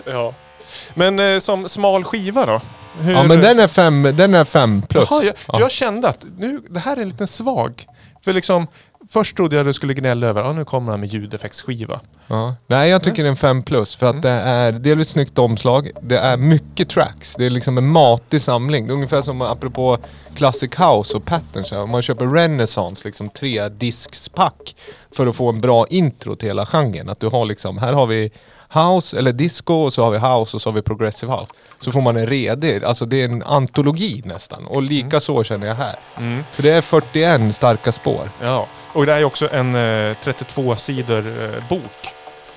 Ja. 0.05 0.35
Men 0.95 1.19
eh, 1.19 1.39
som 1.39 1.69
smal 1.69 2.05
skiva 2.05 2.47
då? 2.47 2.61
Hur, 2.99 3.13
ja 3.13 3.23
men 3.23 3.41
den 3.41 3.59
är 3.59 3.69
fem, 3.69 4.03
den 4.03 4.35
är 4.35 4.45
fem 4.45 4.83
plus. 4.83 5.09
Jaha, 5.11 5.25
jag, 5.25 5.35
ja. 5.49 5.61
jag 5.61 5.71
kände 5.71 6.09
att 6.09 6.25
nu, 6.37 6.63
det 6.69 6.81
här 6.81 6.97
är 6.97 7.01
en 7.01 7.09
liten 7.09 7.27
svag. 7.27 7.87
För 8.25 8.33
liksom, 8.33 8.67
först 9.09 9.37
trodde 9.37 9.57
jag 9.57 9.67
du 9.67 9.73
skulle 9.73 9.95
gnälla 9.95 10.27
över, 10.27 10.43
ja 10.43 10.53
nu 10.53 10.65
kommer 10.65 10.91
han 10.91 11.01
med 11.01 11.09
ljudeffektsskiva. 11.09 12.01
Ja. 12.27 12.55
Nej 12.67 12.91
jag 12.91 13.03
tycker 13.03 13.23
det 13.23 13.29
är 13.29 13.31
en 13.31 13.37
5 13.37 13.63
plus 13.63 13.97
för 13.97 14.07
att 14.07 14.23
det 14.23 14.31
är 14.31 14.73
delvis 14.73 15.09
snyggt 15.09 15.39
omslag. 15.39 15.91
Det 16.03 16.19
är 16.19 16.37
mycket 16.37 16.89
tracks. 16.89 17.35
Det 17.35 17.47
är 17.47 17.51
liksom 17.51 17.79
en 17.79 17.89
matig 17.89 18.41
samling. 18.41 18.87
Det 18.87 18.93
är 18.93 18.95
ungefär 18.95 19.23
som 19.23 19.43
apropå 19.43 19.99
Classic 20.35 20.71
House 20.79 21.17
och 21.17 21.25
Patterns. 21.25 21.73
Om 21.73 21.91
man 21.91 22.03
köper 22.03 22.27
Renaissance, 22.27 23.09
liksom 23.09 23.29
tre 23.29 23.69
diskspack 23.69 24.77
för 25.11 25.27
att 25.27 25.37
få 25.37 25.49
en 25.49 25.61
bra 25.61 25.87
intro 25.87 26.37
till 26.37 26.49
hela 26.49 26.67
genren. 26.67 27.09
Att 27.09 27.21
du 27.21 27.27
har 27.27 27.45
liksom, 27.45 27.79
här 27.79 27.93
har 27.93 28.07
vi 28.07 28.31
House 28.73 29.19
eller 29.19 29.33
disco 29.33 29.75
och 29.75 29.93
så 29.93 30.05
har 30.05 30.11
vi 30.11 30.19
house 30.19 30.57
och 30.57 30.63
så 30.63 30.69
har 30.71 30.75
vi 30.75 30.83
progressive 30.83 31.33
house. 31.33 31.47
Så 31.79 31.93
får 31.93 32.01
man 32.01 32.17
en 32.17 32.27
redig, 32.27 32.85
alltså 32.85 33.07
det 33.07 33.21
är 33.21 33.25
en 33.25 33.43
antologi 33.43 34.23
nästan. 34.25 34.67
Och 34.67 34.83
lika 34.83 35.21
så 35.21 35.45
känner 35.45 35.67
jag 35.67 35.75
här. 35.75 35.97
Mm. 36.17 36.45
För 36.53 36.63
det 36.63 36.71
är 36.71 36.81
41 36.81 37.55
starka 37.55 37.93
spår. 37.93 38.31
Ja, 38.43 38.67
och 38.93 39.07
det 39.07 39.13
är 39.13 39.25
också 39.25 39.49
en 39.53 39.75
eh, 39.75 40.17
32 40.25 40.77
sidor 40.77 41.43
eh, 41.43 41.69
bok 41.69 42.09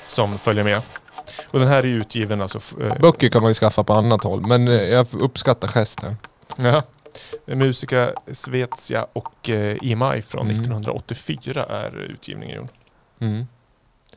som 0.08 0.38
följer 0.38 0.64
med. 0.64 0.82
Och 1.48 1.60
den 1.60 1.68
här 1.68 1.78
är 1.78 1.84
utgiven 1.88 2.42
alltså... 2.42 2.60
Eh, 2.82 2.94
Böcker 3.00 3.30
kan 3.30 3.42
man 3.42 3.50
ju 3.50 3.54
skaffa 3.56 3.84
på 3.84 3.94
annat 3.94 4.24
håll 4.24 4.42
men 4.48 4.68
eh, 4.68 4.82
jag 4.84 5.08
uppskattar 5.14 5.68
gesten. 5.68 6.18
ja. 6.56 6.82
Musica 7.46 8.12
Svezia 8.32 9.08
och 9.14 9.50
eh, 9.50 9.78
EMI 9.82 10.22
från 10.22 10.42
Mm. 10.46 10.56
1984 10.62 11.66
är 11.70 11.98
utgivningen 12.10 12.56
gjord. 12.58 12.68
Mm. 13.22 13.48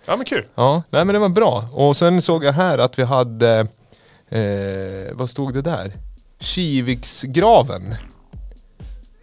Ja 0.06 0.16
men 0.16 0.26
kul! 0.26 0.44
Ja, 0.54 0.82
nej 0.90 1.04
men 1.04 1.12
det 1.12 1.18
var 1.18 1.28
bra. 1.28 1.68
Och 1.72 1.96
sen 1.96 2.22
såg 2.22 2.44
jag 2.44 2.52
här 2.52 2.78
att 2.78 2.98
vi 2.98 3.02
hade, 3.02 3.66
eh, 4.28 5.12
vad 5.14 5.30
stod 5.30 5.54
det 5.54 5.62
där? 5.62 5.92
Kiviksgraven. 6.40 7.94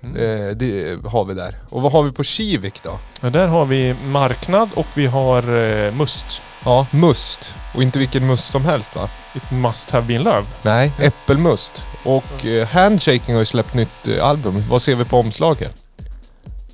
Mm. 0.03 0.15
Eh, 0.15 0.55
det 0.55 1.03
har 1.05 1.25
vi 1.25 1.33
där. 1.33 1.55
Och 1.69 1.81
vad 1.81 1.91
har 1.91 2.03
vi 2.03 2.11
på 2.11 2.23
Kivik 2.23 2.83
då? 2.83 2.99
Ja, 3.21 3.29
där 3.29 3.47
har 3.47 3.65
vi 3.65 3.95
marknad 4.05 4.69
och 4.75 4.85
vi 4.95 5.05
har 5.05 5.57
eh, 5.57 5.93
Must. 5.93 6.41
Ja, 6.65 6.87
must. 6.91 7.53
Och 7.75 7.83
inte 7.83 7.99
vilken 7.99 8.27
must 8.27 8.51
som 8.51 8.65
helst 8.65 8.95
va? 8.95 9.09
It 9.35 9.51
must 9.51 9.89
have 9.89 10.07
been 10.07 10.23
love. 10.23 10.45
Nej, 10.61 10.91
äppelmust. 10.99 11.85
Och 12.05 12.45
eh, 12.45 12.67
Handshaking 12.67 13.35
har 13.35 13.41
ju 13.41 13.45
släppt 13.45 13.73
nytt 13.73 14.07
eh, 14.07 14.25
album. 14.25 14.63
Vad 14.69 14.81
ser 14.81 14.95
vi 14.95 15.05
på 15.05 15.17
omslaget? 15.17 15.83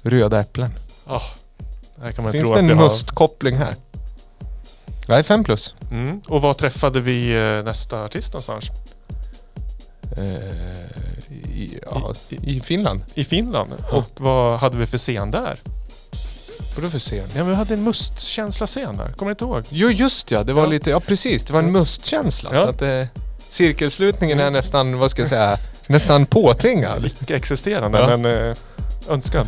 Röda 0.04 0.40
äpplen. 0.40 0.74
Oh, 1.08 1.24
här 2.02 2.12
kan 2.12 2.24
man 2.24 2.32
Finns 2.32 2.44
tro 2.44 2.54
det 2.54 2.60
en 2.60 2.78
mustkoppling 2.78 3.56
här? 3.56 3.76
Nej, 5.10 5.24
5 5.24 5.44
plus. 5.44 5.76
Mm. 5.92 6.22
Och 6.28 6.42
var 6.42 6.54
träffade 6.54 7.00
vi 7.00 7.36
eh, 7.58 7.64
nästa 7.64 8.04
artist 8.04 8.34
någonstans? 8.34 8.70
Eh, 10.18 10.26
i, 11.34 11.80
ja, 11.92 12.14
I- 12.30 12.56
i 12.58 12.62
Finland. 12.62 13.02
I 13.14 13.24
Finland. 13.24 13.74
Ja. 13.92 13.98
Och 13.98 14.06
vad 14.18 14.60
hade 14.60 14.78
vi 14.78 14.88
för 14.88 14.98
scen 14.98 15.32
där? 15.32 15.60
Vadå 16.76 16.90
för 16.90 17.00
scen? 17.00 17.28
Ja, 17.28 17.36
men 17.36 17.48
vi 17.50 17.56
hade 17.56 17.74
en 17.74 17.84
mustkänsla-scen 17.84 18.98
där. 18.98 19.08
Kommer 19.08 19.30
du 19.30 19.32
inte 19.32 19.46
ihåg? 19.46 19.64
Jo 19.70 19.90
just 19.92 20.32
ja, 20.32 20.44
det 20.44 20.54
var 20.54 20.64
Ja. 20.64 20.70
lite, 20.70 20.90
ja 20.90 21.00
precis, 21.00 21.44
det 21.44 21.54
var 21.54 21.60
en 21.60 21.72
mustkänsla. 21.72 22.50
Ja. 22.54 22.62
Så 22.62 22.68
att 22.70 22.82
eh, 22.82 23.06
cirkelslutningen 23.50 24.40
är 24.40 24.52
nästan, 24.52 24.98
vad 24.98 25.12
ska 25.12 25.22
jag 25.22 25.30
säga, 25.30 25.58
nästan 25.88 26.26
påtvingad. 26.26 27.06
Icke 27.06 27.36
existerande, 27.36 28.00
Ja. 28.00 28.18
men 28.18 28.48
eh, 28.50 28.56
önskad. 29.10 29.48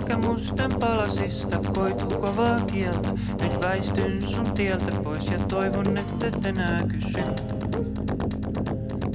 Kokemusten 0.00 0.78
palasista 0.80 1.60
koituu 1.74 2.20
kovaa 2.20 2.60
kieltä. 2.60 3.10
Nyt 3.42 3.60
väistyn 3.62 4.22
sun 4.30 4.52
tieltä 4.52 5.00
pois 5.04 5.26
ja 5.26 5.38
toivon, 5.38 5.96
että 5.96 6.26
et 6.26 6.46
enää 6.46 6.80
kysy. 6.80 7.24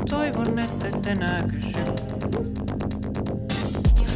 Toivon, 0.10 0.60
että 0.60 0.88
et 0.88 1.06
enää 1.06 1.40
kysy. 1.44 1.80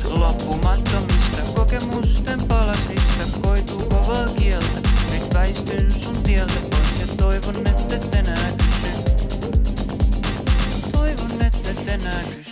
Loppumattomista 0.10 1.42
kokemusten 1.56 2.40
palasista 2.48 3.40
koituu 3.42 3.82
kovaa 3.90 4.28
kieltä. 4.36 4.80
Nyt 5.14 5.34
väistyn 5.34 5.92
sun 5.92 6.24
tieltä 6.24 6.60
pois 6.72 7.00
ja 7.00 7.08
toivon, 7.18 7.68
että 7.68 7.96
et 7.96 8.16
enää 8.16 8.50
kysy. 8.58 9.04
Toivon, 10.92 11.42
että 11.46 11.70
et 11.70 11.90
enää 11.90 12.24
kysy. 12.24 12.45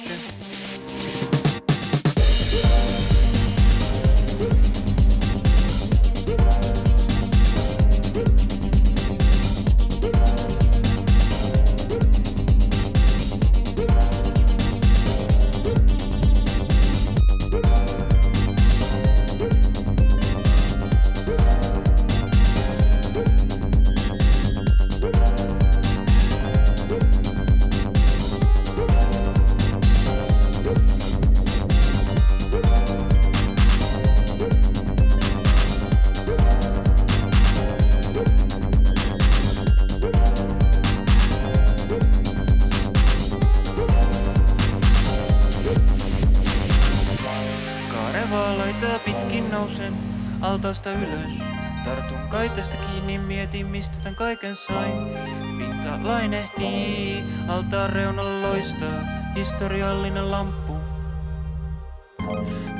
Altaan 57.47 57.89
reunalla 57.89 58.47
loistaa, 58.47 58.99
historiallinen 59.35 60.31
lamppu. 60.31 60.73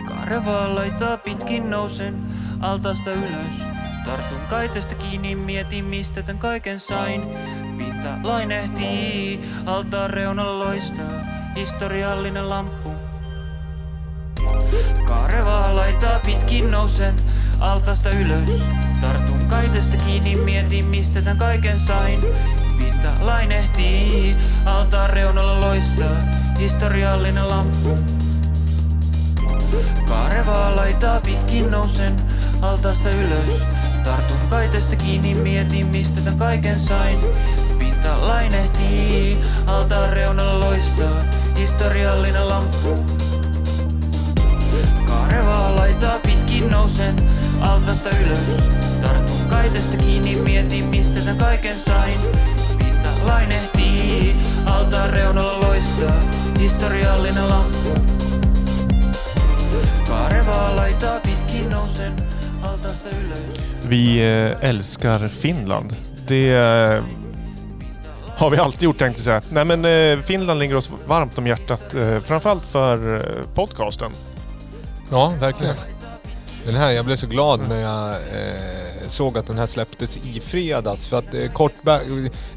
Karevaa 0.08 0.76
laitaa 0.76 1.18
pitkin 1.18 1.70
nousen 1.70 2.26
altaasta 2.60 3.12
ylös. 3.12 3.74
Tartun 4.06 4.40
kaitesta 4.50 4.96
kiinni, 4.96 5.36
mietin 5.36 5.86
mistä 5.86 6.24
tän 6.24 6.38
kaiken 6.38 6.80
sain. 6.80 7.22
Pinta 7.78 8.10
lainehtii, 8.24 9.42
altaan 9.66 10.10
reunalla 10.10 10.66
loistaa, 10.66 11.12
historiallinen 11.56 12.50
lamppu. 12.50 12.90
Karevaa 15.06 15.76
laitaa 15.76 16.20
pitkin 16.26 16.72
nousen 16.72 17.16
altaasta 17.60 18.10
ylös. 18.10 18.64
Tartun 19.02 19.46
kaitesta 19.50 19.98
kiinni, 19.98 20.36
mietin 20.36 20.86
mistä 20.86 21.22
tän 21.22 21.38
kaiken 21.38 21.80
sain. 21.80 22.20
Lainehtii, 23.24 24.36
altaan 24.66 25.10
reunalla 25.10 25.60
loistaa, 25.68 26.18
historiallinen 26.60 27.48
lamppu. 27.50 27.98
Karevaa 30.10 30.76
laitaa 30.76 31.22
pitkin 31.22 31.72
nousen 31.72 32.16
altaasta 32.62 33.10
ylös. 33.10 33.64
Tartun 34.04 34.38
kaitesta 34.50 34.96
kiinni, 34.96 35.36
mietin 35.36 35.88
mistä 35.88 36.22
tän 36.22 36.38
kaiken 36.38 36.80
sain. 36.80 37.20
Pinta 37.80 38.28
lainehtii, 38.28 39.38
altaan 39.68 40.10
reunalla 40.10 40.66
loistaa, 40.66 41.22
historiallinen 41.58 42.48
lamppu. 42.48 43.06
Karevaa 45.08 45.76
laitaa 45.76 46.20
pitkin 46.20 46.70
nousen 46.70 47.16
altaasta 47.62 48.10
ylös. 48.10 48.40
Tartun 49.02 49.50
kaitesta 49.50 49.98
kiinni, 49.98 50.36
mietin 50.36 50.86
mistä 50.86 51.22
tän 51.22 51.38
kaiken 51.38 51.80
sain. 51.80 52.14
Lainehtii, 53.28 54.36
altaan 54.66 55.10
reunalla 55.10 55.68
loistaa, 55.68 56.22
historiallinen 56.60 57.48
lamppu. 57.50 57.90
Karevaa 60.08 60.76
laitaa 60.76 61.20
pitkin 61.20 61.70
nousen 61.70 62.14
altaasta 62.62 63.10
ylös. 63.10 63.40
Vi 63.90 64.20
eh, 64.20 64.70
älskar 64.70 65.28
Finland. 65.30 65.96
Det 66.28 66.54
eh, 66.54 67.04
har 68.38 68.50
vi 68.50 68.58
alltid 68.58 68.84
gjort 68.84 68.98
tänkte 68.98 69.20
jag 69.20 69.24
säga. 69.26 69.42
Nej 69.66 69.66
men 69.78 69.86
eh, 70.20 70.24
Finland 70.26 70.60
ligger 70.60 70.76
oss 70.76 70.92
varmt 71.08 71.38
om 71.38 71.48
hjärtat. 71.48 71.94
Eh, 71.94 72.20
framförallt 72.20 72.66
för 72.66 73.16
eh, 73.16 73.22
podcasten. 73.56 74.12
Ja, 75.12 75.34
verkligen. 75.40 75.76
Den 76.66 76.76
här, 76.76 76.92
jag 76.92 77.06
blev 77.06 77.16
så 77.16 77.28
glad 77.28 77.60
när 77.70 77.82
jag 77.82 78.10
eh, 78.12 78.83
såg 79.08 79.38
att 79.38 79.48
den 79.48 79.58
här 79.58 79.66
släpptes 79.66 80.18
i 80.18 80.40
fredags. 80.40 81.08
För 81.08 81.18
att 81.18 81.34
eh, 81.34 81.52
kort 81.52 81.74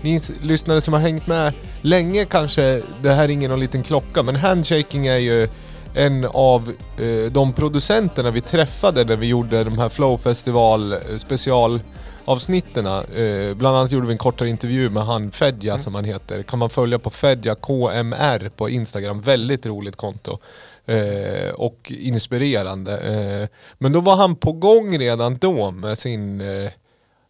ni 0.03 0.20
lyssnare 0.42 0.80
som 0.80 0.92
har 0.94 1.01
hängt 1.01 1.26
med 1.26 1.53
länge 1.82 2.24
kanske, 2.24 2.82
det 3.03 3.12
här 3.12 3.28
ringer 3.28 3.49
någon 3.49 3.61
liten 3.61 3.82
klocka, 3.82 4.22
men 4.22 4.36
Handshaking 4.36 5.07
är 5.07 5.16
ju 5.16 5.49
en 5.97 6.24
av 6.24 6.72
eh, 6.99 7.32
de 7.32 7.53
producenterna 7.53 8.30
vi 8.30 8.40
träffade 8.40 9.05
när 9.05 9.16
vi 9.16 9.26
gjorde 9.26 9.64
de 9.64 9.78
här 9.78 9.88
Flow 9.88 10.18
Festival 10.18 10.92
eh, 10.92 10.99
specialavsnitterna. 11.16 13.05
Eh, 13.05 13.55
bland 13.55 13.76
annat 13.76 13.92
gjorde 13.92 14.07
vi 14.07 14.12
en 14.12 14.18
kortare 14.18 14.49
intervju 14.49 14.90
med 14.90 15.05
han 15.05 15.30
Fedja 15.30 15.78
som 15.78 15.94
han 15.94 16.05
heter. 16.05 16.42
Kan 16.42 16.59
man 16.59 16.70
följa 16.70 16.99
på 16.99 17.11
Fedja 17.11 17.55
KMR 17.55 18.49
på 18.49 18.68
Instagram. 18.68 19.20
Väldigt 19.20 19.66
roligt 19.66 19.97
konto. 19.97 20.38
Eh, 20.87 21.51
och 21.51 21.93
inspirerande. 21.97 22.99
Eh, 22.99 23.49
men 23.78 23.93
då 23.93 24.01
var 24.01 24.16
han 24.16 24.37
på 24.37 24.53
gång 24.53 24.99
redan 24.99 25.37
då 25.37 25.70
med 25.70 25.99
sin, 25.99 26.41
eh, 26.41 26.70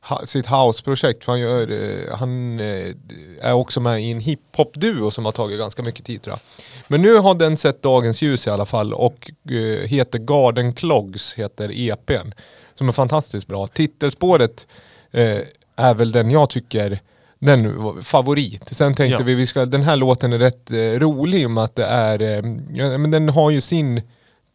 ha, 0.01 0.27
sitt 0.27 0.47
houseprojekt. 0.47 1.27
Han, 1.27 1.41
gör, 1.41 1.71
eh, 1.71 2.17
han 2.17 2.61
eh, 2.61 2.95
är 3.41 3.53
också 3.53 3.81
med 3.81 4.03
i 4.03 4.11
en 4.11 4.21
hiphop-duo 4.21 5.11
som 5.11 5.25
har 5.25 5.33
tagit 5.33 5.59
ganska 5.59 5.83
mycket 5.83 6.05
tid 6.05 6.23
tror 6.23 6.33
jag. 6.33 6.41
Men 6.89 7.03
nu 7.03 7.17
har 7.17 7.35
den 7.35 7.57
sett 7.57 7.83
dagens 7.83 8.23
ljus 8.23 8.47
i 8.47 8.51
alla 8.51 8.67
fall 8.67 8.93
och 8.93 9.31
eh, 9.51 9.87
heter 9.87 10.19
Garden 10.19 10.73
Clogs, 10.73 11.35
heter 11.35 11.71
EPn. 11.73 12.33
Som 12.75 12.89
är 12.89 12.93
fantastiskt 12.93 13.47
bra. 13.47 13.67
Titelspåret 13.67 14.67
eh, 15.11 15.41
är 15.77 15.95
väl 15.95 16.13
den 16.13 16.31
jag 16.31 16.51
tycker 16.51 17.01
den 17.39 17.83
var 17.83 18.03
favorit. 18.03 18.69
Sen 18.75 18.95
tänkte 18.95 19.23
Ja. 19.23 19.27
vi, 19.27 19.35
vi 19.35 19.47
ska, 19.47 19.65
den 19.65 19.83
här 19.83 19.97
låten 19.97 20.33
är 20.33 20.39
rätt 20.39 20.71
eh, 20.71 20.77
rolig 20.79 21.43
i 21.43 21.47
och 21.47 21.51
med 21.51 21.65
att 21.65 21.77
det 21.77 21.85
är, 21.85 22.23
eh, 22.23 22.53
ja, 22.73 22.99
men 22.99 23.11
den 23.11 23.29
har 23.29 23.51
ju 23.51 23.61
sin 23.61 24.03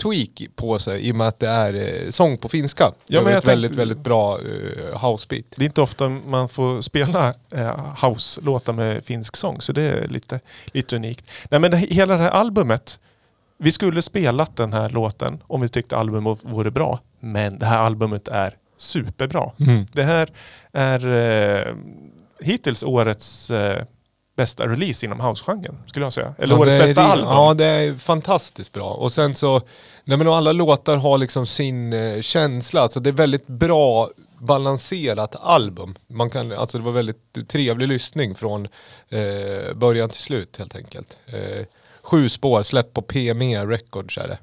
tweak 0.04 0.44
på 0.56 0.80
sig 0.80 1.08
i 1.08 1.12
och 1.12 1.16
med 1.16 1.28
att 1.28 1.40
det 1.40 1.48
är 1.48 1.74
eh, 1.74 2.10
sång 2.10 2.38
på 2.38 2.50
finska. 2.50 2.92
Ja, 3.08 3.22
men 3.22 3.34
ett 3.38 3.48
väldigt, 3.48 3.70
tänkte- 3.72 3.80
väldigt 3.82 3.98
bra 4.04 4.40
eh, 4.40 5.00
housebeat. 5.02 5.46
Det 5.56 5.64
är 5.64 5.66
inte 5.66 5.82
ofta 5.82 6.10
man 6.10 6.50
får 6.50 6.82
spela 6.82 7.34
eh, 7.54 7.96
house-låtar 8.06 8.74
med 8.74 9.06
finsk 9.06 9.36
sång, 9.38 9.62
så 9.62 9.72
det 9.74 9.82
är 9.82 10.08
lite, 10.08 10.40
lite 10.66 10.96
unikt. 10.96 11.32
Nej 11.50 11.60
men 11.60 11.72
det, 11.72 11.78
hela 11.78 12.18
det 12.18 12.24
här 12.24 12.30
albumet, 12.32 13.00
vi 13.58 13.72
skulle 13.72 14.02
spelat 14.02 14.56
den 14.56 14.74
här 14.74 14.90
låten 14.90 15.44
om 15.48 15.62
vi 15.62 15.70
tyckte 15.70 15.98
albumet 15.98 16.40
vore 16.42 16.72
bra, 16.72 17.00
men 17.20 17.60
det 17.60 17.66
här 17.66 17.80
albumet 17.80 18.28
är 18.28 18.56
superbra. 18.78 19.52
Mm. 19.60 19.86
Det 19.94 20.04
här 20.04 20.30
är 20.72 21.08
eh, 21.68 21.74
hittills 22.42 22.84
årets 22.84 23.52
eh, 23.52 23.84
bästa 24.36 24.68
release 24.68 25.06
inom 25.06 25.20
house-genren, 25.20 25.78
skulle 25.88 26.06
jag 26.06 26.14
säga. 26.14 26.36
Eller 26.38 26.56
Ja, 26.56 26.62
årets 26.62 26.74
det 26.74 26.80
bästa 26.80 27.02
ri- 27.02 27.06
album. 27.12 27.28
Ja, 27.30 27.54
det 27.54 27.66
är 27.66 27.96
fantastiskt 27.96 28.72
bra. 28.74 28.89
Och 28.94 29.12
sen 29.12 29.36
så, 29.36 29.62
nej 30.04 30.18
men 30.18 30.28
alla 30.28 30.52
låtar 30.52 30.96
har 30.96 31.18
liksom 31.18 31.46
sin 31.46 31.94
eh, 31.94 32.22
känsla. 32.22 32.82
Alltså 32.82 33.00
det 33.00 33.10
är 33.10 33.14
väldigt 33.14 33.48
bra 33.48 34.10
balanserat 34.39 35.36
album. 35.42 35.96
Man 36.08 36.30
kan, 36.30 36.52
alltså 36.52 36.78
det 36.78 36.84
var 36.84 36.92
väldigt 36.92 37.48
trevlig 37.48 37.88
lyssning 37.88 38.36
från 38.36 38.68
eh, 39.10 39.74
början 39.76 40.10
till 40.10 40.22
slut 40.22 40.58
helt 40.58 40.76
enkelt. 40.76 41.20
Eh, 41.26 41.66
sju 42.04 42.30
spår, 42.30 42.64
släppt 42.64 42.94
på 42.94 43.02
PME 43.02 43.66
Records 43.66 44.18
är 44.18 44.28
det. 44.28 44.38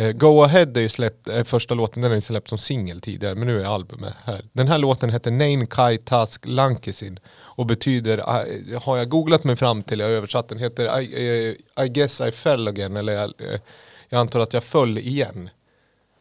Eh, 0.00 0.12
Go 0.12 0.42
Ahead 0.42 0.76
är 0.80 0.88
släppt, 0.88 1.28
är 1.28 1.44
första 1.44 1.74
låten, 1.74 2.02
den 2.02 2.12
är 2.12 2.20
släppt 2.20 2.48
som 2.48 2.58
singel 2.58 3.00
tidigare, 3.00 3.34
men 3.34 3.46
nu 3.48 3.60
är 3.60 3.64
albumet 3.64 4.14
här. 4.24 4.44
Den 4.52 4.68
här 4.68 4.78
låten 4.78 5.10
heter 5.10 5.30
Nain 5.30 5.66
Kai 5.66 5.98
Task 5.98 6.42
Lankisin 6.46 7.18
och 7.38 7.66
betyder, 7.66 8.18
eh, 8.18 8.82
har 8.82 8.96
jag 8.96 9.08
googlat 9.08 9.44
mig 9.44 9.56
fram 9.56 9.82
till, 9.82 10.00
jag 10.00 10.06
har 10.06 10.12
översatt 10.12 10.48
den, 10.48 10.58
heter 10.58 11.00
I, 11.00 11.54
eh, 11.76 11.84
I 11.84 11.88
guess 11.88 12.20
I 12.20 12.30
fell 12.30 12.68
again, 12.68 12.96
eller 12.96 13.12
jag, 13.12 13.24
eh, 13.38 13.60
jag 14.08 14.20
antar 14.20 14.40
att 14.40 14.52
jag 14.52 14.64
föll 14.64 14.98
igen. 14.98 15.50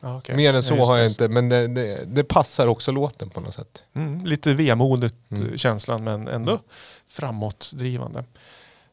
Ja, 0.01 0.17
okej. 0.17 0.35
Mer 0.35 0.49
än 0.49 0.55
Ja, 0.55 0.61
så 0.61 0.75
just 0.75 0.89
har 0.89 0.97
jag 0.97 1.07
inte, 1.07 1.27
men 1.27 1.49
det, 1.49 1.67
det, 1.67 2.05
det 2.05 2.23
passar 2.23 2.67
också 2.67 2.91
låten 2.91 3.29
på 3.29 3.41
något 3.41 3.53
sätt. 3.53 3.83
Mm, 3.93 4.25
lite 4.25 4.53
vemodigt 4.53 5.15
Mm. 5.31 5.49
eh, 5.49 5.55
känslan 5.57 6.03
men 6.03 6.27
ändå 6.27 6.59
framåtdrivande. 7.07 8.23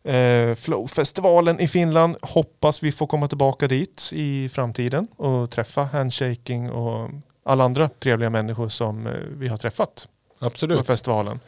Eh, 0.07 0.55
Flowfestivalen 0.55 1.61
i 1.61 1.69
Finland, 1.69 2.17
hoppas 2.23 2.83
vi 2.83 2.93
får 2.93 3.07
komma 3.07 3.29
tillbaka 3.29 3.69
dit 3.69 4.11
i 4.13 4.49
framtiden 4.49 5.09
och 5.17 5.51
träffa 5.51 5.83
Handshaking 5.85 6.71
och 6.71 7.11
alla 7.43 7.65
andra 7.65 7.89
trevliga 7.89 8.31
människor 8.31 8.69
som 8.69 9.07
eh, 9.07 9.13
vi 9.13 9.49
har 9.49 9.57
träffat 9.57 10.09
på 10.39 10.47
Absolut. 10.47 10.87
festivalen. 10.87 11.41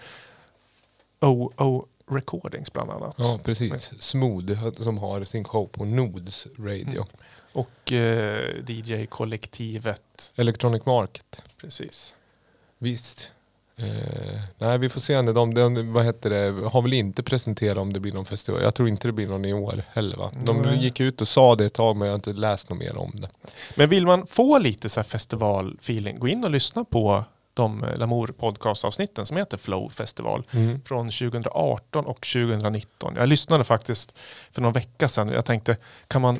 OO 1.20 1.86
Recordings 2.10 2.72
bland 2.72 2.90
annat. 2.90 3.14
Ja, 3.18 3.40
precis. 3.44 3.92
Smooth 4.02 4.70
som 4.80 4.98
har 4.98 5.24
sin 5.24 5.44
show 5.44 5.66
på 5.66 5.84
Nodes 5.84 6.46
Radio. 6.58 7.00
Mm. 7.00 7.06
Och 7.52 7.92
eh, 7.92 8.54
DJ-kollektivet. 8.66 10.32
Electronic 10.36 10.86
Market. 10.86 11.42
Precis. 11.60 12.14
Visst. 12.78 13.30
Eh, 13.78 14.40
nej, 14.58 14.78
vi 14.78 14.88
får 14.88 15.00
se 15.00 15.22
när 15.22 15.32
de, 15.32 15.54
de, 15.54 15.92
vad 15.92 16.04
heter 16.04 16.30
det, 16.30 16.68
har 16.68 16.82
väl 16.82 16.92
inte 16.92 17.22
presenterat 17.22 17.78
om 17.78 17.92
det 17.92 18.00
blir 18.00 18.12
någon 18.12 18.24
festival. 18.24 18.62
Jag 18.62 18.74
tror 18.74 18.88
inte 18.88 19.08
det 19.08 19.12
blir 19.12 19.26
någon 19.26 19.44
i 19.44 19.52
år 19.52 19.82
heller 19.92 20.16
va? 20.16 20.32
De 20.44 20.62
Nej. 20.62 20.84
gick 20.84 21.00
ut 21.00 21.20
och 21.20 21.28
sa 21.28 21.54
det 21.54 21.64
ett 21.64 21.74
tag 21.74 21.96
men 21.96 22.06
jag 22.06 22.12
har 22.12 22.18
inte 22.18 22.32
läst 22.32 22.70
något 22.70 22.78
mer 22.78 22.96
om 22.96 23.12
det. 23.20 23.28
Men 23.74 23.88
vill 23.88 24.06
man 24.06 24.26
få 24.26 24.58
lite 24.58 24.88
så 24.88 25.00
här 25.00 25.04
festivalfeeling, 25.04 26.18
gå 26.18 26.28
in 26.28 26.44
och 26.44 26.50
lyssna 26.50 26.84
på 26.84 27.24
de 27.54 27.84
eh, 27.84 27.96
Lamour 27.98 28.26
podcastavsnitten 28.26 29.26
som 29.26 29.36
heter 29.36 29.56
Flow 29.56 29.88
Festival 29.88 30.44
från 30.84 31.10
2018 31.10 32.06
och 32.06 32.26
2019. 32.26 33.14
Jag 33.16 33.28
lyssnade 33.28 33.64
faktiskt 33.64 34.12
för 34.50 34.62
någon 34.62 34.72
vecka 34.72 35.08
sedan. 35.08 35.28
Jag 35.28 35.44
tänkte, 35.44 35.76
kan 36.08 36.22
man 36.22 36.38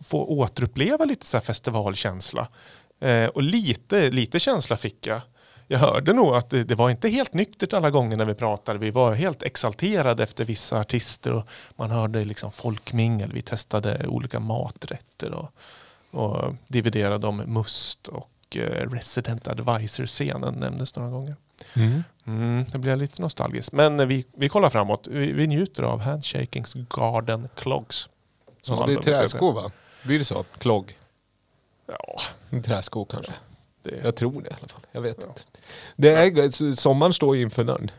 få 0.00 0.24
återuppleva 0.24 1.04
lite 1.04 1.26
så 1.26 1.36
här 1.36 1.44
festivalkänsla? 1.44 2.48
Eh, 3.00 3.26
och 3.26 3.42
lite, 3.42 4.10
lite 4.10 4.40
känsla 4.40 4.76
fick 4.76 5.06
jag. 5.06 5.20
Jag 5.68 5.78
hörde 5.78 6.12
nog 6.12 6.34
att 6.34 6.50
det, 6.50 6.64
det 6.64 6.74
var 6.74 6.90
inte 6.90 7.08
helt 7.08 7.32
nyktert 7.32 7.72
alla 7.72 7.90
gånger 7.90 8.16
när 8.16 8.24
vi 8.24 8.34
pratade. 8.34 8.78
Vi 8.78 8.90
var 8.90 9.14
helt 9.14 9.42
exalterade 9.42 10.22
efter 10.22 10.44
vissa 10.44 10.80
artister 10.80 11.32
och 11.32 11.48
man 11.76 11.90
hörde 11.90 12.24
liksom 12.24 12.52
folkmingel. 12.52 13.32
Vi 13.32 13.42
testade 13.42 14.06
olika 14.06 14.40
maträtter 14.40 15.32
och, 15.32 15.50
och 16.10 16.54
dividerade 16.66 17.26
om 17.26 17.36
Must 17.36 18.08
och 18.08 18.56
eh, 18.56 18.90
Resident 18.90 19.48
Advisor-scenen 19.48 20.54
nämndes 20.54 20.96
några 20.96 21.10
gånger. 21.10 21.36
Mm, 22.26 22.64
det 22.72 22.78
blir 22.78 22.96
lite 22.96 23.22
nostalgiskt. 23.22 23.72
Men 23.72 24.08
vi, 24.08 24.24
vi 24.32 24.48
kollar 24.48 24.70
framåt. 24.70 25.06
Vi, 25.06 25.32
vi 25.32 25.46
njuter 25.46 25.82
av 25.82 26.00
Handshakings 26.00 26.74
Garden 26.74 27.48
Clogs. 27.54 28.08
som 28.62 28.78
Ja, 28.78 28.86
det 28.86 28.92
är 28.92 28.96
träskor 28.96 29.54
va? 29.54 29.70
Blir 30.02 30.18
det 30.18 30.24
så? 30.24 30.44
Klogg? 30.58 30.98
Ja, 31.86 32.20
En 32.50 32.62
träsko 32.62 33.04
kanske? 33.04 33.32
Det, 33.82 34.00
Jag 34.04 34.16
tror 34.16 34.42
det 34.42 34.48
i 34.48 34.52
alla 34.58 34.68
fall. 34.68 34.86
Jag 34.92 35.00
vet 35.00 35.22
inte. 35.22 35.42
Det 35.96 36.10
är, 36.12 36.72
sommaren 36.74 37.12
står 37.12 37.36
ju 37.36 37.42
inför 37.42 37.64
dörren. 37.64 37.90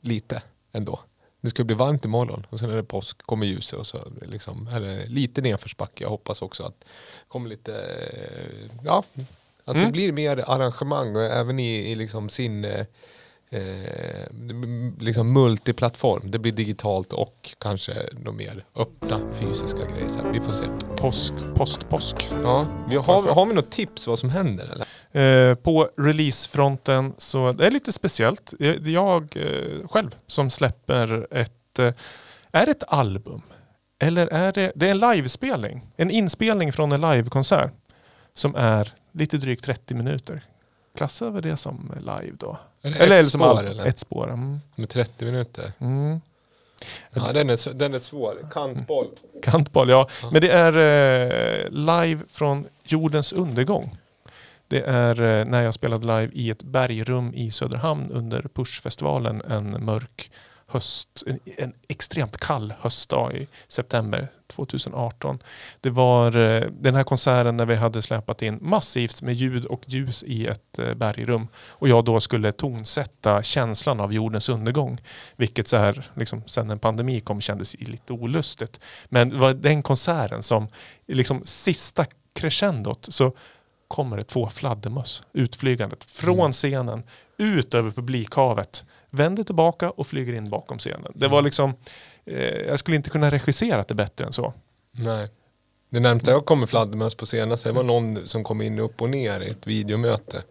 Lite 0.00 0.42
ändå. 0.72 1.00
Det 1.40 1.50
ska 1.50 1.64
bli 1.64 1.74
varmt 1.74 2.04
imorgon 2.04 2.46
och 2.50 2.58
sen 2.58 2.70
är 2.70 2.76
det 2.76 2.84
påsk, 2.84 3.22
kommer 3.22 3.46
ljuset 3.46 3.78
och 3.78 3.86
så 3.86 3.98
liksom, 4.22 4.66
är 4.66 4.80
det 4.80 5.06
lite 5.08 5.40
nedförsbacke. 5.40 6.04
Jag 6.04 6.08
hoppas 6.10 6.42
också 6.42 6.62
att 6.64 6.80
det 6.80 6.86
kommer 7.28 7.48
lite, 7.48 7.74
eh, 7.74 8.70
ja, 8.84 9.04
att 9.64 9.74
det 9.74 9.80
Mm. 9.80 9.92
blir 9.92 10.12
mer 10.12 10.44
arrangemang 10.46 11.16
även 11.16 11.58
i, 11.58 11.90
i 11.90 11.94
liksom 11.94 12.28
sin 12.28 12.64
eh, 13.52 13.60
eh, 13.60 14.26
liksom 14.98 15.32
multiplattform. 15.32 16.30
Det 16.30 16.38
blir 16.38 16.52
digitalt 16.52 17.12
och 17.12 17.54
kanske 17.58 17.92
de 18.24 18.36
mer 18.36 18.64
öppna 18.76 19.20
fysiska 19.34 19.78
grejer. 19.78 20.32
Vi 20.32 20.40
får 20.40 20.52
se. 20.52 20.64
påsk, 20.96 21.32
postpåsk. 21.54 22.28
Ja, 22.42 22.66
vi 22.90 22.96
har, 22.96 23.22
har 23.22 23.46
vi 23.46 23.54
något 23.54 23.70
tips 23.70 24.06
vad 24.06 24.18
som 24.18 24.30
händer 24.30 24.64
eller? 24.64 24.86
Eh, 25.50 25.54
på 25.54 25.90
releasefronten 25.96 27.12
så 27.18 27.52
det 27.52 27.66
är 27.66 27.70
lite 27.70 27.92
speciellt. 27.92 28.52
Är 28.60 28.88
jag 28.88 29.36
eh, 29.36 29.88
själv 29.88 30.16
som 30.26 30.50
släpper 30.50 31.26
ett... 31.30 31.78
Eh, 31.78 31.94
är 32.52 32.68
ett 32.68 32.82
album? 32.88 33.42
Eller 33.98 34.26
är 34.26 34.52
det... 34.52 34.72
Det 34.74 34.86
är 34.86 34.90
en 34.90 34.98
livespelning. 34.98 35.86
En 35.96 36.10
inspelning 36.10 36.72
från 36.72 36.92
en 36.92 37.00
livekonsert. 37.00 37.72
Som 38.34 38.54
är 38.54 38.92
lite 39.12 39.36
drygt 39.36 39.64
30 39.64 39.94
minuter. 39.94 40.42
Klassar 40.96 41.30
vi 41.30 41.40
det 41.40 41.56
som 41.56 41.92
live 41.98 42.36
då? 42.38 42.58
Eller 42.82 43.00
eller, 43.00 43.18
ett 43.18 43.26
som 43.26 43.40
spår, 43.40 43.66
eller? 43.66 43.86
Ett 43.86 43.98
spår. 43.98 44.28
Mm. 44.28 44.60
Med 44.74 44.88
30 44.88 45.24
minuter. 45.24 45.72
Mm. 45.78 46.20
Ja, 47.10 47.32
den 47.32 47.50
är, 47.50 47.74
den 47.74 47.94
är 47.94 47.98
svår. 47.98 48.48
Kantboll. 48.52 49.08
Kantboll, 49.42 49.88
ja. 49.88 50.08
Men 50.32 50.40
det 50.40 50.50
är 50.50 50.72
eh, 50.72 51.70
live 51.70 52.22
från 52.28 52.66
jordens 52.84 53.32
undergång. 53.32 53.96
Det 54.68 54.80
är 54.80 55.22
eh, 55.22 55.44
när 55.44 55.62
jag 55.62 55.74
spelade 55.74 56.06
live 56.06 56.32
i 56.34 56.50
ett 56.50 56.62
bergrum 56.62 57.34
i 57.34 57.50
Söderhamn 57.50 58.10
under 58.10 58.42
Pushfestivalen 58.54 59.42
en 59.48 59.84
mörk 59.84 60.30
höst, 60.72 61.22
en, 61.26 61.38
en 61.56 61.72
extremt 61.88 62.36
kall 62.36 62.74
höstdag 62.80 63.36
i 63.36 63.48
september 63.68 64.28
2018. 64.46 65.38
Det 65.80 65.90
var 65.90 66.36
eh, 66.36 66.62
den 66.80 66.94
här 66.94 67.04
konserten 67.04 67.56
när 67.56 67.66
vi 67.66 67.74
hade 67.74 68.02
släpat 68.02 68.42
in 68.42 68.58
massivt 68.60 69.22
med 69.22 69.34
ljud 69.34 69.64
och 69.64 69.82
ljus 69.86 70.22
i 70.22 70.46
ett 70.46 70.78
eh, 70.78 70.94
bergrum 70.94 71.48
och 71.56 71.88
jag 71.88 72.04
då 72.04 72.20
skulle 72.20 72.52
tonsätta 72.52 73.42
känslan 73.42 74.00
av 74.00 74.12
jordens 74.12 74.48
undergång. 74.48 75.00
Vilket 75.36 75.68
så 75.68 75.76
här, 75.76 76.10
liksom, 76.14 76.42
sen 76.46 76.70
en 76.70 76.78
pandemi 76.78 77.20
kom 77.20 77.40
kändes 77.40 77.74
lite 77.80 78.12
olustigt. 78.12 78.80
Men 79.04 79.28
det 79.28 79.36
var 79.36 79.54
den 79.54 79.82
konserten 79.82 80.42
som, 80.42 80.68
liksom 81.06 81.42
sista 81.44 82.04
crescendot 82.34 83.06
så 83.10 83.32
kommer 83.88 84.16
det 84.16 84.22
två 84.22 84.48
fladdermöss 84.48 85.22
utflygandet 85.32 86.04
från 86.04 86.52
scenen 86.52 87.02
ut 87.36 87.74
över 87.74 87.90
publikhavet. 87.90 88.84
Vänder 89.14 89.42
tillbaka 89.42 89.90
och 89.90 90.06
flyger 90.06 90.32
in 90.32 90.50
bakom 90.50 90.78
scenen. 90.78 91.12
Det 91.14 91.28
var 91.28 91.42
liksom, 91.42 91.74
eh, 92.26 92.36
jag 92.46 92.78
skulle 92.78 92.96
inte 92.96 93.10
kunna 93.10 93.30
regissera 93.30 93.84
det 93.88 93.94
bättre 93.94 94.26
än 94.26 94.32
så. 94.32 94.52
Nej. 94.92 95.28
Det 95.90 96.00
närmsta 96.00 96.30
jag 96.30 96.44
kommer 96.46 96.66
fladdermöss 96.66 97.14
på 97.14 97.26
senaste, 97.26 97.68
det 97.68 97.72
var 97.72 97.82
någon 97.82 98.28
som 98.28 98.44
kom 98.44 98.62
in 98.62 98.78
upp 98.78 99.02
och 99.02 99.10
ner 99.10 99.40
i 99.40 99.48
ett 99.50 99.66
videomöte. 99.66 100.42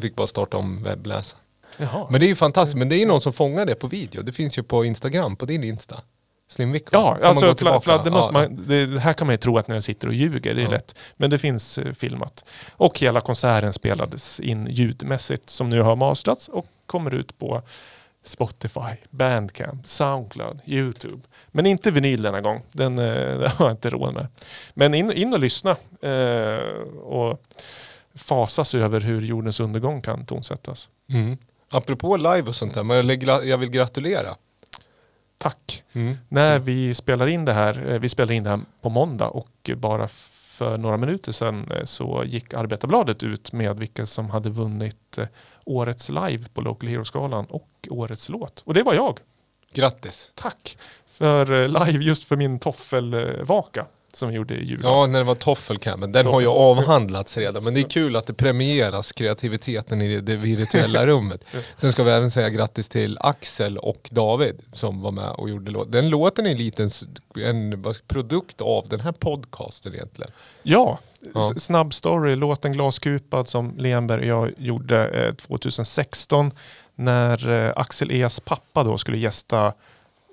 Fick 0.00 0.16
bara 0.16 0.26
starta 0.26 0.56
om 0.56 0.82
webbläsaren. 0.82 1.42
Jaha. 1.76 2.06
Men 2.10 2.20
det 2.20 2.26
är 2.26 2.28
ju 2.28 2.34
fantastiskt, 2.34 2.76
men 2.78 2.88
det 2.88 2.96
är 2.96 2.98
ju 2.98 3.06
någon 3.06 3.20
som 3.20 3.32
fångar 3.32 3.66
det 3.66 3.74
på 3.74 3.86
video. 3.86 4.22
Det 4.22 4.32
finns 4.32 4.58
ju 4.58 4.62
på 4.62 4.84
Instagram, 4.84 5.36
på 5.36 5.46
din 5.46 5.64
Insta. 5.64 6.00
Slimvik. 6.48 6.82
Ja, 6.90 7.18
alltså 7.22 7.54
tillbaka? 7.54 7.80
fladdermöss, 7.80 8.28
Ja. 8.32 8.46
det, 8.50 9.00
här 9.00 9.12
kan 9.12 9.26
man 9.26 9.34
ju 9.34 9.38
tro 9.38 9.58
att 9.58 9.68
när 9.68 9.76
jag 9.76 9.84
sitter 9.84 10.08
och 10.08 10.14
ljuger, 10.14 10.54
det 10.54 10.60
är 10.60 10.64
Ja. 10.64 10.70
lätt. 10.70 10.94
Men 11.16 11.30
det 11.30 11.38
finns 11.38 11.78
eh, 11.78 11.92
filmat. 11.92 12.44
Och 12.70 12.98
hela 12.98 13.20
konserten 13.20 13.72
spelades 13.72 14.40
in 14.40 14.66
ljudmässigt 14.70 15.50
som 15.50 15.70
nu 15.70 15.80
har 15.82 15.96
masterats 15.96 16.48
och 16.48 16.66
kommer 16.92 17.14
ut 17.14 17.38
på 17.38 17.62
Spotify, 18.24 18.96
Bandcamp, 19.10 19.88
Soundcloud, 19.88 20.60
Youtube. 20.66 21.22
Men 21.48 21.66
inte 21.66 21.90
vinyl 21.90 22.22
denna 22.22 22.40
gång. 22.40 22.62
Den, 22.72 22.98
eh, 22.98 23.38
det 23.38 23.48
har 23.48 23.66
jag 23.66 23.72
inte 23.72 23.90
råd 23.90 24.14
med. 24.14 24.26
Men 24.74 24.94
in, 24.94 25.12
in 25.12 25.32
och 25.32 25.40
lyssna. 25.40 25.76
Eh, 26.00 26.58
och 27.02 27.42
fasas 28.14 28.74
över 28.74 29.00
hur 29.00 29.20
jordens 29.20 29.60
undergång 29.60 30.02
kan 30.02 30.26
tonsättas. 30.26 30.88
Mm. 31.08 31.36
Apropå 31.68 32.16
live 32.16 32.42
och 32.42 32.56
sånt 32.56 32.74
där, 32.74 32.82
men 32.82 33.20
jag, 33.48 33.58
vill 33.58 33.70
gratulera. 33.70 34.36
Tack. 35.38 35.84
Mm. 35.92 36.16
När 36.28 36.58
vi 36.58 36.94
spelar 36.94 37.26
in 37.26 37.44
det 37.44 37.52
här, 37.52 37.90
eh, 37.90 37.98
vi 37.98 38.08
spelar 38.08 38.32
in 38.32 38.44
det 38.44 38.50
här 38.50 38.60
på 38.80 38.88
måndag 38.88 39.28
och 39.28 39.70
bara 39.76 40.08
för 40.62 40.76
några 40.76 40.96
minuter 40.96 41.32
sedan 41.32 41.70
eh, 41.70 41.84
så 41.84 42.22
gick 42.26 42.54
Arbetarbladet 42.54 43.22
ut 43.22 43.52
med 43.52 43.78
vilka 43.78 44.06
som 44.06 44.30
hade 44.30 44.50
vunnit 44.50 45.18
årets 45.64 46.08
live 46.08 46.44
på 46.54 46.60
Local 46.60 46.88
Hero-skalan 46.88 47.44
och 47.44 47.88
årets 47.90 48.28
låt. 48.28 48.62
Och 48.66 48.74
det 48.74 48.82
var 48.82 48.94
jag. 48.94 49.18
Grattis. 49.74 50.32
Tack 50.34 50.78
för 51.06 51.62
eh, 51.62 51.86
live 51.86 52.04
just 52.04 52.24
för 52.24 52.36
min 52.36 52.58
toffelvaka 52.58 53.86
som 54.12 54.28
vi 54.28 54.34
gjorde 54.34 54.54
i 54.54 54.64
julas. 54.64 54.84
Ja, 54.84 55.06
när 55.06 55.18
det 55.18 55.24
var 55.24 55.34
toffelcampen. 55.34 56.12
Den 56.12 56.26
har 56.26 56.40
ju 56.40 56.46
avhandlats 56.46 57.36
redan. 57.36 57.64
Men 57.64 57.74
det 57.74 57.80
är 57.80 57.88
kul 57.88 58.16
att 58.16 58.26
det 58.26 58.34
premieras 58.34 59.12
kreativiteten 59.12 60.02
i 60.02 60.20
det 60.20 60.36
virtuella 60.36 61.06
rummet. 61.06 61.44
Sen 61.76 61.92
ska 61.92 62.02
vi 62.02 62.10
även 62.10 62.30
säga 62.30 62.50
grattis 62.50 62.88
till 62.88 63.18
Axel 63.20 63.78
och 63.78 64.08
David 64.12 64.62
som 64.72 65.00
var 65.00 65.12
med 65.12 65.30
och 65.30 65.50
gjorde 65.50 65.70
låt. 65.70 65.92
Den 65.92 66.08
låten 66.08 66.46
är 66.46 66.50
en 66.50 66.56
liten 66.56 66.90
en 67.36 67.84
produkt 68.06 68.60
av 68.60 68.88
den 68.88 69.00
här 69.00 69.12
podcasten 69.12 69.94
egentligen. 69.94 70.32
Ja, 70.62 70.98
Ja. 71.34 71.42
Snabb 71.42 71.94
story, 71.94 72.36
låten 72.36 72.72
Glaskupad 72.72 73.48
som 73.48 73.74
Lenberg 73.78 74.32
och 74.32 74.46
jag 74.46 74.54
gjorde 74.58 75.08
eh, 75.08 75.34
2016 75.34 76.50
när 76.94 77.48
eh, 77.48 77.72
Axel 77.76 78.10
E's 78.10 78.42
pappa 78.44 78.84
då 78.84 78.98
skulle 78.98 79.18
gästa 79.18 79.72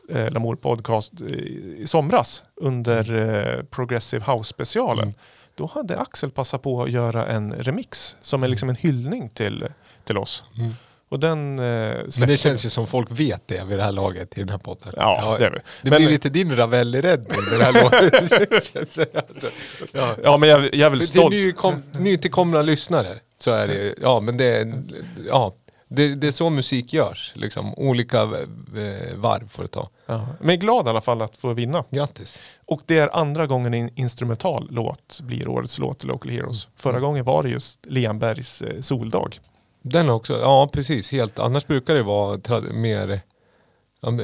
eh, 0.10 0.32
Lamour 0.32 0.56
Podcast 0.56 1.22
i, 1.22 1.76
i 1.78 1.88
somras 1.88 2.44
under 2.56 3.16
eh, 3.16 3.64
Progressive 3.64 4.34
House 4.34 4.50
specialen. 4.50 5.04
Mm. 5.04 5.16
Då 5.56 5.66
hade 5.74 6.00
Axel 6.00 6.32
passat 6.32 6.62
på 6.62 6.84
att 6.84 6.92
göra 6.92 7.26
en 7.26 7.54
remix 7.54 8.18
som 8.22 8.44
är 8.44 8.48
liksom 8.48 8.70
en 8.70 8.76
hyllning 8.76 9.30
till, 9.30 9.68
till 10.04 10.18
oss. 10.18 10.44
Mm. 10.58 10.74
Och 11.10 11.20
den 11.20 11.60
eh, 11.60 11.96
Men 12.20 12.28
det 12.28 12.38
känns 12.38 12.66
ju 12.66 12.70
som 12.70 12.88
folk 12.88 13.08
vet 13.12 13.48
det 13.48 13.64
vid 13.66 13.78
det 13.78 13.84
här 13.84 13.92
laget 13.92 14.38
i 14.38 14.40
den 14.40 14.50
här 14.50 14.58
podden. 14.58 14.94
Ja, 14.98 15.36
det 15.40 15.46
är 15.46 15.52
det. 15.52 15.62
det 15.82 15.90
Men- 15.90 15.98
blir 16.02 16.10
lite 16.10 16.30
din 16.30 16.48
med 16.48 16.58
det 16.58 16.62
här 16.64 16.68
det, 19.06 19.16
alltså, 19.30 19.50
ja. 19.92 20.16
Ja 20.24 20.38
men 20.38 20.50
jag, 20.50 20.62
jag 20.64 20.74
är 20.82 20.90
väl 20.90 21.00
Till 21.00 21.08
stolt. 21.08 21.32
nykom, 21.36 21.84
nytillkomna 21.92 22.62
lyssnare 22.62 23.16
så 23.40 23.52
är 23.52 23.68
det 23.68 23.94
ja 24.02 24.20
men 24.20 24.38
det 24.38 24.46
är, 24.46 24.84
ja, 25.28 25.54
det, 25.88 26.16
det 26.16 26.28
är 26.28 26.32
så 26.32 26.50
musik 26.50 26.94
görs. 26.94 27.34
Liksom. 27.36 27.74
Olika 27.78 28.22
eh, 28.22 29.16
varv 29.16 29.48
får 29.50 29.64
det 29.64 29.70
ta. 29.70 29.90
Ja. 30.06 30.28
Men 30.40 30.48
jag 30.50 30.54
är 30.54 30.58
glad 30.58 30.86
i 30.86 30.90
alla 30.90 31.02
fall 31.02 31.22
att 31.22 31.38
få 31.38 31.54
vinna. 31.54 31.84
Grattis. 31.90 32.40
Och 32.66 32.82
det 32.86 32.98
är 33.00 33.16
andra 33.18 33.46
gången 33.48 33.74
en 33.74 33.90
instrumental 33.96 34.68
låt 34.72 35.20
blir 35.22 35.48
årets 35.48 35.80
låt 35.80 36.00
till 36.00 36.08
Local 36.08 36.32
Heroes. 36.32 36.68
Förra 36.76 37.00
gången 37.00 37.26
var 37.26 37.44
det 37.44 37.50
just 37.50 37.80
Lenbergs 37.86 38.62
eh, 38.62 38.82
Soldag. 38.82 39.40
Den 39.82 40.10
också, 40.10 40.40
ja 40.40 40.70
precis, 40.74 41.12
helt. 41.12 41.40
Annars 41.40 41.68
brukar 41.68 41.96
det 41.96 42.04
vara 42.04 42.62
mer, 42.74 43.22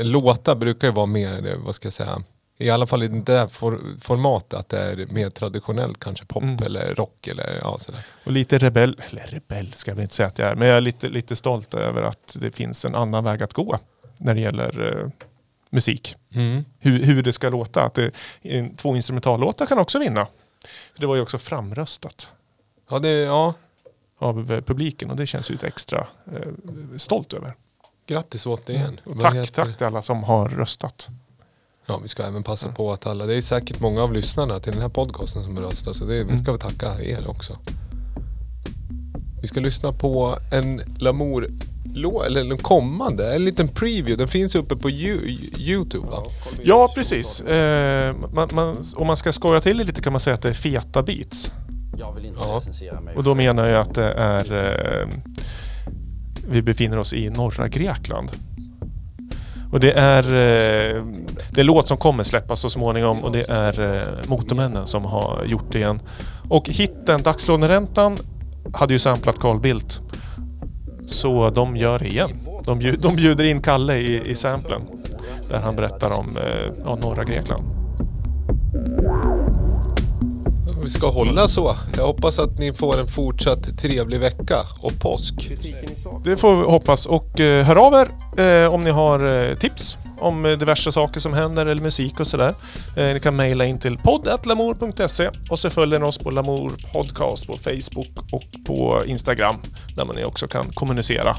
låtar 0.03 0.55
brukar 0.55 0.87
ju 0.87 0.93
vara 0.93 1.05
mer, 1.05 1.55
vad 1.65 1.75
ska 1.75 1.85
jag 1.85 1.93
säga, 1.93 2.23
i 2.57 2.69
alla 2.69 2.87
fall 2.87 3.03
i 3.03 3.07
det 3.07 3.21
där 3.21 3.47
for, 3.47 3.79
formatet, 4.01 4.53
att 4.53 4.69
det 4.69 4.79
är 4.79 5.05
mer 5.05 5.29
traditionellt 5.29 5.99
kanske 5.99 6.25
pop 6.25 6.43
Mm. 6.43 6.63
eller 6.63 6.95
rock 6.95 7.27
eller 7.27 7.59
ja 7.61 7.79
sådär. 7.79 8.01
Och 8.25 8.31
lite 8.31 8.57
rebell, 8.57 9.01
eller 9.09 9.23
rebell 9.27 9.73
ska 9.73 9.91
jag 9.91 9.95
väl 9.95 10.03
inte 10.03 10.15
säga 10.15 10.27
att 10.27 10.39
jag 10.39 10.49
är, 10.49 10.55
men 10.55 10.67
jag 10.67 10.77
är 10.77 10.81
lite, 10.81 11.09
lite 11.09 11.35
stolt 11.35 11.73
över 11.73 12.03
att 12.03 12.37
det 12.39 12.51
finns 12.51 12.85
en 12.85 12.95
annan 12.95 13.23
väg 13.23 13.43
att 13.43 13.53
gå 13.53 13.77
när 14.17 14.33
det 14.33 14.41
gäller 14.41 15.01
eh, 15.01 15.09
musik. 15.69 16.15
Mm. 16.33 16.65
Hur, 16.79 17.03
hur 17.03 17.23
det 17.23 17.33
ska 17.33 17.49
låta. 17.49 17.83
Att 17.83 17.93
det, 17.93 18.11
två 18.77 18.95
instrumentallåtar 18.95 19.65
kan 19.65 19.79
också 19.79 19.99
vinna. 19.99 20.27
Det 20.97 21.05
var 21.05 21.15
ju 21.15 21.21
också 21.21 21.37
framröstat 21.37 22.29
Ja, 22.89 22.99
det, 22.99 23.09
ja, 23.09 23.53
av 24.19 24.51
eh, 24.53 24.61
publiken 24.61 25.09
och 25.11 25.15
det 25.17 25.27
känns 25.27 25.51
ju 25.51 25.55
ett 25.55 25.63
extra 25.63 26.07
eh, 26.33 26.41
stolt 26.97 27.33
över. 27.33 27.55
grattis 28.07 28.45
återigen. 28.45 28.99
Vad 29.03 29.19
tack, 29.21 29.35
heter- 29.35 29.65
tack 29.65 29.77
till 29.77 29.85
alla 29.87 30.01
som 30.01 30.23
har 30.23 30.49
röstat. 30.49 31.07
Ja, 31.87 31.97
vi 31.97 32.07
ska 32.07 32.23
även 32.23 32.43
passa 32.43 32.71
på 32.71 32.91
att 32.93 33.05
alla, 33.05 33.25
det 33.25 33.35
är 33.35 33.41
säkert 33.41 33.79
många 33.79 34.03
av 34.03 34.13
lyssnarna 34.13 34.59
till 34.59 34.71
den 34.73 34.81
här 34.81 34.89
podcasten 34.89 35.43
som 35.43 35.59
röstar, 35.59 35.93
så 35.93 36.05
det, 36.05 36.23
vi 36.23 36.35
ska 36.37 36.51
väl 36.51 36.59
tacka 36.61 37.01
er 37.01 37.27
också. 37.29 37.57
Vi 39.41 39.47
ska 39.47 39.59
lyssna 39.59 39.91
på 39.91 40.37
en 40.51 40.81
Lamour 40.99 41.49
lå 41.93 42.23
eller 42.23 42.41
en 42.51 42.57
kommande, 42.57 43.35
en 43.35 43.45
liten 43.45 43.67
preview. 43.67 44.15
Den 44.15 44.27
finns 44.27 44.55
uppe 44.55 44.75
på 44.75 44.89
Yo- 44.89 45.59
Youtube 45.59 46.07
va? 46.07 46.23
Ja, 46.63 46.91
precis. 46.95 47.41
Eh, 47.41 48.15
man, 48.33 48.49
man, 48.53 48.77
om 48.95 49.07
man 49.07 49.17
ska 49.17 49.33
skoja 49.33 49.61
till 49.61 49.77
det 49.77 49.83
lite 49.83 50.01
kan 50.01 50.13
man 50.13 50.19
säga 50.19 50.33
att 50.33 50.41
det 50.41 50.49
är 50.49 50.53
feta 50.53 51.03
beats. 51.03 51.51
Jag 51.97 52.13
vill 52.13 52.25
inte 52.25 52.39
Ja. 52.43 52.55
recensera 52.55 53.01
mig 53.01 53.15
Och 53.15 53.23
då 53.23 53.35
menar 53.35 53.65
jag 53.67 53.81
att 53.81 53.93
det 53.93 54.11
är... 54.11 54.53
Eh, 54.53 55.07
vi 56.49 56.61
befinner 56.61 56.97
oss 56.97 57.13
i 57.13 57.29
norra 57.29 57.67
Grekland. 57.67 58.31
Och 59.71 59.79
det 59.79 59.91
är... 59.91 60.23
Eh, 60.23 61.03
det 61.51 61.61
är 61.61 61.63
låt 61.63 61.87
som 61.87 61.97
kommer 61.97 62.23
släppas 62.23 62.59
så 62.59 62.69
småningom 62.69 63.23
och 63.23 63.31
det 63.31 63.49
är 63.49 63.95
eh, 63.95 64.29
Motormännen 64.29 64.87
som 64.87 65.05
har 65.05 65.43
gjort 65.45 65.71
det 65.71 65.77
igen. 65.77 65.99
Och 66.49 66.69
hitten 66.69 67.21
Dagslåneräntan 67.21 68.17
hade 68.73 68.93
ju 68.93 68.99
samplat 68.99 69.39
Carl 69.39 69.59
Bildt. 69.59 70.01
Så 71.07 71.49
de 71.49 71.77
gör 71.77 71.99
det 71.99 72.07
igen. 72.07 72.31
De, 72.63 72.79
bjud, 72.79 72.99
de 72.99 73.15
bjuder 73.15 73.43
in 73.43 73.61
Kalle 73.61 73.97
i, 73.97 74.21
i 74.31 74.35
samplen. 74.35 74.81
Där 75.49 75.59
han 75.61 75.75
berättar 75.75 76.11
om 76.11 76.37
eh, 76.37 76.71
ja, 76.85 76.95
norra 76.95 77.23
Grekland. 77.23 77.63
Vi 80.85 80.91
ska 80.91 81.09
hålla 81.09 81.47
så. 81.47 81.75
Jag 81.97 82.05
hoppas 82.05 82.39
att 82.39 82.59
ni 82.59 82.73
får 82.73 82.99
en 82.99 83.07
fortsatt 83.07 83.77
trevlig 83.77 84.19
vecka 84.19 84.65
och 84.81 84.99
påsk. 84.99 85.51
Det 86.23 86.37
får 86.37 86.55
vi 86.57 86.63
hoppas 86.63 87.05
och 87.05 87.39
eh, 87.39 87.65
hör 87.65 87.75
av 87.75 87.93
er 87.93 88.07
eh, 88.45 88.73
om 88.73 88.81
ni 88.81 88.91
har 88.91 89.49
eh, 89.49 89.55
tips 89.57 89.97
om 90.19 90.45
eh, 90.45 90.51
diverse 90.51 90.91
saker 90.91 91.19
som 91.19 91.33
händer 91.33 91.65
eller 91.65 91.83
musik 91.83 92.19
och 92.19 92.27
sådär. 92.27 92.53
Eh, 92.97 93.13
ni 93.13 93.19
kan 93.19 93.35
mejla 93.35 93.65
in 93.65 93.79
till 93.79 93.97
podd.lamour.se 93.97 95.29
och 95.49 95.59
så 95.59 95.69
följer 95.69 95.99
ni 95.99 96.05
oss 96.05 96.17
på 96.17 96.29
Lamour 96.31 96.71
Podcast 96.93 97.47
på 97.47 97.53
Facebook 97.53 98.09
och 98.31 98.65
på 98.67 99.03
Instagram 99.05 99.55
där 99.95 100.05
man 100.05 100.25
också 100.25 100.47
kan 100.47 100.65
kommunicera 100.73 101.35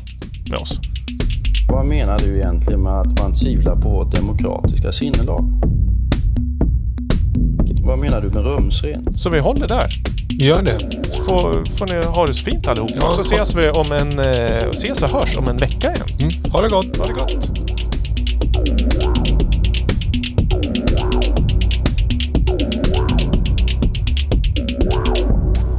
med 0.51 0.59
oss. 0.59 0.79
Vad 1.69 1.87
menar 1.87 2.19
du 2.19 2.37
egentligen 2.37 2.83
med 2.83 3.01
att 3.01 3.21
man 3.21 3.35
tvivlar 3.35 3.77
på 3.77 3.89
vårt 3.89 4.15
demokratiska 4.15 4.93
sinnelag? 4.93 5.41
Vad 7.83 7.99
menar 7.99 8.21
du 8.21 8.29
med 8.29 8.45
rumsrent? 8.45 9.21
Så 9.21 9.31
vi 9.31 9.39
håller 9.39 9.69
där. 9.69 9.89
Gör 10.39 10.63
det. 10.63 10.79
Så 11.11 11.23
får, 11.23 11.65
får 11.77 11.87
ni 11.87 12.07
ha 12.07 12.27
det 12.27 12.35
så 12.35 12.45
fint 12.45 12.67
allihopa. 12.67 12.95
Ja, 13.01 13.11
så 13.11 13.21
ses 13.21 13.55
vi 13.55 13.71
om 13.71 13.93
en... 13.93 14.19
Eh, 14.19 14.71
ses 14.71 15.03
och 15.03 15.09
hörs 15.09 15.37
om 15.37 15.49
en 15.49 15.57
vecka 15.57 15.93
igen. 15.93 16.09
Mm. 16.21 16.53
Ha 16.53 16.63
det 16.63 16.69
gott. 16.69 16.97
Ha 16.97 17.07
det 17.07 17.13
gott. 17.13 17.51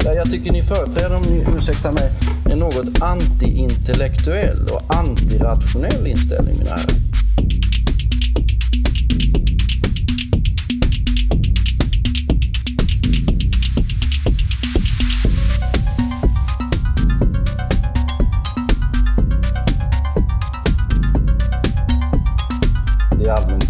Ja, 0.05 0.13
jag 0.13 0.31
tycker 0.31 0.51
ni 0.51 0.63
företräder, 0.63 1.15
om 1.15 1.21
ni 1.21 1.45
ursäktar 1.57 1.91
mig, 1.91 2.11
en 2.51 2.57
något 2.57 3.01
anti-intellektuell 3.01 4.67
och 4.71 4.95
antirationell 4.95 6.07
inställning, 6.07 6.57
mina 6.57 6.69
herrar. 6.69 7.06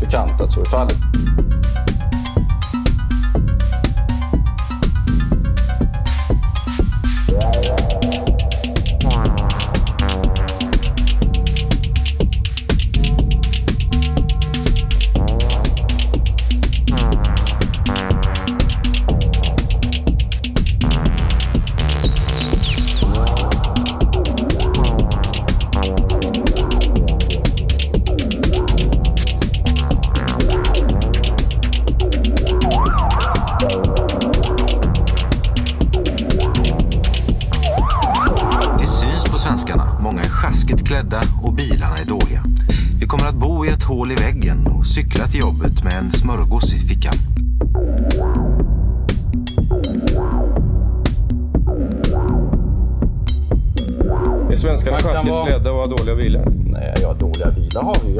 Bekant 0.07 0.41
att 0.41 0.51
så 0.51 0.61
är 0.61 0.65
fallet. 0.65 0.97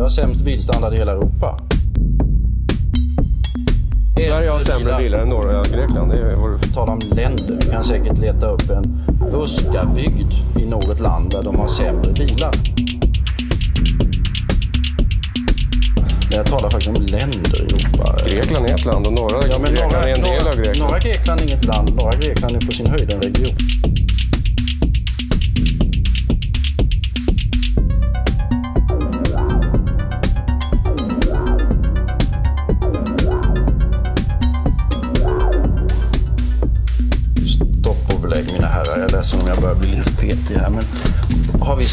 Har 0.07 0.21
vi. 0.21 0.21
Vi 0.21 0.33
sämst 0.33 0.45
bilstandard 0.45 0.93
i 0.93 0.97
hela 0.97 1.11
Europa. 1.11 1.57
Sverige 4.17 4.49
har 4.49 4.59
sämre 4.59 4.97
bilar 4.97 5.19
än 5.19 5.29
norra 5.29 5.63
Grekland. 5.63 6.11
Det 6.11 6.35
vår... 6.35 6.73
Tala 6.73 6.91
om 6.91 6.99
länder. 6.99 7.57
Du 7.61 7.71
kan 7.71 7.83
säkert 7.83 8.17
leta 8.17 8.47
upp 8.49 8.69
en 8.69 9.05
buskabygd 9.31 10.33
i 10.59 10.65
något 10.65 10.99
land 10.99 11.31
där 11.31 11.43
de 11.43 11.55
har 11.55 11.67
sämre 11.67 12.11
bilar. 12.13 12.51
Jag 16.31 16.45
talar 16.45 16.69
faktiskt 16.69 16.97
om 16.97 17.05
länder 17.05 17.61
i 17.61 17.65
Europa. 17.65 18.15
Grekland 18.31 18.65
är 18.65 18.73
ett 18.73 18.85
land 18.85 19.07
och 19.07 19.13
norra 19.13 19.39
Ja, 19.49 19.57
Grekland 19.57 19.91
norra, 19.91 20.03
är 20.03 20.15
en 20.17 20.23
del 20.23 20.43
norra, 20.43 20.49
av 20.49 20.55
Grekland. 20.55 20.79
norra 20.79 20.99
Grekland 20.99 21.41
är 21.41 21.45
inget 21.45 21.65
land. 21.65 21.95
Norra 21.95 22.17
Grekland 22.21 22.55
är 22.55 22.65
på 22.65 22.71
sin 22.71 22.87
höjd 22.87 23.13
en 23.13 23.21
region. 23.21 23.55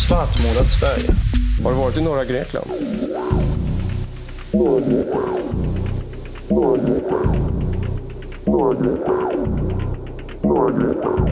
Svartmålat 0.08 0.70
Sverige? 0.70 1.14
Har 1.64 1.70
du 1.70 1.76
varit 1.76 1.96
i 1.96 2.02
norra 2.02 2.24
Grekland? 2.24 2.70
Norra 10.42 10.70
Grekland. 10.70 11.23